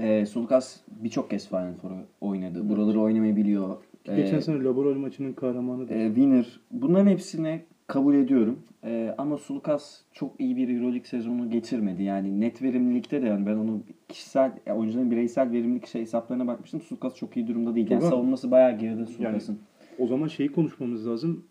E, 0.00 0.26
Sulukas 0.26 0.80
birçok 1.04 1.30
kez 1.30 1.48
Final 1.48 1.74
Four 1.74 1.90
oynadı. 2.20 2.68
Buraları 2.68 3.00
oynamayı 3.00 3.36
biliyor. 3.36 3.76
Geçen 4.04 4.38
E, 4.38 4.40
sene 4.40 4.64
Laboral 4.64 4.94
maçının 4.94 5.32
kahramanı 5.32 5.92
e, 5.92 6.06
winner. 6.06 6.60
Bunların 6.70 7.06
hepsini 7.06 7.60
kabul 7.86 8.14
ediyorum. 8.14 8.58
E, 8.84 9.14
ama 9.18 9.36
Sulukas 9.38 10.00
çok 10.12 10.40
iyi 10.40 10.56
bir 10.56 10.68
Euroleague 10.68 11.04
sezonu 11.04 11.50
geçirmedi. 11.50 12.02
Yani 12.02 12.40
net 12.40 12.62
verimlilikte 12.62 13.22
de 13.22 13.26
yani 13.26 13.46
ben 13.46 13.54
onun 13.56 13.84
kişisel 14.08 14.52
yani 14.66 14.78
oyuncuların 14.78 15.10
bireysel 15.10 15.50
verimlilik 15.52 15.86
şey 15.86 16.02
hesaplarına 16.02 16.46
bakmıştım. 16.46 16.80
Sulukas 16.80 17.16
çok 17.16 17.36
iyi 17.36 17.46
durumda 17.46 17.74
değil. 17.74 17.90
Yani 17.90 18.02
savunması 18.02 18.50
bayağı 18.50 18.78
geride 18.78 19.06
Sulukas'ın. 19.06 19.58
O 19.98 20.06
zaman 20.06 20.28
şeyi 20.28 20.52
konuşmamız 20.52 21.08
lazım. 21.08 21.44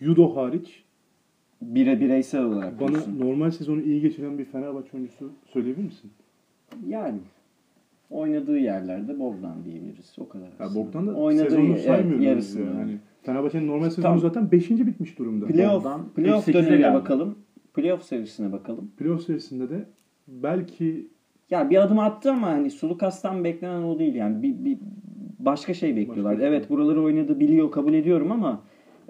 Judo 0.00 0.36
hariç 0.36 0.84
Bire 1.62 2.00
bireysel 2.00 2.42
olarak. 2.44 2.80
bana 2.80 2.88
diyorsun. 2.88 3.20
normal 3.20 3.50
sezonu 3.50 3.82
iyi 3.82 4.00
geçiren 4.00 4.38
bir 4.38 4.44
Fenerbahçe 4.44 4.88
oyuncusu 4.96 5.32
söyleyebilir 5.52 5.84
misin? 5.84 6.10
Yani 6.88 7.18
Oynadığı 8.10 8.58
yerlerde 8.58 9.18
Bogdan 9.18 9.64
diyebiliriz. 9.64 10.14
O 10.18 10.28
kadar. 10.28 10.46
Ya. 10.60 10.74
Bogdan 10.74 11.06
da 11.06 11.14
Oynadığı 11.14 11.50
sezonu 11.50 11.76
saymıyoruz. 11.78 12.24
yarısını. 12.24 12.64
Yani. 12.66 12.74
Hani 12.76 12.98
Fenerbahçe'nin 13.22 13.66
normal 13.66 13.88
sezonu 13.88 14.02
Tamam. 14.02 14.18
zaten 14.18 14.50
5. 14.52 14.70
bitmiş 14.70 15.18
durumda. 15.18 15.46
Playoff, 15.46 15.84
playoff 16.16 16.48
48'e 16.48 16.54
dönemine 16.54 16.76
geldi. 16.76 16.94
bakalım. 16.94 17.38
Playoff 17.74 18.02
serisine 18.02 18.52
bakalım. 18.52 18.90
Playoff 18.98 19.22
serisinde 19.22 19.70
de 19.70 19.84
belki 20.28 21.08
Ya 21.50 21.70
bir 21.70 21.82
adım 21.82 21.98
attı 21.98 22.30
ama 22.32 22.46
hani 22.46 22.70
Sulukas'tan 22.70 23.44
beklenen 23.44 23.82
o 23.82 23.98
değil 23.98 24.14
yani. 24.14 24.42
Bir, 24.42 24.64
bir 24.64 24.78
başka 25.38 25.74
şey 25.74 25.96
bekliyorlar. 25.96 26.32
Başka 26.32 26.42
bir 26.42 26.48
evet 26.50 26.70
buraları 26.70 27.02
oynadı 27.02 27.40
biliyor 27.40 27.70
kabul 27.70 27.94
ediyorum 27.94 28.32
ama 28.32 28.62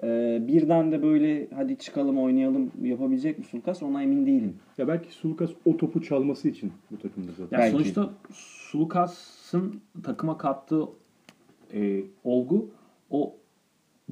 e, 0.03 0.39
birden 0.47 0.91
de 0.91 1.03
böyle 1.03 1.47
hadi 1.55 1.77
çıkalım 1.77 2.17
oynayalım 2.19 2.71
yapabilecek 2.83 3.39
mi 3.39 3.45
Sulukas 3.45 3.83
ona 3.83 4.03
emin 4.03 4.25
değilim. 4.25 4.55
ya 4.77 4.87
belki 4.87 5.13
Sulukas 5.13 5.49
o 5.65 5.77
topu 5.77 6.01
çalması 6.01 6.49
için 6.49 6.71
bu 6.91 6.97
takımda 6.97 7.31
zaten. 7.31 7.57
Ya 7.57 7.63
Belki. 7.63 7.71
sonuçta 7.71 8.09
Sulukas'ın 8.31 9.81
takıma 10.03 10.37
kattığı 10.37 10.83
e, 11.73 12.03
olgu 12.23 12.69
o 13.09 13.35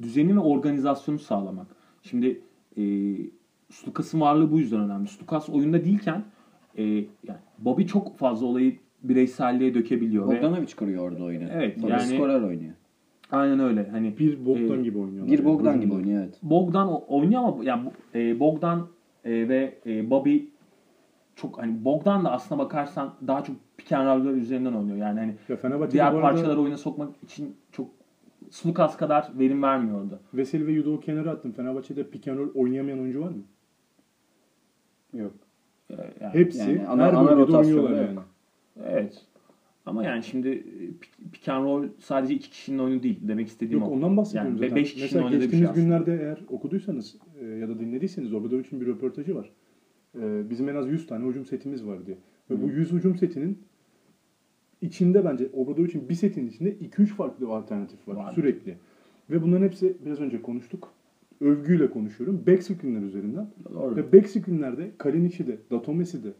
düzeni 0.02 0.36
ve 0.36 0.40
organizasyonu 0.40 1.18
sağlamak. 1.18 1.66
Şimdi 2.02 2.40
e, 2.76 2.82
Sulukas'ın 3.70 4.20
varlığı 4.20 4.52
bu 4.52 4.58
yüzden 4.58 4.80
önemli. 4.80 5.08
Sulukas 5.08 5.48
oyunda 5.48 5.84
değilken 5.84 6.24
e, 6.78 6.84
yani 6.84 7.40
Bobby 7.58 7.82
çok 7.84 8.16
fazla 8.16 8.46
olayı 8.46 8.76
bireyselliğe 9.02 9.74
dökebiliyor. 9.74 10.28
ve 10.30 10.36
Bogdanovic 10.36 10.74
kuruyor 10.76 11.02
orada 11.02 11.24
oyunu. 11.24 11.44
Evet, 11.52 11.82
Bobby 11.82 11.90
yani- 11.92 12.02
skorer 12.16 12.40
oynuyor. 12.40 12.74
Aynen 13.30 13.60
öyle. 13.60 13.88
Hani 13.90 14.18
bir 14.18 14.46
Bogdan 14.46 14.78
e, 14.78 14.82
gibi 14.82 14.98
oynuyorlar. 14.98 15.32
Bir 15.32 15.38
yani. 15.38 15.44
Bogdan 15.48 15.70
Hücumda. 15.70 15.84
gibi 15.84 15.94
oynuyor 15.94 16.22
evet. 16.24 16.38
Bogdan 16.42 17.02
oynuyor 17.08 17.42
ama 17.42 17.64
yani 17.64 17.86
bu- 17.86 18.18
e, 18.18 18.40
Bogdan 18.40 18.86
e, 19.24 19.48
ve 19.48 19.78
e, 19.86 20.10
Bobby 20.10 20.38
çok 21.36 21.58
hani 21.58 21.84
Bogdan 21.84 22.24
da 22.24 22.32
aslına 22.32 22.58
bakarsan 22.58 23.14
daha 23.26 23.44
çok 23.44 23.56
pick 23.76 23.92
and 23.92 24.24
üzerinden 24.24 24.72
oynuyor. 24.72 24.96
Yani 24.96 25.20
hani 25.20 25.34
Ya 25.48 25.56
Fenerbahçe'de 25.56 25.92
diğer 25.92 26.12
bu 26.12 26.16
arada 26.16 26.28
parçaları 26.30 26.60
oyuna 26.60 26.76
sokmak 26.76 27.22
için 27.22 27.56
çok 27.72 27.88
Sulukas 28.50 28.96
kadar 28.96 29.30
verim 29.38 29.62
vermiyor 29.62 30.02
orada. 30.02 30.18
Veseli 30.34 30.66
ve 30.66 30.72
Yudo'yu 30.72 31.00
kenara 31.00 31.30
attım. 31.30 31.52
Fenerbahçe'de 31.52 32.04
pick 32.10 32.28
and 32.28 32.38
oynayamayan 32.54 33.00
oyuncu 33.00 33.20
var 33.20 33.28
mı? 33.28 33.42
Yok. 35.14 35.32
E, 35.90 35.94
yani, 36.20 36.34
Hepsi 36.34 36.58
Yani 36.70 36.86
ana- 36.86 37.02
her 37.06 37.12
ana 37.12 37.36
bölgede 37.38 37.56
oynuyorlar 37.56 37.90
yok. 37.90 38.00
yani. 38.00 38.18
evet. 38.84 39.24
Ama 39.86 40.04
yani 40.04 40.22
şimdi 40.22 40.48
e, 40.48 41.28
pick, 41.32 41.48
and 41.48 41.64
roll 41.64 41.88
sadece 41.98 42.34
iki 42.34 42.50
kişinin 42.50 42.78
oyunu 42.78 43.02
değil. 43.02 43.18
Demek 43.22 43.46
istediğim 43.48 43.80
Yok 43.80 43.88
o. 43.90 43.92
ondan 43.92 44.16
bahsediyorum 44.16 44.50
Yani 44.50 44.58
zaten. 44.58 44.76
beş 44.76 44.88
kişinin 44.94 45.04
Mesela 45.04 45.24
oynadığı 45.24 45.36
bir 45.36 45.40
geçtiğimiz 45.40 45.74
şey 45.74 45.82
aslında. 45.84 46.04
günlerde 46.04 46.22
eğer 46.24 46.38
okuduysanız 46.48 47.16
e, 47.40 47.46
ya 47.46 47.68
da 47.68 47.78
dinlediyseniz 47.78 48.32
Obradovic'in 48.34 48.80
bir 48.80 48.86
röportajı 48.86 49.34
var. 49.36 49.50
E, 50.20 50.50
bizim 50.50 50.68
en 50.68 50.74
az 50.74 50.88
100 50.88 51.06
tane 51.06 51.28
hücum 51.28 51.44
setimiz 51.46 51.86
var 51.86 52.06
diye. 52.06 52.16
Ve 52.50 52.62
bu 52.62 52.68
100 52.68 52.92
hücum 52.92 53.16
setinin 53.16 53.58
içinde 54.80 55.24
bence 55.24 55.48
Obradovic'in 55.52 56.08
bir 56.08 56.14
setin 56.14 56.46
içinde 56.48 56.72
2-3 56.76 57.06
farklı 57.06 57.48
alternatif 57.48 58.08
var 58.08 58.14
Var. 58.14 58.32
sürekli. 58.32 58.74
Ve 59.30 59.42
bunların 59.42 59.64
hepsi 59.64 59.96
biraz 60.06 60.20
önce 60.20 60.42
konuştuk. 60.42 60.92
Övgüyle 61.40 61.90
konuşuyorum. 61.90 62.42
Back 62.46 62.62
screen'ler 62.62 63.02
üzerinden. 63.02 63.46
Doğru. 63.74 63.96
Ve 63.96 64.12
back 64.12 64.28
screen'lerde 64.28 64.90
Kalinic'i 64.98 65.46
de, 65.46 65.58
Datomes'i 65.70 66.24
de 66.24 66.32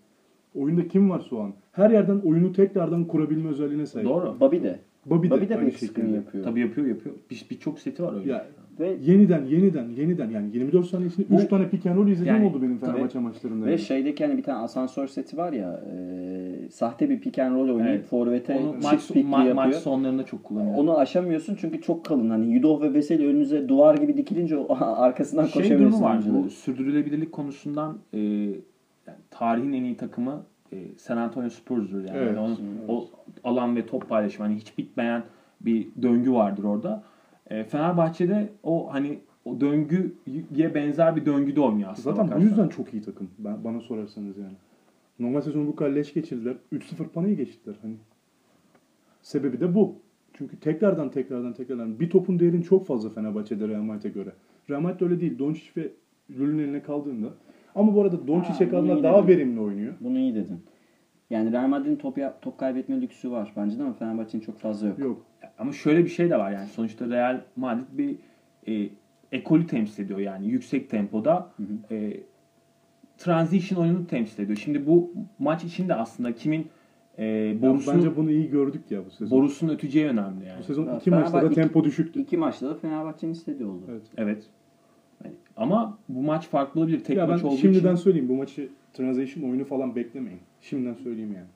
oyunda 0.56 0.88
kim 0.88 1.10
varsa 1.10 1.36
o 1.36 1.40
an 1.40 1.52
her 1.72 1.90
yerden 1.90 2.18
oyunu 2.24 2.52
tekrardan 2.52 3.04
kurabilme 3.04 3.48
özelliğine 3.50 3.86
sahip. 3.86 4.08
Doğru. 4.08 4.36
Bobby 4.40 4.56
de. 4.62 4.78
Bobby 5.06 5.26
de, 5.26 5.30
Bobby 5.30 5.48
de 5.48 5.56
aynı 5.56 5.66
back 5.66 5.78
screen 5.78 6.14
yapıyor. 6.14 6.44
Tabii 6.44 6.60
yapıyor 6.60 6.86
yapıyor. 6.86 7.14
Bir- 7.30 7.46
Birçok 7.50 7.78
seti 7.78 8.02
var 8.02 8.14
öyle. 8.20 8.32
Ya 8.32 8.46
Ve 8.80 8.96
yeniden 9.04 9.44
yeniden 9.44 9.88
yeniden 9.88 10.30
yani 10.30 10.46
24 10.52 10.86
saniye 10.86 11.08
içinde 11.08 11.26
Bu- 11.30 11.34
3 11.42 11.48
tane 11.48 11.68
pick 11.68 11.86
and 11.86 11.96
roll 11.96 12.08
izlediğim 12.08 12.36
Yani, 12.36 12.46
oldu 12.48 12.62
benim. 12.62 12.78
Fenerbahçe 12.78 13.18
maçlarında. 13.18 13.66
Ve 13.66 13.70
yani. 13.70 13.78
şeydeki 13.80 14.26
hani 14.26 14.38
bir 14.38 14.42
tane 14.42 14.58
asansör 14.58 15.06
seti 15.06 15.36
var 15.36 15.52
ya 15.52 15.80
e, 15.94 16.68
sahte 16.70 17.10
bir 17.10 17.20
pick 17.20 17.38
and 17.38 17.54
roll 17.56 17.68
oynayıp 17.68 17.86
Evet. 18.00 18.04
forvete 18.06 18.60
maç, 18.82 19.10
ma- 19.10 19.18
yapıyor. 19.38 19.54
maç 19.54 19.74
sonlarında 19.74 20.22
çok 20.22 20.44
kullanıyor. 20.44 20.74
Onu 20.78 20.98
aşamıyorsun 20.98 21.56
çünkü 21.60 21.80
çok 21.80 22.04
kalın. 22.04 22.30
Hani 22.30 22.46
Yudov 22.54 22.80
ve 22.82 22.94
Veseli 22.94 23.26
önünüze 23.26 23.68
duvar 23.68 23.94
gibi 23.94 24.16
dikilince 24.16 24.56
arkasından 24.80 25.44
şey 25.46 25.62
koşamıyorsun. 25.62 26.00
durumu 26.00 26.04
var. 26.04 26.44
Bu 26.44 26.50
sürdürülebilirlik 26.50 27.32
konusundan 27.32 27.98
e, 28.14 28.48
yani 29.06 29.18
tarihin 29.30 29.72
en 29.72 29.84
iyi 29.84 29.96
takımı 29.96 30.46
e, 30.72 30.98
San 30.98 31.16
Antonio 31.16 31.50
Spurs'dur 31.50 31.98
yani. 31.98 32.18
Evet. 32.18 32.36
Yani 32.36 32.38
onun, 32.38 32.58
o 32.88 33.08
alan 33.44 33.76
ve 33.76 33.86
top 33.86 34.08
paylaşımı 34.08 34.48
hani 34.48 34.56
hiç 34.56 34.78
bitmeyen 34.78 35.22
bir 35.60 35.88
döngü 36.02 36.32
vardır 36.32 36.64
orada. 36.64 37.02
E, 37.50 37.64
Fenerbahçe'de 37.64 38.48
o 38.62 38.92
hani 38.94 39.18
o 39.44 39.60
döngüye 39.60 40.74
benzer 40.74 41.16
bir 41.16 41.26
döngüde 41.26 41.60
oynuyor 41.60 41.90
aslında. 41.90 42.10
Zaten 42.10 42.26
bu 42.26 42.30
bakarsan. 42.30 42.48
yüzden 42.48 42.68
çok 42.68 42.94
iyi 42.94 43.02
takım. 43.02 43.30
Ben, 43.38 43.64
bana 43.64 43.80
sorarsanız 43.80 44.38
yani. 44.38 44.54
Normal 45.18 45.40
sezonu 45.40 45.66
bu 45.66 45.76
kadar 45.76 45.90
leş 45.90 46.14
geçirdiler. 46.14 46.56
3-0 46.72 47.08
panayı 47.08 47.36
geçtiler. 47.36 47.76
Hani 47.82 47.94
sebebi 49.22 49.60
de 49.60 49.74
bu. 49.74 49.94
Çünkü 50.32 50.60
tekrardan 50.60 51.10
tekrardan 51.10 51.52
tekrardan 51.52 52.00
bir 52.00 52.10
topun 52.10 52.38
değerini 52.38 52.64
çok 52.64 52.86
fazla 52.86 53.10
Fenerbahçe'de 53.10 53.68
Real 53.68 53.82
Madrid'e 53.82 54.08
göre. 54.08 54.32
Real 54.70 54.80
Madrid 54.80 55.00
öyle 55.00 55.20
değil. 55.20 55.38
Doncic 55.38 55.70
ve 55.76 55.90
Lül'ün 56.30 56.58
eline 56.58 56.82
kaldığında 56.82 57.28
ama 57.76 57.94
bu 57.94 58.02
arada 58.02 58.26
Doncic'e 58.26 58.64
iyi 58.64 59.02
daha 59.02 59.18
dedin. 59.22 59.28
verimli 59.28 59.60
oynuyor. 59.60 59.94
Bunu 60.00 60.18
iyi 60.18 60.34
dedin. 60.34 60.64
Yani 61.30 61.52
Real 61.52 61.68
Madrid'in 61.68 61.96
top, 61.96 62.18
top 62.42 62.58
kaybetme 62.58 63.00
lüksü 63.00 63.30
var 63.30 63.52
bence 63.56 63.78
de 63.78 63.82
ama 63.82 63.92
Fenerbahçe'nin 63.92 64.42
çok 64.42 64.58
fazla 64.58 64.88
yok. 64.88 64.98
Yok. 64.98 65.22
Ama 65.58 65.72
şöyle 65.72 66.04
bir 66.04 66.08
şey 66.08 66.30
de 66.30 66.38
var 66.38 66.50
yani 66.50 66.66
sonuçta 66.66 67.08
Real 67.08 67.40
Madrid 67.56 67.84
bir 67.92 68.16
e, 68.68 68.90
ekolü 69.32 69.66
temsil 69.66 70.04
ediyor 70.04 70.18
yani 70.18 70.48
yüksek 70.48 70.90
tempoda 70.90 71.50
e, 71.90 72.20
transition 73.18 73.82
oyununu 73.82 74.06
temsil 74.06 74.42
ediyor. 74.42 74.58
Şimdi 74.58 74.86
bu 74.86 75.12
maç 75.38 75.64
içinde 75.64 75.94
aslında 75.94 76.34
kimin 76.34 76.66
e, 77.18 77.24
Ya 77.24 77.62
borusunu 77.62 77.94
bence 77.96 78.16
bunu 78.16 78.30
iyi 78.30 78.50
gördük 78.50 78.90
ya 78.90 79.06
bu 79.06 79.10
sezon. 79.10 79.38
borusunu 79.38 79.72
öteceği 79.72 80.06
önemli 80.06 80.46
yani. 80.46 80.58
Bu 80.58 80.62
sezon 80.62 80.96
iki 80.96 81.10
maçta 81.10 81.42
da 81.42 81.50
tempo 81.50 81.84
düşüktü. 81.84 82.20
İki 82.20 82.36
maçta 82.36 82.70
da 82.70 82.74
Fenerbahçe'nin 82.74 83.32
istediği 83.32 83.66
oldu. 83.68 83.84
Evet. 83.90 84.02
Evet. 84.16 84.46
Ama 85.56 85.98
bu 86.08 86.22
maç 86.22 86.48
farklı 86.48 86.80
olabilir. 86.80 87.04
Tek 87.04 87.16
ya 87.16 87.26
maç 87.26 87.42
ben 87.42 87.48
olduğu 87.48 87.56
şimdiden 87.56 87.94
için. 87.94 88.02
söyleyeyim 88.04 88.28
bu 88.28 88.34
maçı 88.34 88.68
transition 88.92 89.50
oyunu 89.50 89.64
falan 89.64 89.96
beklemeyin. 89.96 90.40
Şimdiden 90.60 90.94
söyleyeyim 90.94 91.32
yani. 91.34 91.46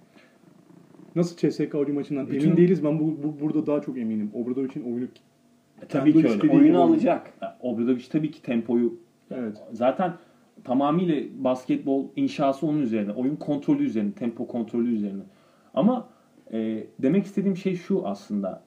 Nasıl 1.17 1.37
CSK 1.37 1.75
oyun 1.75 1.95
maçından 1.95 2.27
Bütün- 2.29 2.47
emin 2.47 2.57
değiliz. 2.57 2.85
Ben 2.85 2.99
bu, 3.01 3.17
bu 3.23 3.41
burada 3.41 3.67
daha 3.67 3.81
çok 3.81 3.99
eminim. 3.99 4.31
Obradovic'in 4.35 4.93
oyunu 4.93 5.09
E, 5.83 5.87
tabii 5.89 6.13
ki 6.13 6.29
öyle. 6.29 6.53
Oyunu 6.53 6.83
alacak. 6.83 7.33
Ya, 7.43 7.57
Obradovic 7.61 8.05
tabii 8.13 8.31
ki 8.31 8.43
tempoyu 8.43 8.95
Evet. 9.31 9.57
zaten 9.73 10.13
tamamıyla 10.65 11.23
basketbol 11.45 12.05
inşası 12.17 12.67
onun 12.67 12.83
üzerine. 12.83 13.13
Oyun 13.13 13.37
kontrolü 13.37 13.85
üzerine. 13.85 14.13
Tempo 14.13 14.47
kontrolü 14.47 14.95
üzerine. 14.95 15.23
Ama 15.75 16.09
e, 16.53 16.85
demek 16.99 17.25
istediğim 17.25 17.57
şey 17.57 17.77
şu 17.77 18.07
aslında. 18.07 18.63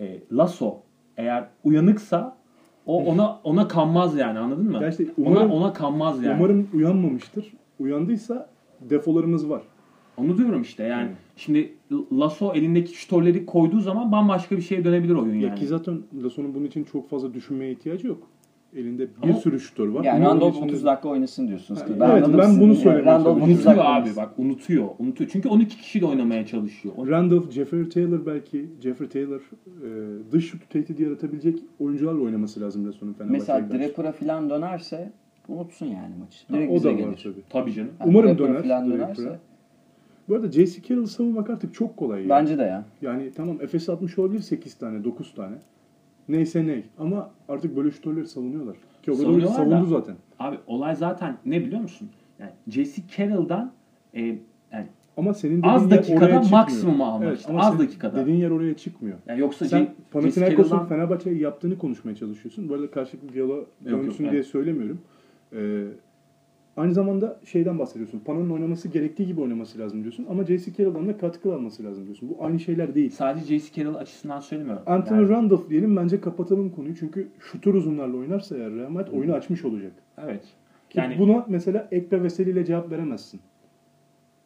E, 0.00 0.18
Lasso 0.32 0.76
eğer 1.16 1.48
uyanıksa 1.64 2.36
o 2.86 3.04
ona 3.04 3.38
ona 3.44 3.68
kanmaz 3.68 4.16
yani 4.16 4.38
anladın 4.38 4.70
mı? 4.70 4.82
Ya 4.82 4.88
işte 4.88 5.04
ona 5.20 5.28
umarım- 5.28 5.50
ona 5.50 5.72
kanmaz 5.72 6.22
yani. 6.24 6.36
Umarım 6.38 6.68
uyanmamıştır. 6.74 7.52
Uyandıysa 7.78 8.50
defolarımız 8.80 9.50
var. 9.50 9.62
Onu 10.16 10.38
diyorum 10.38 10.62
işte 10.62 10.82
yani. 10.84 11.06
Evet. 11.08 11.16
Şimdi 11.36 11.74
Lasso 12.12 12.52
elindeki 12.54 12.94
şutörleri 12.96 13.46
koyduğu 13.46 13.80
zaman 13.80 14.12
bambaşka 14.12 14.56
bir 14.56 14.62
şeye 14.62 14.84
dönebilir 14.84 15.14
oyun 15.14 15.34
Ya 15.34 15.48
yani. 15.48 15.58
ki 15.58 15.66
zaten 15.66 15.98
Lasso'nun 16.24 16.54
bunun 16.54 16.64
için 16.64 16.84
çok 16.84 17.10
fazla 17.10 17.34
düşünmeye 17.34 17.72
ihtiyacı 17.72 18.06
yok. 18.06 18.18
Elinde 18.76 19.02
bir 19.02 19.22
Ama- 19.22 19.34
sürü 19.34 19.60
şutör 19.60 19.88
var. 19.88 20.04
Yani 20.04 20.24
içinde- 20.26 20.44
30 20.44 20.84
dakika 20.84 21.08
oynasın 21.08 21.48
diyorsunuz. 21.48 21.80
Ha, 21.80 21.86
ki. 21.86 21.92
evet, 21.98 22.24
ben 22.38 22.60
bunu 22.60 22.62
Yani 22.66 22.76
söylemeye 22.76 23.04
Randolph 23.06 23.42
30 23.42 23.48
Unutuyor 23.56 23.84
abi 23.84 24.10
bak 24.16 24.38
unutuyor. 24.38 24.88
Unutuyor. 24.98 25.30
Çünkü 25.32 25.48
12 25.48 25.76
kişiyle 25.76 26.06
oynamaya 26.06 26.46
çalışıyor. 26.46 26.94
Randolph, 27.08 27.50
Jeffrey 27.50 27.88
Taylor 27.88 28.26
belki 28.26 28.66
Jeffrey 28.82 29.08
Taylor 29.08 29.40
e, 29.40 29.42
dış 30.32 30.50
şut 30.50 30.70
tehdidi 30.70 31.02
yaratabilecek 31.02 31.58
oyuncularla 31.78 32.20
oynaması 32.20 32.60
lazım 32.60 32.86
Lasso'nun 32.86 33.12
Fenerbahçe'ye 33.12 33.58
Mesela. 33.60 33.80
Draper'a 33.88 34.12
falan 34.12 34.50
dönerse 34.50 35.12
unutsun 35.48 35.86
yani 35.86 36.14
maçı. 36.20 36.46
Ha, 36.48 36.54
Direkt 36.54 36.72
o 36.72 36.74
bize 36.74 36.88
da 36.88 36.92
var 36.92 36.98
gelir. 36.98 37.20
tabii. 37.22 37.42
Tabii 37.50 37.72
canım. 37.72 37.90
Yani 38.00 38.08
Umarım 38.10 38.38
döner 38.38 38.62
falan 38.62 38.90
dönerse. 38.90 39.38
Bu 40.28 40.34
arada 40.34 40.52
J.C. 40.52 40.82
Carroll'ı 40.82 41.06
savunmak 41.06 41.50
artık 41.50 41.74
çok 41.74 41.96
kolay. 41.96 42.22
ya. 42.22 42.28
Bence 42.28 42.58
de 42.58 42.62
ya. 42.62 42.84
Yani 43.02 43.30
tamam 43.36 43.56
Efes 43.60 43.88
atmış 43.88 44.18
olabilir 44.18 44.40
8 44.40 44.74
tane, 44.74 45.04
9 45.04 45.34
tane. 45.34 45.54
Neyse 46.28 46.66
ney. 46.66 46.84
Ama 46.98 47.30
artık 47.48 47.76
böyle 47.76 47.90
şutörleri 47.90 48.26
savunuyorlar. 48.26 48.76
Ki 49.02 49.10
o 49.10 49.14
kadar 49.14 49.24
Savunuyorlar 49.24 49.56
savundu 49.56 49.84
da. 49.84 50.00
zaten. 50.00 50.16
Abi 50.38 50.56
olay 50.66 50.96
zaten 50.96 51.36
ne 51.46 51.60
biliyor 51.64 51.80
musun? 51.80 52.08
Yani 52.38 52.50
Jesse 52.68 53.02
Carroll'dan 53.16 53.72
e, 54.14 54.20
yani, 54.72 54.86
Ama 55.16 55.34
senin 55.34 55.62
Az 55.62 55.90
dakikada 55.90 56.42
maksimum 56.50 57.02
almak 57.02 57.38
işte, 57.38 57.52
ama 57.52 57.60
az 57.60 57.78
dakikada. 57.78 58.16
Dediğin 58.16 58.36
yer 58.36 58.50
oraya 58.50 58.74
çıkmıyor. 58.74 59.18
yani 59.26 59.40
yoksa 59.40 59.64
Sen 59.64 59.94
Panathinaikos'un 60.10 60.86
Fenerbahçe'ye 60.86 61.36
yaptığını 61.36 61.78
konuşmaya 61.78 62.14
çalışıyorsun. 62.14 62.68
Bu 62.68 62.74
arada 62.74 62.90
karşılıklı 62.90 63.32
diyaloğa 63.32 63.56
yok, 63.56 63.68
dönsün 63.86 64.24
evet. 64.24 64.32
diye 64.32 64.42
söylemiyorum. 64.42 65.00
Ee, 65.52 65.84
aynı 66.76 66.94
zamanda 66.94 67.36
şeyden 67.44 67.78
bahsediyorsun. 67.78 68.18
Pana'nın 68.20 68.50
oynaması 68.50 68.88
gerektiği 68.88 69.26
gibi 69.26 69.40
oynaması 69.40 69.78
lazım 69.78 70.02
diyorsun. 70.02 70.26
Ama 70.30 70.44
J.C. 70.44 70.72
Carroll'dan 70.72 71.08
da 71.08 71.18
katkı 71.18 71.54
alması 71.54 71.84
lazım 71.84 72.04
diyorsun. 72.04 72.28
Bu 72.28 72.44
aynı 72.44 72.60
şeyler 72.60 72.94
değil. 72.94 73.10
sadece 73.10 73.46
Jesse 73.46 73.74
Carroll 73.82 73.94
açısından 73.94 74.40
söylemiyorum. 74.40 74.82
Anthony 74.86 75.18
Yani- 75.20 75.28
Randolph 75.30 75.70
diyelim 75.70 75.96
bence 75.96 76.20
kapatalım 76.20 76.70
konuyu. 76.70 76.94
Çünkü 76.96 77.28
şutör 77.40 77.74
uzunlarla 77.74 78.16
oynarsa 78.16 78.56
eğer 78.56 78.72
Real 78.74 78.90
Madrid 78.90 79.12
oyunu 79.12 79.32
açmış 79.34 79.64
olacak. 79.64 79.92
Evet. 80.24 80.42
Ki 80.90 80.98
Yani 80.98 81.18
buna 81.18 81.44
mesela 81.48 81.88
Ekpe 81.92 82.22
Veseli 82.22 82.50
ile 82.50 82.64
cevap 82.64 82.90
veremezsin. 82.90 83.40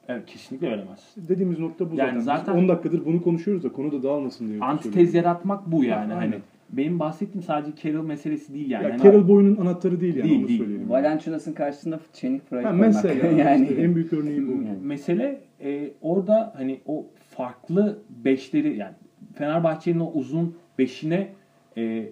Evet 0.09 0.27
kesinlikle 0.27 0.71
veremez. 0.71 1.15
Dediğimiz 1.17 1.59
nokta 1.59 1.91
bu 1.91 1.95
Yani 1.97 2.21
zaten. 2.23 2.37
zaten- 2.45 2.57
Biz 2.57 2.63
10 2.65 2.69
dakikadır 2.69 3.05
bunu 3.05 3.23
konuşuyoruz 3.23 3.65
da 3.65 3.73
konu 3.73 3.93
da 3.93 4.03
dağılmasın 4.03 4.49
diye. 4.49 4.61
Antitez 4.61 5.15
yaratmak 5.15 5.73
bu 5.73 5.85
yani. 5.85 6.15
Aynen. 6.15 6.31
Hani 6.33 6.41
benim 6.73 6.99
bahsettiğim 6.99 7.43
sadece 7.43 7.83
Carroll 7.83 8.05
meselesi 8.07 8.55
değil 8.55 8.71
yani. 8.71 8.85
Ya 8.85 8.91
Hani 8.91 9.03
Carroll 9.03 9.29
boyunun 9.29 9.57
anahtarı 9.57 10.01
değil 10.01 10.17
yani 10.17 10.29
Değil, 10.29 10.41
onu 10.41 10.49
değil. 10.49 10.59
söyleyelim. 10.59 10.91
Valenciunas'ın 10.91 11.53
karşısında 11.53 12.01
Channing 12.13 12.43
Frye 12.43 12.63
koymak. 12.63 12.81
mesela 12.81 13.27
yani. 13.39 13.63
işte 13.63 13.83
en 13.83 13.95
büyük 13.95 14.13
örneği 14.13 14.49
bu. 14.49 14.53
Yani. 14.53 14.79
mesele 14.83 15.41
e, 15.61 15.91
orada 16.01 16.53
hani 16.57 16.81
o 16.87 17.07
farklı 17.31 17.99
beşleri 18.25 18.77
yani 18.77 18.95
Fenerbahçe'nin 19.35 20.01
o 20.01 20.13
uzun 20.13 20.55
beşine 20.79 21.29
e, 21.77 22.09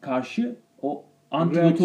karşı 0.00 0.56
o 0.82 1.04
antidotu 1.30 1.84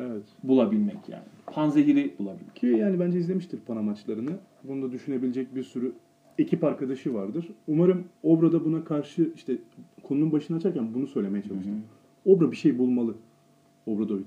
evet. 0.00 0.22
bulabilmek 0.42 1.08
yani. 1.08 1.24
Panzehiri 1.46 2.14
bulabilmek. 2.18 2.56
Ki 2.56 2.66
yani 2.66 3.00
bence 3.00 3.18
izlemiştir 3.18 3.60
Pana 3.66 3.82
maçlarını. 3.82 4.32
Bunu 4.64 4.82
da 4.82 4.92
düşünebilecek 4.92 5.54
bir 5.54 5.62
sürü 5.62 5.92
ekip 6.38 6.64
arkadaşı 6.64 7.14
vardır. 7.14 7.48
Umarım 7.68 8.04
Obra 8.22 8.52
da 8.52 8.64
buna 8.64 8.84
karşı 8.84 9.32
işte 9.36 9.52
konunun 10.10 10.32
başını 10.32 10.56
açarken 10.56 10.94
bunu 10.94 11.06
söylemeye 11.06 11.42
çalıştım. 11.42 11.82
Obra 12.24 12.50
bir 12.50 12.56
şey 12.56 12.78
bulmalı. 12.78 13.14
Obradovic. 13.86 14.24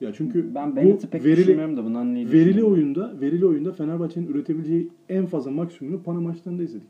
Ya 0.00 0.12
çünkü 0.12 0.54
Ben 0.54 0.76
Bennett'i 0.76 1.06
pek 1.06 1.24
verili, 1.24 1.36
düşünmüyorum 1.36 1.76
da 1.76 1.84
bundan 1.84 2.14
neyi 2.14 2.32
verili 2.32 2.64
oyunda 2.64 3.20
verili 3.20 3.46
oyunda 3.46 3.72
Fenerbahçe'nin 3.72 4.26
üretebileceği 4.26 4.88
en 5.08 5.26
fazla 5.26 5.50
maksimumunu 5.50 6.02
Pana 6.02 6.20
maçlarında 6.20 6.62
izledik. 6.62 6.88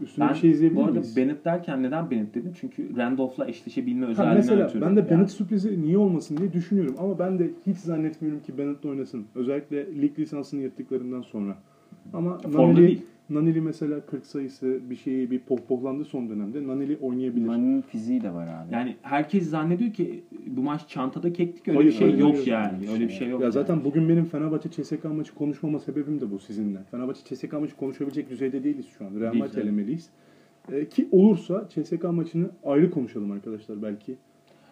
Üstüne 0.00 0.24
Ben 0.24 0.34
bir 0.34 0.38
şey 0.38 0.50
izleyebilir 0.50 0.80
bu 0.80 0.84
arada 0.84 0.98
miyiz? 0.98 1.16
Bennett 1.16 1.44
derken 1.44 1.82
neden 1.82 2.10
Bennett 2.10 2.34
dedim? 2.34 2.52
Çünkü 2.60 2.96
Randolph'la 2.96 3.48
eşleşebilme 3.48 4.04
Ha, 4.06 4.10
özelliğinden 4.12 4.36
mesela 4.36 4.66
ötürü. 4.66 4.80
ben 4.82 4.96
de 4.96 5.00
Yani. 5.00 5.10
Bennett 5.10 5.30
sürprizi 5.30 5.82
niye 5.82 5.98
olmasın 5.98 6.36
diye 6.36 6.52
düşünüyorum 6.52 6.94
ama 6.98 7.18
ben 7.18 7.38
de 7.38 7.50
hiç 7.66 7.76
zannetmiyorum 7.76 8.42
ki 8.42 8.58
Bennett 8.58 8.84
oynasın. 8.84 9.24
Özellikle 9.34 10.02
lig 10.02 10.18
lisansını 10.18 10.60
yırttıklarından 10.60 11.22
sonra. 11.22 11.56
Ama 12.12 12.38
Formda 12.38 12.62
Naneli, 12.62 12.86
değil. 12.86 13.02
Naneli 13.30 13.60
mesela 13.60 14.00
40 14.00 14.26
sayısı 14.26 14.80
bir 14.90 14.96
şeyi 14.96 15.30
bir 15.30 15.38
pohpohlandı 15.38 16.04
son 16.04 16.28
dönemde. 16.28 16.66
Naneli 16.66 16.98
oynayabilir. 17.00 17.46
Mani'nin 17.46 17.82
fiziği 17.82 18.22
de 18.22 18.34
var 18.34 18.46
abi. 18.46 18.74
Yani 18.74 18.96
herkes 19.02 19.50
zannediyor 19.50 19.92
ki 19.92 20.24
bu 20.46 20.62
maç 20.62 20.88
çantada 20.88 21.32
kektik 21.32 21.68
öyle 21.68 21.78
Hayır, 21.78 21.90
bir 21.90 21.96
şey 21.96 22.08
hayır, 22.08 22.18
yok 22.20 22.34
hayır. 22.34 22.46
yani. 22.46 22.90
Öyle 22.92 23.04
bir 23.08 23.12
şey 23.12 23.28
yok. 23.28 23.40
ya 23.40 23.44
yani. 23.44 23.52
zaten 23.52 23.84
bugün 23.84 24.08
benim 24.08 24.24
Fenerbahçe 24.24 24.70
CSK 24.70 25.04
maçı 25.04 25.34
konuşmama 25.34 25.78
sebebim 25.78 26.20
de 26.20 26.30
bu 26.30 26.38
sizinle. 26.38 26.78
Fenerbahçe 26.90 27.34
CSK 27.36 27.52
maçı 27.52 27.76
konuşabilecek 27.76 28.30
düzeyde 28.30 28.64
değiliz 28.64 28.86
şu 28.98 29.04
an. 29.06 29.20
Real 29.20 29.34
Madrid 29.34 29.56
elemeliyiz. 29.62 30.10
Ee, 30.72 30.88
ki 30.88 31.08
olursa 31.12 31.68
CSK 31.68 32.04
maçını 32.04 32.50
ayrı 32.64 32.90
konuşalım 32.90 33.30
arkadaşlar 33.32 33.82
belki. 33.82 34.16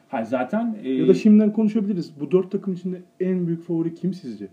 Hayır, 0.09 0.26
zaten 0.26 0.76
e, 0.82 0.90
Ya 0.92 1.09
da 1.09 1.14
şimdiden 1.14 1.52
konuşabiliriz. 1.52 2.20
Bu 2.20 2.30
dört 2.30 2.50
takım 2.52 2.74
içinde 2.74 3.02
en 3.20 3.46
büyük 3.46 3.62
favori 3.62 3.94
kim 3.94 4.14
sizce? 4.14 4.48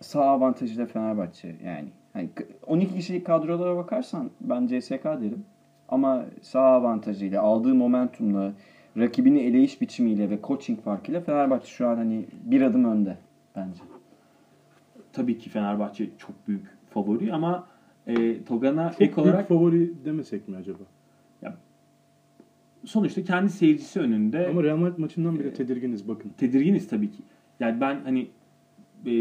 Sağ 0.00 0.24
avantajıyla 0.24 0.86
Fenerbahçe 0.86 1.56
yani. 1.64 1.88
Hani 2.18 2.28
k- 2.34 2.44
12 2.66 2.94
kişilik 2.94 3.26
kadrolara 3.26 3.76
bakarsan 3.76 4.30
ben 4.40 4.66
CSK 4.66 5.04
derim. 5.04 5.44
Ama 5.88 6.24
sağ 6.42 6.60
avantajıyla, 6.60 7.42
aldığı 7.42 7.74
momentumla, 7.74 8.52
rakibini 8.96 9.38
eleyiş 9.40 9.80
biçimiyle 9.80 10.30
ve 10.30 10.38
coaching 10.44 10.80
farkıyla 10.80 11.20
Fenerbahçe 11.20 11.66
şu 11.66 11.88
an 11.88 11.96
hani 11.96 12.24
bir 12.44 12.60
adım 12.62 12.84
önde 12.84 13.16
bence. 13.56 13.80
tabii 15.12 15.38
ki 15.38 15.50
Fenerbahçe 15.50 16.08
çok 16.18 16.48
büyük 16.48 16.62
favori 16.90 17.32
ama 17.32 17.66
e, 18.06 18.44
Togan'a 18.44 18.90
Çok 18.90 19.00
ek 19.02 19.20
olarak 19.20 19.48
favori 19.48 20.04
demesek 20.04 20.48
mi 20.48 20.56
acaba? 20.56 20.78
sonuçta 22.84 23.24
kendi 23.24 23.50
seyircisi 23.50 24.00
önünde 24.00 24.48
Ama 24.50 24.62
Real 24.62 24.76
Madrid 24.76 24.98
maçından 24.98 25.38
bile 25.38 25.52
tedirginiz 25.54 26.08
bakın. 26.08 26.30
tedirginiz 26.36 26.88
tabii 26.88 27.10
ki. 27.10 27.18
Yani 27.60 27.80
ben 27.80 28.00
hani 28.04 28.20
e, 29.06 29.12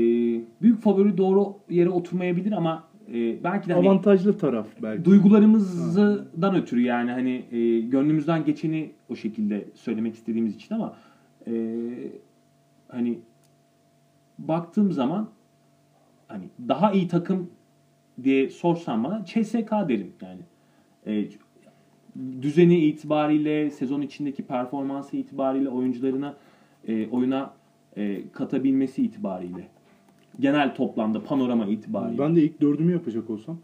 büyük 0.61 0.81
favori 0.81 1.17
doğru 1.17 1.55
yere 1.69 1.89
oturmayabilir 1.89 2.51
ama 2.51 2.83
e, 3.13 3.43
belki 3.43 3.69
de 3.69 3.73
hani 3.73 3.89
Avantajlı 3.89 4.37
taraf 4.37 4.67
belki. 4.83 5.05
duygularımızdan 5.05 6.55
ötürü 6.55 6.81
yani 6.81 7.11
hani 7.11 7.45
e, 7.51 7.79
gönlümüzden 7.79 8.45
geçeni 8.45 8.91
o 9.09 9.15
şekilde 9.15 9.67
söylemek 9.73 10.15
istediğimiz 10.15 10.55
için 10.55 10.75
ama 10.75 10.95
e, 11.47 11.53
hani 12.87 13.19
baktığım 14.39 14.91
zaman 14.91 15.29
hani 16.27 16.43
daha 16.67 16.91
iyi 16.91 17.07
takım 17.07 17.49
diye 18.23 18.49
sorsan 18.49 19.03
bana 19.03 19.25
CSK 19.25 19.71
derim 19.71 20.13
yani. 20.21 20.41
E, 21.05 21.29
düzeni 22.41 22.77
itibariyle, 22.85 23.69
sezon 23.71 24.01
içindeki 24.01 24.43
performansı 24.43 25.17
itibariyle 25.17 25.69
oyuncularına 25.69 26.35
e, 26.87 27.07
oyuna 27.07 27.53
e, 27.97 28.31
katabilmesi 28.31 29.03
itibariyle. 29.03 29.67
Genel 30.39 30.75
toplamda 30.75 31.23
panorama 31.23 31.65
itibariyle. 31.65 32.17
Ben 32.21 32.35
de 32.35 32.43
ilk 32.43 32.61
dördümü 32.61 32.91
yapacak 32.91 33.29
olsam 33.29 33.57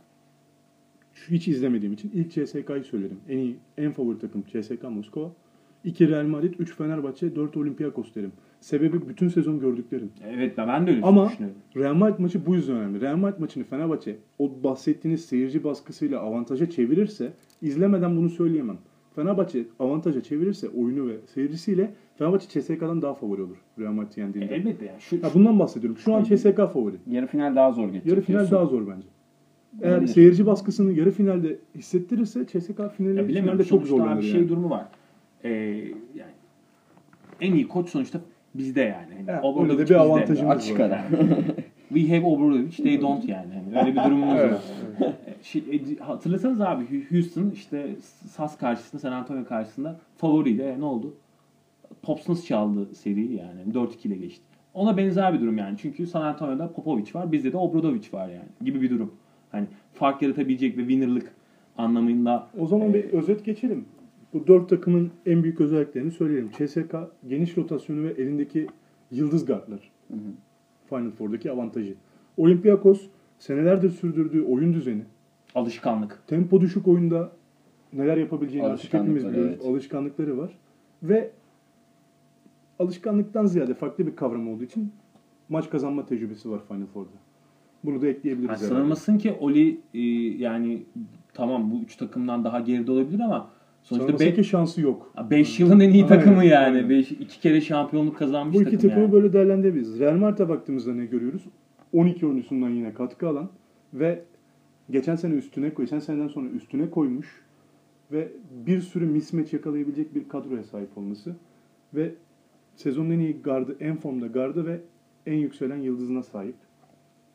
şu 1.13 1.31
hiç 1.31 1.47
izlemediğim 1.47 1.93
için 1.93 2.11
ilk 2.13 2.31
CSK'yı 2.31 2.83
söylerim. 2.83 3.19
En 3.29 3.37
iyi, 3.37 3.55
en 3.77 3.91
favori 3.91 4.19
takım 4.19 4.43
CSK 4.43 4.83
Moskova. 4.83 5.31
2 5.83 6.09
Real 6.09 6.25
Madrid, 6.25 6.53
3 6.59 6.75
Fenerbahçe, 6.75 7.35
4 7.35 7.57
Olympiakos 7.57 8.15
derim. 8.15 8.31
Sebebi 8.59 9.09
bütün 9.09 9.27
sezon 9.27 9.59
gördüklerim. 9.59 10.11
Evet 10.27 10.57
ben 10.57 10.87
de 10.87 10.91
öyle 10.91 11.01
Ama 11.01 11.29
düşünüyorum. 11.29 11.57
Real 11.75 11.93
Madrid 11.93 12.19
maçı 12.19 12.45
bu 12.45 12.55
yüzden 12.55 12.75
önemli. 12.75 13.01
Real 13.01 13.15
Madrid 13.15 13.39
maçını 13.39 13.63
Fenerbahçe 13.63 14.17
o 14.39 14.63
bahsettiğiniz 14.63 15.25
seyirci 15.25 15.63
baskısıyla 15.63 16.19
avantaja 16.19 16.69
çevirirse 16.69 17.33
izlemeden 17.61 18.17
bunu 18.17 18.29
söyleyemem. 18.29 18.77
Fenerbahçe 19.15 19.63
avantaja 19.79 20.21
çevirirse 20.21 20.69
oyunu 20.69 21.07
ve 21.07 21.13
seyircisiyle 21.33 21.91
Fenerbahçe 22.17 22.61
CSK'dan 22.61 23.01
daha 23.01 23.13
favori 23.13 23.41
olur 23.41 23.57
Real 23.79 23.91
Madrid 23.91 24.17
E, 24.17 24.21
yendiğinde. 24.21 24.55
elbette 24.55 24.85
yani. 24.85 25.01
Şu, 25.01 25.15
Ya 25.15 25.21
bundan 25.33 25.59
bahsediyorum. 25.59 25.97
Şu 25.97 26.13
an 26.15 26.23
CSK 26.23 26.55
favori. 26.73 26.95
Yarı 27.11 27.27
final 27.27 27.55
daha 27.55 27.71
zor 27.71 27.85
geçecek. 27.87 28.05
Yarı 28.07 28.21
final 28.21 28.37
diyorsun. 28.39 28.55
daha 28.57 28.65
zor 28.65 28.87
bence. 28.87 29.07
Eğer 29.81 29.91
Olabilir. 29.91 30.07
seyirci 30.07 30.45
baskısını 30.45 30.91
yarı 30.93 31.11
finalde 31.11 31.57
hissettirirse 31.75 32.45
CSK 32.45 32.79
ya 32.79 32.89
finali, 32.89 33.13
bilemiyorum. 33.13 33.43
finalde 33.43 33.63
çok 33.63 33.85
zorlanır 33.87 34.21
bir 34.21 34.27
yani. 34.27 34.31
şey 34.39 34.49
durumu 34.49 34.69
var. 34.69 34.85
Ee, 35.43 35.49
yani 36.15 36.31
en 37.41 37.53
iyi 37.53 37.67
koç 37.67 37.89
sonuçta 37.89 38.19
bizde 38.55 38.81
yani. 38.81 39.13
Hani 39.17 39.25
Evet, 39.27 39.39
Obradovic 39.43 39.77
bir 39.77 39.83
bizde. 39.83 39.97
avantajımız 39.97 40.57
Açık 40.57 40.79
var. 40.79 40.85
ara. 40.89 41.05
We 41.93 42.15
have 42.17 42.25
Obradovic, 42.25 42.71
they 42.83 43.01
don't 43.01 43.29
yani. 43.29 43.47
Hani 43.53 43.79
öyle 43.79 43.91
bir 43.99 44.03
durumumuz 44.03 44.35
Evet, 44.39 44.51
var. 44.53 44.59
Şey, 44.99 45.07
e, 45.07 45.13
hatırlasanız 45.99 46.61
abi 46.61 47.09
Houston 47.09 47.49
işte 47.49 47.95
SAS 48.29 48.57
karşısında, 48.57 49.01
San 49.01 49.11
Antonio 49.11 49.45
karşısında 49.45 49.99
favoriydi. 50.17 50.61
E, 50.61 50.79
ne 50.79 50.85
oldu? 50.85 51.13
Popsons 52.01 52.45
çaldı 52.45 52.95
seriyi 52.95 53.35
yani. 53.35 53.73
4-2 53.73 54.07
ile 54.07 54.15
geçti. 54.15 54.43
Ona 54.73 54.97
benzer 54.97 55.33
bir 55.33 55.41
durum 55.41 55.57
yani. 55.57 55.77
Çünkü 55.81 56.07
San 56.07 56.21
Antonio'da 56.21 56.73
Popovic 56.73 57.13
var. 57.13 57.31
Bizde 57.31 57.51
de 57.51 57.57
Obradovic 57.57 58.07
var 58.13 58.27
yani. 58.27 58.49
Gibi 58.63 58.81
bir 58.81 58.89
durum. 58.89 59.11
Hani 59.51 59.67
fark 59.93 60.21
yaratabilecek 60.21 60.77
ve 60.77 60.81
winner'lık 60.81 61.35
anlamında 61.77 62.47
O 62.59 62.67
zaman 62.67 62.93
bir 62.93 63.03
özet 63.03 63.45
geçelim. 63.45 63.85
Bu 64.33 64.47
dört 64.47 64.69
takımın 64.69 65.11
en 65.25 65.43
büyük 65.43 65.61
özelliklerini 65.61 66.11
söyleyelim. 66.11 66.51
CSK 66.51 66.95
geniş 67.27 67.57
rotasyonu 67.57 68.03
ve 68.03 68.11
elindeki 68.11 68.67
yıldız 69.11 69.45
guardlar. 69.45 69.91
Final 70.89 71.11
Four'daki 71.11 71.51
avantajı. 71.51 71.95
Olympiakos 72.37 73.07
senelerdir 73.39 73.89
sürdürdüğü 73.89 74.43
oyun 74.43 74.73
düzeni, 74.73 75.03
alışkanlık. 75.55 76.23
tempo 76.27 76.61
düşük 76.61 76.87
oyunda 76.87 77.31
neler 77.93 78.17
yapabileceğini 78.17 78.67
artık 78.67 78.93
hepimiz 78.93 79.27
biliyoruz. 79.27 79.51
evet. 79.55 79.65
Alışkanlıkları 79.65 80.37
var. 80.37 80.57
Ve 81.03 81.31
alışkanlıktan 82.79 83.45
ziyade 83.45 83.73
farklı 83.73 84.07
bir 84.07 84.15
kavram 84.15 84.47
olduğu 84.47 84.63
için 84.63 84.91
maç 85.49 85.69
kazanma 85.69 86.05
tecrübesi 86.05 86.51
var 86.51 86.59
Final 86.67 86.85
Four'da. 86.85 87.17
Bunu 87.83 88.01
da 88.01 88.07
ekleyebiliriz. 88.07 88.61
Yani 88.61 88.69
sanılmasın 88.69 89.17
ki 89.17 89.33
Oli 89.39 89.79
e, 89.93 89.99
yani 90.43 90.83
tamam 91.33 91.71
bu 91.71 91.83
üç 91.83 91.95
takımdan 91.95 92.43
daha 92.43 92.59
geride 92.59 92.91
olabilir 92.91 93.19
ama 93.19 93.49
sonuçta 93.83 94.33
ki 94.33 94.43
şansı 94.43 94.81
yok. 94.81 95.13
5 95.29 95.59
yılın 95.59 95.79
en 95.79 95.89
iyi 95.89 96.03
Aynen, 96.03 96.07
takımı 96.07 96.45
yani. 96.45 96.65
aynen. 96.65 96.89
Beş, 96.89 97.11
iki 97.11 97.39
kere 97.39 97.61
şampiyonluk 97.61 98.17
kazanmış 98.17 98.55
Bu 98.55 98.61
iki 98.61 98.71
takım 98.71 98.89
takımı 98.89 99.03
yani. 99.03 99.13
böyle 99.13 99.33
değerlendirebiliriz. 99.33 99.99
Real 99.99 100.15
Madrid'e 100.17 100.49
baktığımızda 100.49 100.93
ne 100.93 101.05
görüyoruz? 101.05 101.41
12 101.93 102.25
oyuncusundan 102.25 102.69
yine 102.69 102.93
katkı 102.93 103.27
alan 103.27 103.49
ve 103.93 104.23
geçen 104.89 105.15
sene 105.15 105.33
üstüne 105.33 105.71
geçen 105.77 105.99
seneden 105.99 106.27
sonra 106.27 106.49
üstüne 106.49 106.89
koymuş 106.89 107.43
ve 108.11 108.31
bir 108.65 108.81
sürü 108.81 109.05
mismatch 109.05 109.53
yakalayabilecek 109.53 110.15
bir 110.15 110.29
kadroya 110.29 110.63
sahip 110.63 110.97
olması 110.97 111.35
ve 111.93 112.15
sezonun 112.75 113.09
en 113.09 113.19
iyi 113.19 113.41
gardı, 113.41 113.77
en 113.79 113.97
formda 113.97 114.27
gardı 114.27 114.65
ve 114.65 114.81
en 115.25 115.37
yükselen 115.37 115.77
yıldızına 115.77 116.23
sahip 116.23 116.55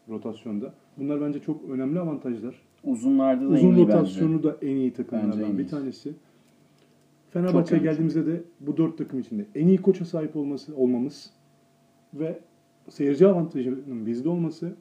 rotasyonda. 0.08 0.74
Bunlar 0.96 1.20
bence 1.20 1.40
çok 1.40 1.70
önemli 1.70 2.00
avantajlar. 2.00 2.54
Uzunlarda 2.84 3.44
da 3.44 3.48
Uzun 3.48 3.68
en 3.68 3.76
iyi 3.76 3.86
rotasyonu 3.86 4.34
bence. 4.34 4.48
da 4.48 4.56
en 4.62 4.76
iyi 4.76 4.90
Bence 4.90 5.02
takımlardan 5.02 5.50
en 5.50 5.58
bir 5.58 5.68
tanesi. 5.68 6.12
Fenerbahçe'ye 7.30 7.82
geldiğimizde 7.82 8.26
de 8.26 8.42
bu 8.60 8.76
dört 8.76 8.98
takım 8.98 9.20
içinde 9.20 9.46
en 9.54 9.68
iyi 9.68 9.78
koça 9.78 10.04
sahip 10.04 10.36
olması 10.36 10.76
olmamız 10.76 11.30
ve 12.14 12.38
seyirci 12.88 13.26
avantajının 13.26 14.06
bizde 14.06 14.28
olması 14.28 14.72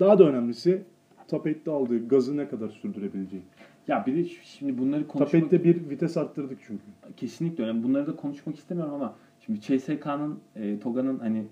daha 0.00 0.18
da 0.18 0.28
önemlisi 0.28 0.82
Tapet'te 1.28 1.70
aldığı 1.70 2.08
gazı 2.08 2.36
ne 2.36 2.48
kadar 2.48 2.68
sürdürebileceği. 2.68 3.42
Ya 3.88 4.04
bir 4.06 4.16
de 4.16 4.24
şimdi 4.24 4.78
bunları 4.78 5.06
konuşmak 5.06 5.32
Tapet'te 5.42 5.64
bir 5.64 5.90
vites 5.90 6.16
arttırdık 6.16 6.58
çünkü. 6.66 6.82
kesinlikle 7.16 7.64
önemli. 7.64 7.82
Bunları 7.82 8.06
da 8.06 8.16
konuşmak 8.16 8.56
istemiyorum 8.56 8.94
ama 8.94 9.14
şimdi 9.40 9.60
CSK'nın 9.60 10.38
e, 10.56 10.78
Toga'nın 10.80 11.18
hani 11.18 11.46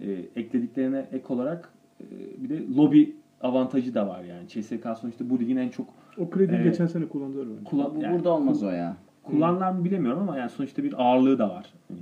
e, 0.00 0.10
eklediklerine 0.36 1.06
ek 1.12 1.24
olarak 1.28 1.72
e, 2.00 2.04
bir 2.42 2.48
de 2.48 2.74
lobi 2.76 3.16
avantajı 3.40 3.94
da 3.94 4.08
var 4.08 4.22
yani. 4.24 4.48
CSK 4.48 4.86
sonuçta 5.00 5.30
bu 5.30 5.38
ligin 5.40 5.56
en 5.56 5.68
çok 5.68 5.86
O 6.18 6.30
krediyi 6.30 6.56
Evet. 6.56 6.72
geçen 6.72 6.86
sene 6.86 7.08
kullandılar 7.08 7.46
bence. 7.50 7.64
kullan, 7.64 7.94
Bu 7.96 8.00
yani 8.02 8.14
burada 8.14 8.30
olmaz 8.30 8.62
o 8.62 8.70
ya. 8.70 8.96
kullanılan 9.22 9.76
mı 9.76 9.84
bilemiyorum 9.84 10.22
ama 10.22 10.36
yani 10.38 10.50
sonuçta 10.50 10.82
bir 10.84 10.94
ağırlığı 11.02 11.38
da 11.38 11.48
var. 11.50 11.72
Hani 11.88 12.00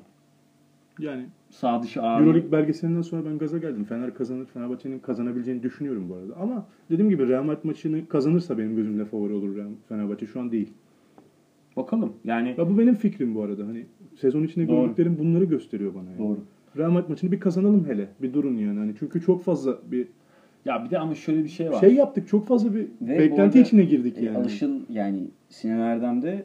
Yani 0.98 1.22
sağ 1.50 1.82
dışı 1.82 2.02
ağırlığı. 2.02 2.26
Euroleague 2.26 2.52
belgeselinden 2.52 3.02
sonra 3.02 3.24
ben 3.24 3.38
gaza 3.38 3.58
geldim. 3.58 3.84
Fener 3.84 4.14
kazanır. 4.14 4.46
Fenerbahçe'nin 4.46 4.98
kazanabileceğini 4.98 5.62
düşünüyorum 5.62 6.08
bu 6.08 6.14
arada. 6.14 6.36
Ama 6.36 6.66
dediğim 6.90 7.10
gibi 7.10 7.28
Real 7.28 7.42
Madrid 7.42 7.64
maçını 7.64 8.08
kazanırsa 8.08 8.58
benim 8.58 8.76
gözümde 8.76 9.04
favori 9.04 9.32
olur 9.32 9.56
Real 9.56 9.68
Fenerbahçe. 9.88 10.26
Şu 10.26 10.40
an 10.40 10.52
değil. 10.52 10.72
Bakalım. 11.76 12.12
Yani 12.24 12.54
Ya 12.58 12.70
bu 12.70 12.78
benim 12.78 12.94
fikrim 12.94 13.34
bu 13.34 13.42
arada. 13.42 13.66
Hani 13.66 13.86
sezon 14.16 14.42
içinde 14.42 14.68
Doğru. 14.68 14.82
gördüklerim 14.84 15.18
bunları 15.18 15.44
gösteriyor 15.44 15.94
bana. 15.94 16.10
Yani. 16.10 16.18
Doğru. 16.18 16.38
Real 16.76 16.90
Madrid 16.90 17.08
maçını 17.08 17.32
bir 17.32 17.40
kazanalım 17.40 17.86
hele. 17.86 18.08
Bir 18.22 18.32
durun 18.32 18.56
yani. 18.56 18.78
Hani 18.78 18.92
çünkü 18.98 19.20
çok 19.20 19.42
fazla 19.44 19.78
bir 19.90 20.08
ya 20.64 20.84
bir 20.84 20.90
de 20.90 20.98
ama 20.98 21.14
şöyle 21.14 21.44
bir 21.44 21.48
şey 21.48 21.70
var. 21.70 21.80
şey 21.80 21.94
yaptık. 21.94 22.28
Çok 22.28 22.46
fazla 22.46 22.74
bir 22.74 22.86
Ve 23.02 23.18
beklenti 23.18 23.42
arada, 23.42 23.58
içine 23.58 23.84
girdik 23.84 24.18
E, 24.18 24.24
yani. 24.24 24.38
alışıl 24.38 24.80
yani 24.90 25.24
Sinan 25.48 25.78
Erdem'de 25.80 26.44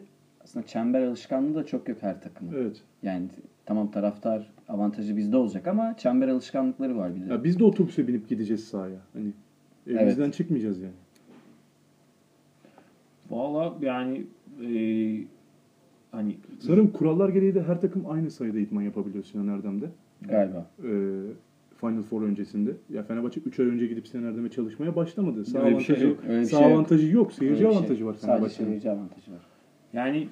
aslında 0.51 0.65
çember 0.65 1.03
alışkanlığı 1.03 1.55
da 1.55 1.65
çok 1.65 1.89
yok 1.89 1.97
her 2.01 2.21
takımın. 2.21 2.53
Evet. 2.53 2.81
Yani 3.03 3.27
tamam 3.65 3.91
taraftar 3.91 4.51
avantajı 4.67 5.17
bizde 5.17 5.37
olacak 5.37 5.67
ama 5.67 5.97
çember 5.97 6.27
alışkanlıkları 6.27 6.97
var 6.97 7.15
bir 7.15 7.21
de. 7.21 7.33
Ya 7.33 7.43
biz 7.43 7.59
de 7.59 7.63
otobüse 7.63 8.07
binip 8.07 8.29
gideceğiz 8.29 8.63
sahaya. 8.63 8.99
Hani 9.13 9.31
evimizden 9.87 10.31
çıkmayacağız 10.31 10.79
yani. 10.81 10.93
Valla 13.29 13.73
yani 13.81 14.23
e, 14.61 14.73
hani 16.11 16.37
Sanırım 16.59 16.91
kurallar 16.91 17.29
gereği 17.29 17.55
de 17.55 17.63
her 17.63 17.81
takım 17.81 18.09
aynı 18.09 18.31
sayıda 18.31 18.59
idman 18.59 18.81
yapabiliyor 18.81 19.23
Sinan 19.23 19.47
Erdem'de. 19.47 19.85
Galiba. 20.21 20.67
Ee, 20.83 20.89
Final 21.81 22.01
Four 22.01 22.21
öncesinde. 22.21 22.71
Ya 22.89 23.03
Fenerbahçe 23.03 23.41
3 23.45 23.59
ay 23.59 23.65
önce 23.65 23.87
gidip 23.87 24.07
Sinan 24.07 24.23
Erdem'e 24.23 24.49
çalışmaya 24.49 24.95
başlamadı. 24.95 25.45
Sağ 25.45 25.59
Öyle 25.59 25.77
bir 25.77 25.83
şey 25.83 25.95
avantajı, 25.95 26.07
yok. 26.07 26.19
Öyle 26.29 26.45
sağ 26.45 26.57
şey 26.57 26.67
yok. 26.67 26.75
avantajı 26.75 27.07
yok. 27.07 27.33
Seyirci 27.33 27.55
Öyle 27.55 27.69
bir 27.69 27.75
avantajı 27.75 27.97
şey. 27.97 28.05
var 28.07 28.13
Sadece 28.13 28.27
Fenerbahçe'nin. 28.27 28.67
seyirci 28.67 28.89
avantajı 28.91 29.31
var. 29.31 29.39
yani 29.93 30.17
e, 30.17 30.27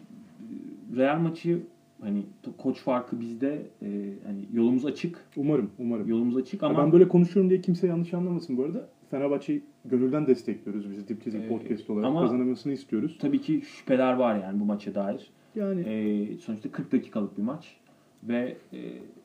Real 0.95 1.19
maçı 1.19 1.59
hani 2.01 2.23
koç 2.57 2.77
farkı 2.79 3.19
bizde 3.19 3.61
e, 3.81 3.87
hani 4.25 4.39
yolumuz 4.53 4.85
açık. 4.85 5.25
Umarım, 5.37 5.69
umarım. 5.79 6.07
Yolumuz 6.07 6.37
açık 6.37 6.61
Ya 6.61 6.69
ama 6.69 6.83
Ben 6.83 6.91
böyle 6.91 7.07
konuşuyorum 7.07 7.49
diye 7.49 7.61
kimse 7.61 7.87
yanlış 7.87 8.13
anlamasın 8.13 8.57
bu 8.57 8.63
arada. 8.63 8.89
Fenerbahçe'yi 9.11 9.63
gönülden 9.85 10.27
destekliyoruz 10.27 10.91
biz 10.91 11.07
Dip 11.07 11.23
Çizik 11.23 11.41
Ee, 11.41 11.47
Podcast 11.47 11.89
olarak. 11.89 12.05
ama- 12.07 12.21
Kazanılmasını 12.21 12.73
istiyoruz. 12.73 13.17
tabii 13.21 13.41
ki 13.41 13.61
şüpheler 13.61 14.13
var 14.13 14.39
yani 14.39 14.59
bu 14.59 14.65
maça 14.65 14.95
dair. 14.95 15.31
Yani 15.55 15.81
E, 15.81 16.37
sonuçta 16.37 16.71
40 16.71 16.91
dakikalık 16.91 17.37
bir 17.37 17.43
maç 17.43 17.75
ve 18.23 18.55
e, 18.73 18.77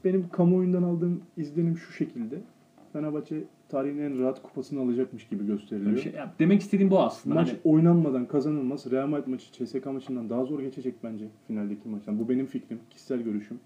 benim 0.05 0.29
kamuoyundan 0.29 0.83
aldığım 0.83 1.21
izlenim 1.37 1.77
şu 1.77 1.93
şekilde. 1.93 2.37
Fenerbahçe 2.93 3.45
tarihin 3.75 3.99
en 3.99 4.19
rahat 4.19 4.43
kupasını 4.43 4.81
alacakmış 4.81 5.29
gibi 5.29 5.47
gösteriliyor. 5.47 5.97
şey, 5.97 6.13
ya 6.13 6.35
demek 6.39 6.61
istediğim 6.61 6.91
bu 6.91 7.01
aslında. 7.01 7.35
Maç 7.35 7.49
Hani, 7.49 7.59
oynanmadan 7.65 8.27
kazanılmaz. 8.29 8.91
Real 8.93 9.07
Madrid 9.07 9.27
maçı 9.27 9.53
CSK 9.53 9.87
maçından 9.87 10.31
daha 10.31 10.45
zor 10.45 10.61
geçecek 10.61 10.95
bence 11.05 11.25
finaldeki 11.47 11.89
maçtan. 11.89 12.19
Bu 12.19 12.29
benim 12.29 12.47
fikrim, 12.47 12.79
kişisel 12.91 13.21
görüşüm. 13.21 13.59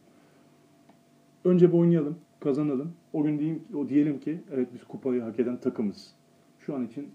Önce 1.45 1.69
bir 1.69 1.79
oynayalım, 1.79 2.19
kazanalım. 2.41 2.93
O 3.13 3.23
gün 3.23 3.39
diyeyim, 3.39 3.63
o 3.77 3.89
diyelim 3.89 4.21
ki 4.21 4.41
evet 4.55 4.69
biz 4.75 4.85
kupayı 4.85 5.23
hak 5.23 5.41
eden 5.41 5.57
takımız. 5.61 6.15
Şu 6.59 6.75
an 6.75 6.87
için 6.87 7.09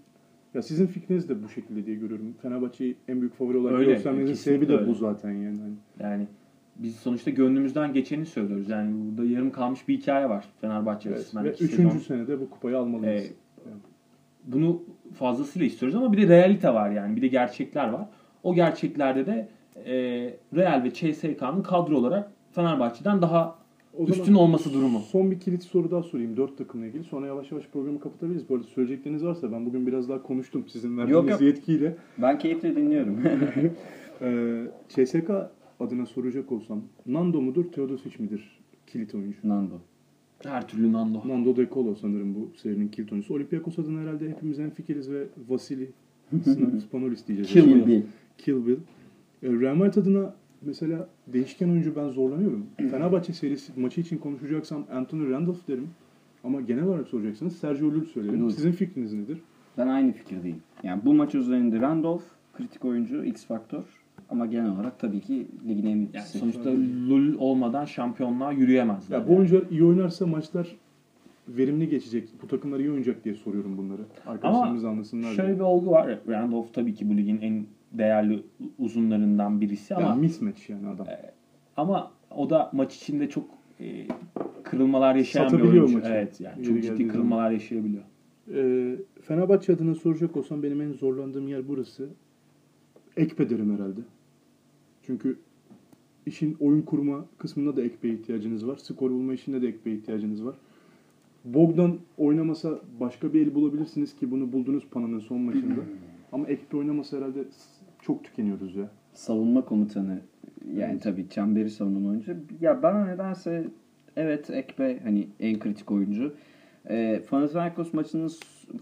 ya 0.54 0.62
sizin 0.62 0.86
fikriniz 0.86 1.28
de 1.28 1.42
bu 1.42 1.48
şekilde 1.48 1.86
diye 1.86 1.96
görüyorum. 1.96 2.34
Fenerbahçe'yi 2.42 2.96
en 3.08 3.20
büyük 3.20 3.34
favori 3.34 3.56
olarak 3.58 3.78
Öyle, 3.78 3.92
göstermenizin 3.92 4.34
sebebi 4.34 4.68
de 4.68 4.72
öyle. 4.76 4.86
bu 4.88 4.94
zaten 4.94 5.32
yani. 5.32 5.58
Hani 5.60 5.74
yani 6.00 6.26
biz 6.76 6.96
sonuçta 6.96 7.30
gönlümüzden 7.30 7.92
geçeni 7.92 8.26
söylüyoruz. 8.26 8.68
Yani 8.68 8.94
burada 8.94 9.28
yarım 9.28 9.50
kalmış 9.50 9.88
bir 9.88 9.98
hikaye 9.98 10.28
var 10.28 10.44
Fenerbahçe 10.60 11.08
Evet, 11.08 11.34
ve 11.34 11.50
üçüncü 11.50 11.76
sezon. 11.76 11.98
senede 11.98 12.40
bu 12.40 12.50
kupayı 12.50 12.78
almalıyız. 12.78 13.24
Ee, 13.24 13.32
bunu 14.44 14.82
fazlasıyla 15.14 15.66
istiyoruz 15.66 15.96
ama 15.96 16.12
bir 16.12 16.18
de 16.18 16.28
realite 16.28 16.74
var 16.74 16.90
yani. 16.90 17.16
Bir 17.16 17.22
de 17.22 17.28
gerçekler 17.28 17.88
var. 17.88 18.08
O 18.42 18.54
gerçeklerde 18.54 19.26
de 19.26 19.48
e, 19.86 19.94
Real 20.56 20.84
ve 20.84 20.92
CSK'nın 20.92 21.62
kadro 21.62 21.96
olarak 21.96 22.30
Fenerbahçe'den 22.52 23.22
daha 23.22 23.58
O 23.98 24.04
üstün 24.04 24.34
olması 24.34 24.72
durumu. 24.74 25.00
Son 25.00 25.30
bir 25.30 25.40
kilit 25.40 25.62
soru 25.62 25.90
daha 25.90 26.02
sorayım 26.02 26.36
dört 26.36 26.58
takımla 26.58 26.86
ilgili. 26.86 27.04
Sonra 27.04 27.26
yavaş 27.26 27.52
yavaş 27.52 27.64
programı 27.66 28.00
kapatabiliriz. 28.00 28.48
Bu 28.48 28.54
arada 28.54 28.66
söyleyecekleriniz 28.66 29.24
varsa 29.24 29.52
ben 29.52 29.66
bugün 29.66 29.86
biraz 29.86 30.08
daha 30.08 30.22
konuştum 30.22 30.64
sizin 30.68 30.98
verdiğiniz 30.98 31.30
yok. 31.30 31.40
yetkiyle. 31.40 31.96
Ben 32.18 32.38
keyifle 32.38 32.76
dinliyorum. 32.76 33.20
Ee, 34.22 34.64
CSK 34.88 35.30
adına 35.80 36.06
soracak 36.06 36.52
olsam 36.52 36.82
Nando 37.06 37.40
mudur, 37.40 37.64
Teodosic 37.64 38.18
midir 38.18 38.60
kilit 38.86 39.14
oyuncu? 39.14 39.38
Nando. 39.44 39.74
Her 40.42 40.68
türlü 40.68 40.92
Nando. 40.92 41.28
Nando 41.28 41.56
De 41.56 41.68
Colo 41.74 41.94
sanırım 41.94 42.34
bu 42.34 42.50
serinin 42.56 42.88
kilit 42.88 43.12
oyuncusu. 43.12 43.34
Olympiakos 43.34 43.78
adına 43.78 44.00
herhalde 44.00 44.30
hepimiz 44.30 44.58
en 44.58 44.70
fikiriz 44.70 45.10
ve 45.10 45.26
Vasili 45.48 45.90
Spanolis 46.88 47.28
diyeceğiz. 47.28 47.52
Kill. 47.52 47.86
Bill. 47.86 48.02
Kill 48.38 48.66
Bill. 48.66 48.76
Ee, 49.42 49.48
Real 49.48 49.74
Madrid 49.74 50.02
adına 50.02 50.34
mesela 50.62 51.08
değişken 51.26 51.68
oyuncu 51.68 51.96
ben 51.96 52.08
zorlanıyorum. 52.08 52.66
Fenerbahçe 52.76 53.32
serisi 53.32 53.80
maçı 53.80 54.00
için 54.00 54.18
konuşacaksam 54.18 54.84
Anthony 54.92 55.30
Randolph 55.30 55.68
derim. 55.68 55.88
Ama 56.44 56.60
genel 56.60 56.84
olarak 56.84 57.08
soracaksanız 57.08 57.56
Sergio 57.56 57.88
Llull 57.90 58.04
söylerim. 58.04 58.50
Sizin 58.50 58.72
fikriniz 58.72 59.12
nedir? 59.12 59.38
Ben 59.78 59.88
aynı 59.88 60.12
fikirdeyim. 60.12 60.56
Yani 60.82 61.02
bu 61.04 61.14
maç 61.14 61.34
üzerinde 61.34 61.80
Randolph 61.80 62.22
kritik 62.52 62.84
oyuncu, 62.84 63.24
X 63.24 63.46
faktör. 63.46 63.84
Ama 64.30 64.46
genel 64.46 64.70
olarak 64.70 64.98
tabii 64.98 65.20
ki 65.20 65.46
ligin 65.68 65.86
en 65.86 65.96
Yani 66.12 66.26
sonuçta 66.26 66.70
Lul 67.08 67.34
olmadan 67.38 67.84
şampiyonluğa 67.84 68.52
yürüyemezler. 68.52 69.18
Ya 69.18 69.28
bu 69.28 69.36
oyuncular 69.36 69.62
iyi 69.70 69.84
oynarsa 69.84 70.26
maçlar 70.26 70.76
verimli 71.48 71.88
geçecek. 71.88 72.28
Bu 72.42 72.46
takımlar 72.48 72.78
iyi 72.78 72.88
oynayacak 72.90 73.24
diye 73.24 73.34
soruyorum 73.34 73.78
bunları. 73.78 74.02
Arkadaşlarımız 74.26 74.84
anlasınlar 74.84 75.32
Şöyle 75.32 75.48
diye. 75.48 75.56
bir 75.58 75.62
olgu 75.64 75.90
var. 75.90 76.18
Randolph 76.28 76.72
tabii 76.72 76.94
ki 76.94 77.10
bu 77.10 77.16
ligin 77.16 77.38
en 77.40 77.66
değerli 77.92 78.42
uzunlarından 78.78 79.60
birisi 79.60 79.94
ama 79.94 80.06
Ya 80.08 80.14
mismatch 80.14 80.70
yani 80.70 80.88
adam. 80.88 81.06
ama 81.76 82.10
o 82.30 82.50
da 82.50 82.70
maç 82.72 82.96
içinde 82.96 83.28
çok 83.28 83.44
e, 83.80 84.06
kırılmalar 84.62 85.14
yaşayan 85.14 85.52
bir 85.52 85.60
oyuncu. 85.60 85.94
maçı. 85.98 86.08
Evet 86.12 86.40
yani 86.40 86.58
Yeri 86.58 86.66
çok 86.66 86.82
ciddi 86.82 86.96
zaman. 86.96 87.08
kırılmalar 87.12 87.50
yaşayabiliyor. 87.50 88.02
Ee, 88.54 88.96
Fenerbahçe 89.22 89.72
adına 89.72 89.94
soracak 89.94 90.36
olsam 90.36 90.62
benim 90.62 90.80
en 90.80 90.92
zorlandığım 90.92 91.48
yer 91.48 91.68
burası. 91.68 92.08
Ekpe 93.16 93.50
derim 93.50 93.74
herhalde. 93.74 94.00
Çünkü 95.06 95.38
işin 96.26 96.56
oyun 96.60 96.82
kurma 96.82 97.24
kısmında 97.38 97.76
da 97.76 97.82
Ekpe'ye 97.82 98.14
ihtiyacınız 98.14 98.66
var. 98.66 98.76
Skor 98.76 99.10
bulma 99.10 99.34
işinde 99.34 99.62
de 99.62 99.68
Ekpe'ye 99.68 99.96
ihtiyacınız 99.96 100.44
var. 100.44 100.56
Bogdan 101.44 101.98
oynamasa 102.18 102.80
başka 103.00 103.32
bir 103.32 103.46
el 103.46 103.54
bulabilirsiniz 103.54 104.16
ki 104.16 104.30
bunu 104.30 104.52
buldunuz 104.52 104.86
Pana'nın 104.90 105.18
son 105.18 105.40
maçında. 105.40 105.80
Ama 106.32 106.46
Ekpe 106.46 106.76
oynamasa 106.76 107.16
herhalde 107.16 107.44
çok 108.02 108.24
tükeniyoruz 108.24 108.76
ya. 108.76 108.90
savunma 109.12 109.64
komutanı 109.64 110.20
yani 110.76 111.00
tabii 111.00 111.28
çemberi 111.28 111.70
savunan 111.70 112.06
oyuncu. 112.06 112.36
Ya 112.60 112.82
bana 112.82 113.04
nedense 113.04 113.64
evet 114.16 114.50
Ekpe 114.50 115.00
hani 115.04 115.28
en 115.40 115.58
kritik 115.58 115.90
oyuncu. 115.90 116.34
E, 116.88 117.22
Panathinaikos 117.30 117.92
maçının 117.92 118.30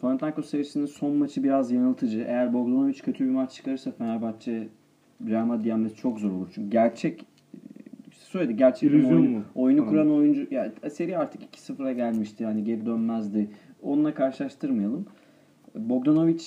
Panathinaikos 0.01 0.51
serisinin 0.51 0.87
son 0.87 1.17
maçı 1.17 1.45
biraz 1.45 1.73
yanıltıcı. 1.73 2.19
Eğer 2.19 2.53
Bogdanovic 2.53 2.99
kötü 2.99 3.25
bir 3.25 3.31
maç 3.31 3.53
çıkarırsa 3.53 3.91
Fenerbahçe 3.91 4.69
Real 5.29 5.47
Madrid 5.47 5.65
yenmesi 5.65 5.97
çok 5.97 6.19
zor 6.19 6.31
olur. 6.31 6.49
Çünkü 6.55 6.71
gerçek 6.71 7.27
söyledi 8.13 8.57
gerçekten 8.57 8.99
İllüzyon 8.99 9.17
oyunu, 9.23 9.39
mu? 9.39 9.45
oyunu 9.55 9.87
kuran 9.87 10.11
oyuncu 10.11 10.47
ya 10.51 10.73
seri 10.93 11.19
artık 11.19 11.43
2-0'a 11.57 11.93
gelmişti. 11.93 12.43
Yani 12.43 12.65
geri 12.65 12.87
dönmezdi. 12.87 13.49
Onunla 13.83 14.15
karşılaştırmayalım. 14.15 15.07
Bogdanovic 15.75 16.43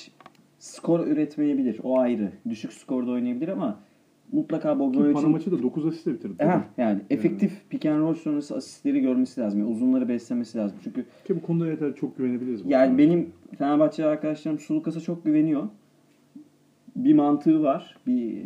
skor 0.60 1.08
üretmeyebilir. 1.08 1.80
O 1.84 2.00
ayrı. 2.00 2.32
Düşük 2.50 2.74
skorda 2.74 3.12
oynayabilir 3.12 3.48
ama 3.48 3.80
mutlaka 4.32 4.74
Ki 4.74 4.78
Pana 4.78 4.80
Bogdanovic'in 4.80 5.30
maçı 5.30 5.52
da 5.52 5.64
9 5.64 5.86
asistle 5.86 6.14
bitirdi. 6.14 6.44
Aha, 6.44 6.64
yani 6.78 7.00
efektif 7.10 7.52
pick 7.70 7.86
and 7.86 8.00
roll 8.00 8.14
sonrası 8.14 8.56
asistleri 8.56 9.00
görmesi 9.00 9.42
lazım. 9.42 9.60
Yani 9.60 9.70
uzunları 9.70 10.10
beslemesi 10.10 10.58
lazım. 10.58 10.78
Çünkü 10.84 11.06
Ki 11.28 11.36
bu 11.36 11.42
konuda 11.42 11.68
yeter 11.68 11.96
çok 11.96 12.18
güvenebiliriz. 12.18 12.62
yani 12.66 12.98
benim 12.98 13.30
Fenerbahçe 13.58 14.06
arkadaşlarım 14.06 14.60
Sulukas'a 14.60 15.00
çok 15.00 15.26
güveniyor. 15.26 15.64
Bir 16.96 17.14
mantığı 17.14 17.64
var. 17.64 17.98
Bir 18.08 18.38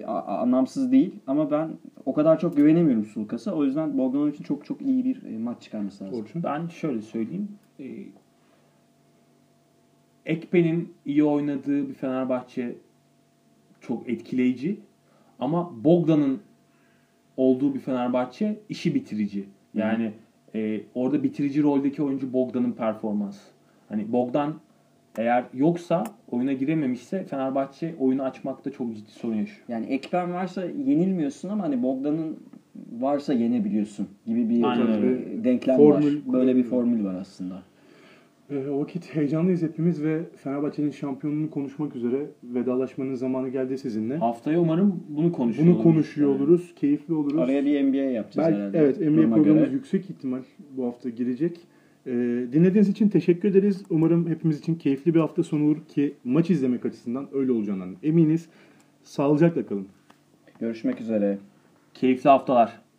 e, 0.00 0.06
a- 0.06 0.38
anlamsız 0.38 0.92
değil 0.92 1.14
ama 1.26 1.50
ben 1.50 1.70
o 2.06 2.12
kadar 2.12 2.38
çok 2.38 2.56
güvenemiyorum 2.56 3.04
Sulukas'a. 3.04 3.54
O 3.54 3.64
yüzden 3.64 3.98
Bogdanovic'in 3.98 4.44
çok 4.44 4.64
çok 4.64 4.82
iyi 4.82 5.04
bir 5.04 5.22
e, 5.22 5.38
maç 5.38 5.62
çıkarması 5.62 6.04
lazım. 6.04 6.20
Orçun. 6.20 6.42
Ben 6.42 6.66
şöyle 6.68 7.02
söyleyeyim. 7.02 7.48
E, 7.80 7.84
Ekpe'nin 10.26 10.94
iyi 11.06 11.24
oynadığı 11.24 11.88
bir 11.88 11.94
Fenerbahçe 11.94 12.76
çok 13.80 14.08
etkileyici. 14.08 14.80
Ama 15.38 15.84
Bogdan'ın 15.84 16.40
olduğu 17.36 17.74
bir 17.74 17.80
Fenerbahçe 17.80 18.60
işi 18.68 18.94
bitirici. 18.94 19.44
Yani 19.74 20.12
e, 20.54 20.80
orada 20.94 21.22
bitirici 21.22 21.62
roldeki 21.62 22.02
oyuncu 22.02 22.32
Bogdan'ın 22.32 22.72
performansı. 22.72 23.50
Hani 23.88 24.12
Bogdan 24.12 24.54
eğer 25.18 25.44
yoksa 25.54 26.04
oyuna 26.30 26.52
girememişse 26.52 27.24
Fenerbahçe 27.24 27.94
oyunu 28.00 28.22
açmakta 28.22 28.70
çok 28.70 28.94
ciddi 28.96 29.10
sorun 29.10 29.34
yaşıyor. 29.34 29.60
Yani 29.68 29.86
Ekpen 29.86 30.32
varsa 30.32 30.64
yenilmiyorsun 30.64 31.48
ama 31.48 31.64
hani 31.64 31.82
Bogdan'ın 31.82 32.36
varsa 33.00 33.32
yenebiliyorsun 33.32 34.06
gibi 34.26 34.48
bir 34.48 34.62
Aynen 34.64 34.86
e, 34.86 34.96
öyle. 34.96 35.44
denklem 35.44 35.76
Formül 35.76 36.16
var. 36.16 36.32
Böyle 36.32 36.56
bir 36.56 36.62
formül 36.62 37.04
var 37.04 37.14
aslında. 37.14 37.62
Ee, 38.50 38.68
o 38.68 38.80
vakit 38.80 39.14
heyecanlıyız 39.14 39.62
hepimiz 39.62 40.02
ve 40.02 40.20
Fenerbahçe'nin 40.36 40.90
şampiyonluğunu 40.90 41.50
konuşmak 41.50 41.96
üzere 41.96 42.26
vedalaşmanın 42.44 43.14
zamanı 43.14 43.48
geldi 43.48 43.78
sizinle. 43.78 44.16
Haftaya 44.16 44.60
umarım 44.60 45.02
bunu 45.08 45.32
konuşuyor 45.32 45.66
Bunu 45.66 45.74
oluruz. 45.74 45.84
konuşuyor 45.92 46.30
Yani. 46.30 46.42
oluruz, 46.42 46.74
keyifli 46.76 47.14
oluruz. 47.14 47.38
Araya 47.38 47.64
bir 47.64 47.82
NBA 47.84 47.96
yapacağız 47.96 48.48
Belki, 48.48 48.58
herhalde. 48.60 48.78
evet, 48.78 49.00
NBA 49.00 49.06
programımız 49.34 49.44
göre. 49.64 49.70
yüksek 49.72 50.10
ihtimal 50.10 50.40
bu 50.76 50.86
hafta 50.86 51.08
girecek. 51.10 51.60
Ee, 52.10 52.12
dinlediğiniz 52.52 52.88
için 52.88 53.08
teşekkür 53.08 53.48
ederiz. 53.48 53.82
Umarım 53.90 54.28
hepimiz 54.28 54.58
için 54.58 54.74
keyifli 54.74 55.14
bir 55.14 55.20
hafta 55.20 55.42
sonu 55.42 55.64
olur 55.64 55.76
ki 55.88 56.14
maç 56.24 56.50
izlemek 56.50 56.86
açısından 56.86 57.28
öyle 57.32 57.52
olacağından 57.52 57.96
eminiz. 58.02 58.48
Sağlıcakla 59.02 59.66
kalın. 59.66 59.88
Görüşmek 60.60 61.00
üzere. 61.00 61.38
Keyifli 61.94 62.30
haftalar. 62.30 62.89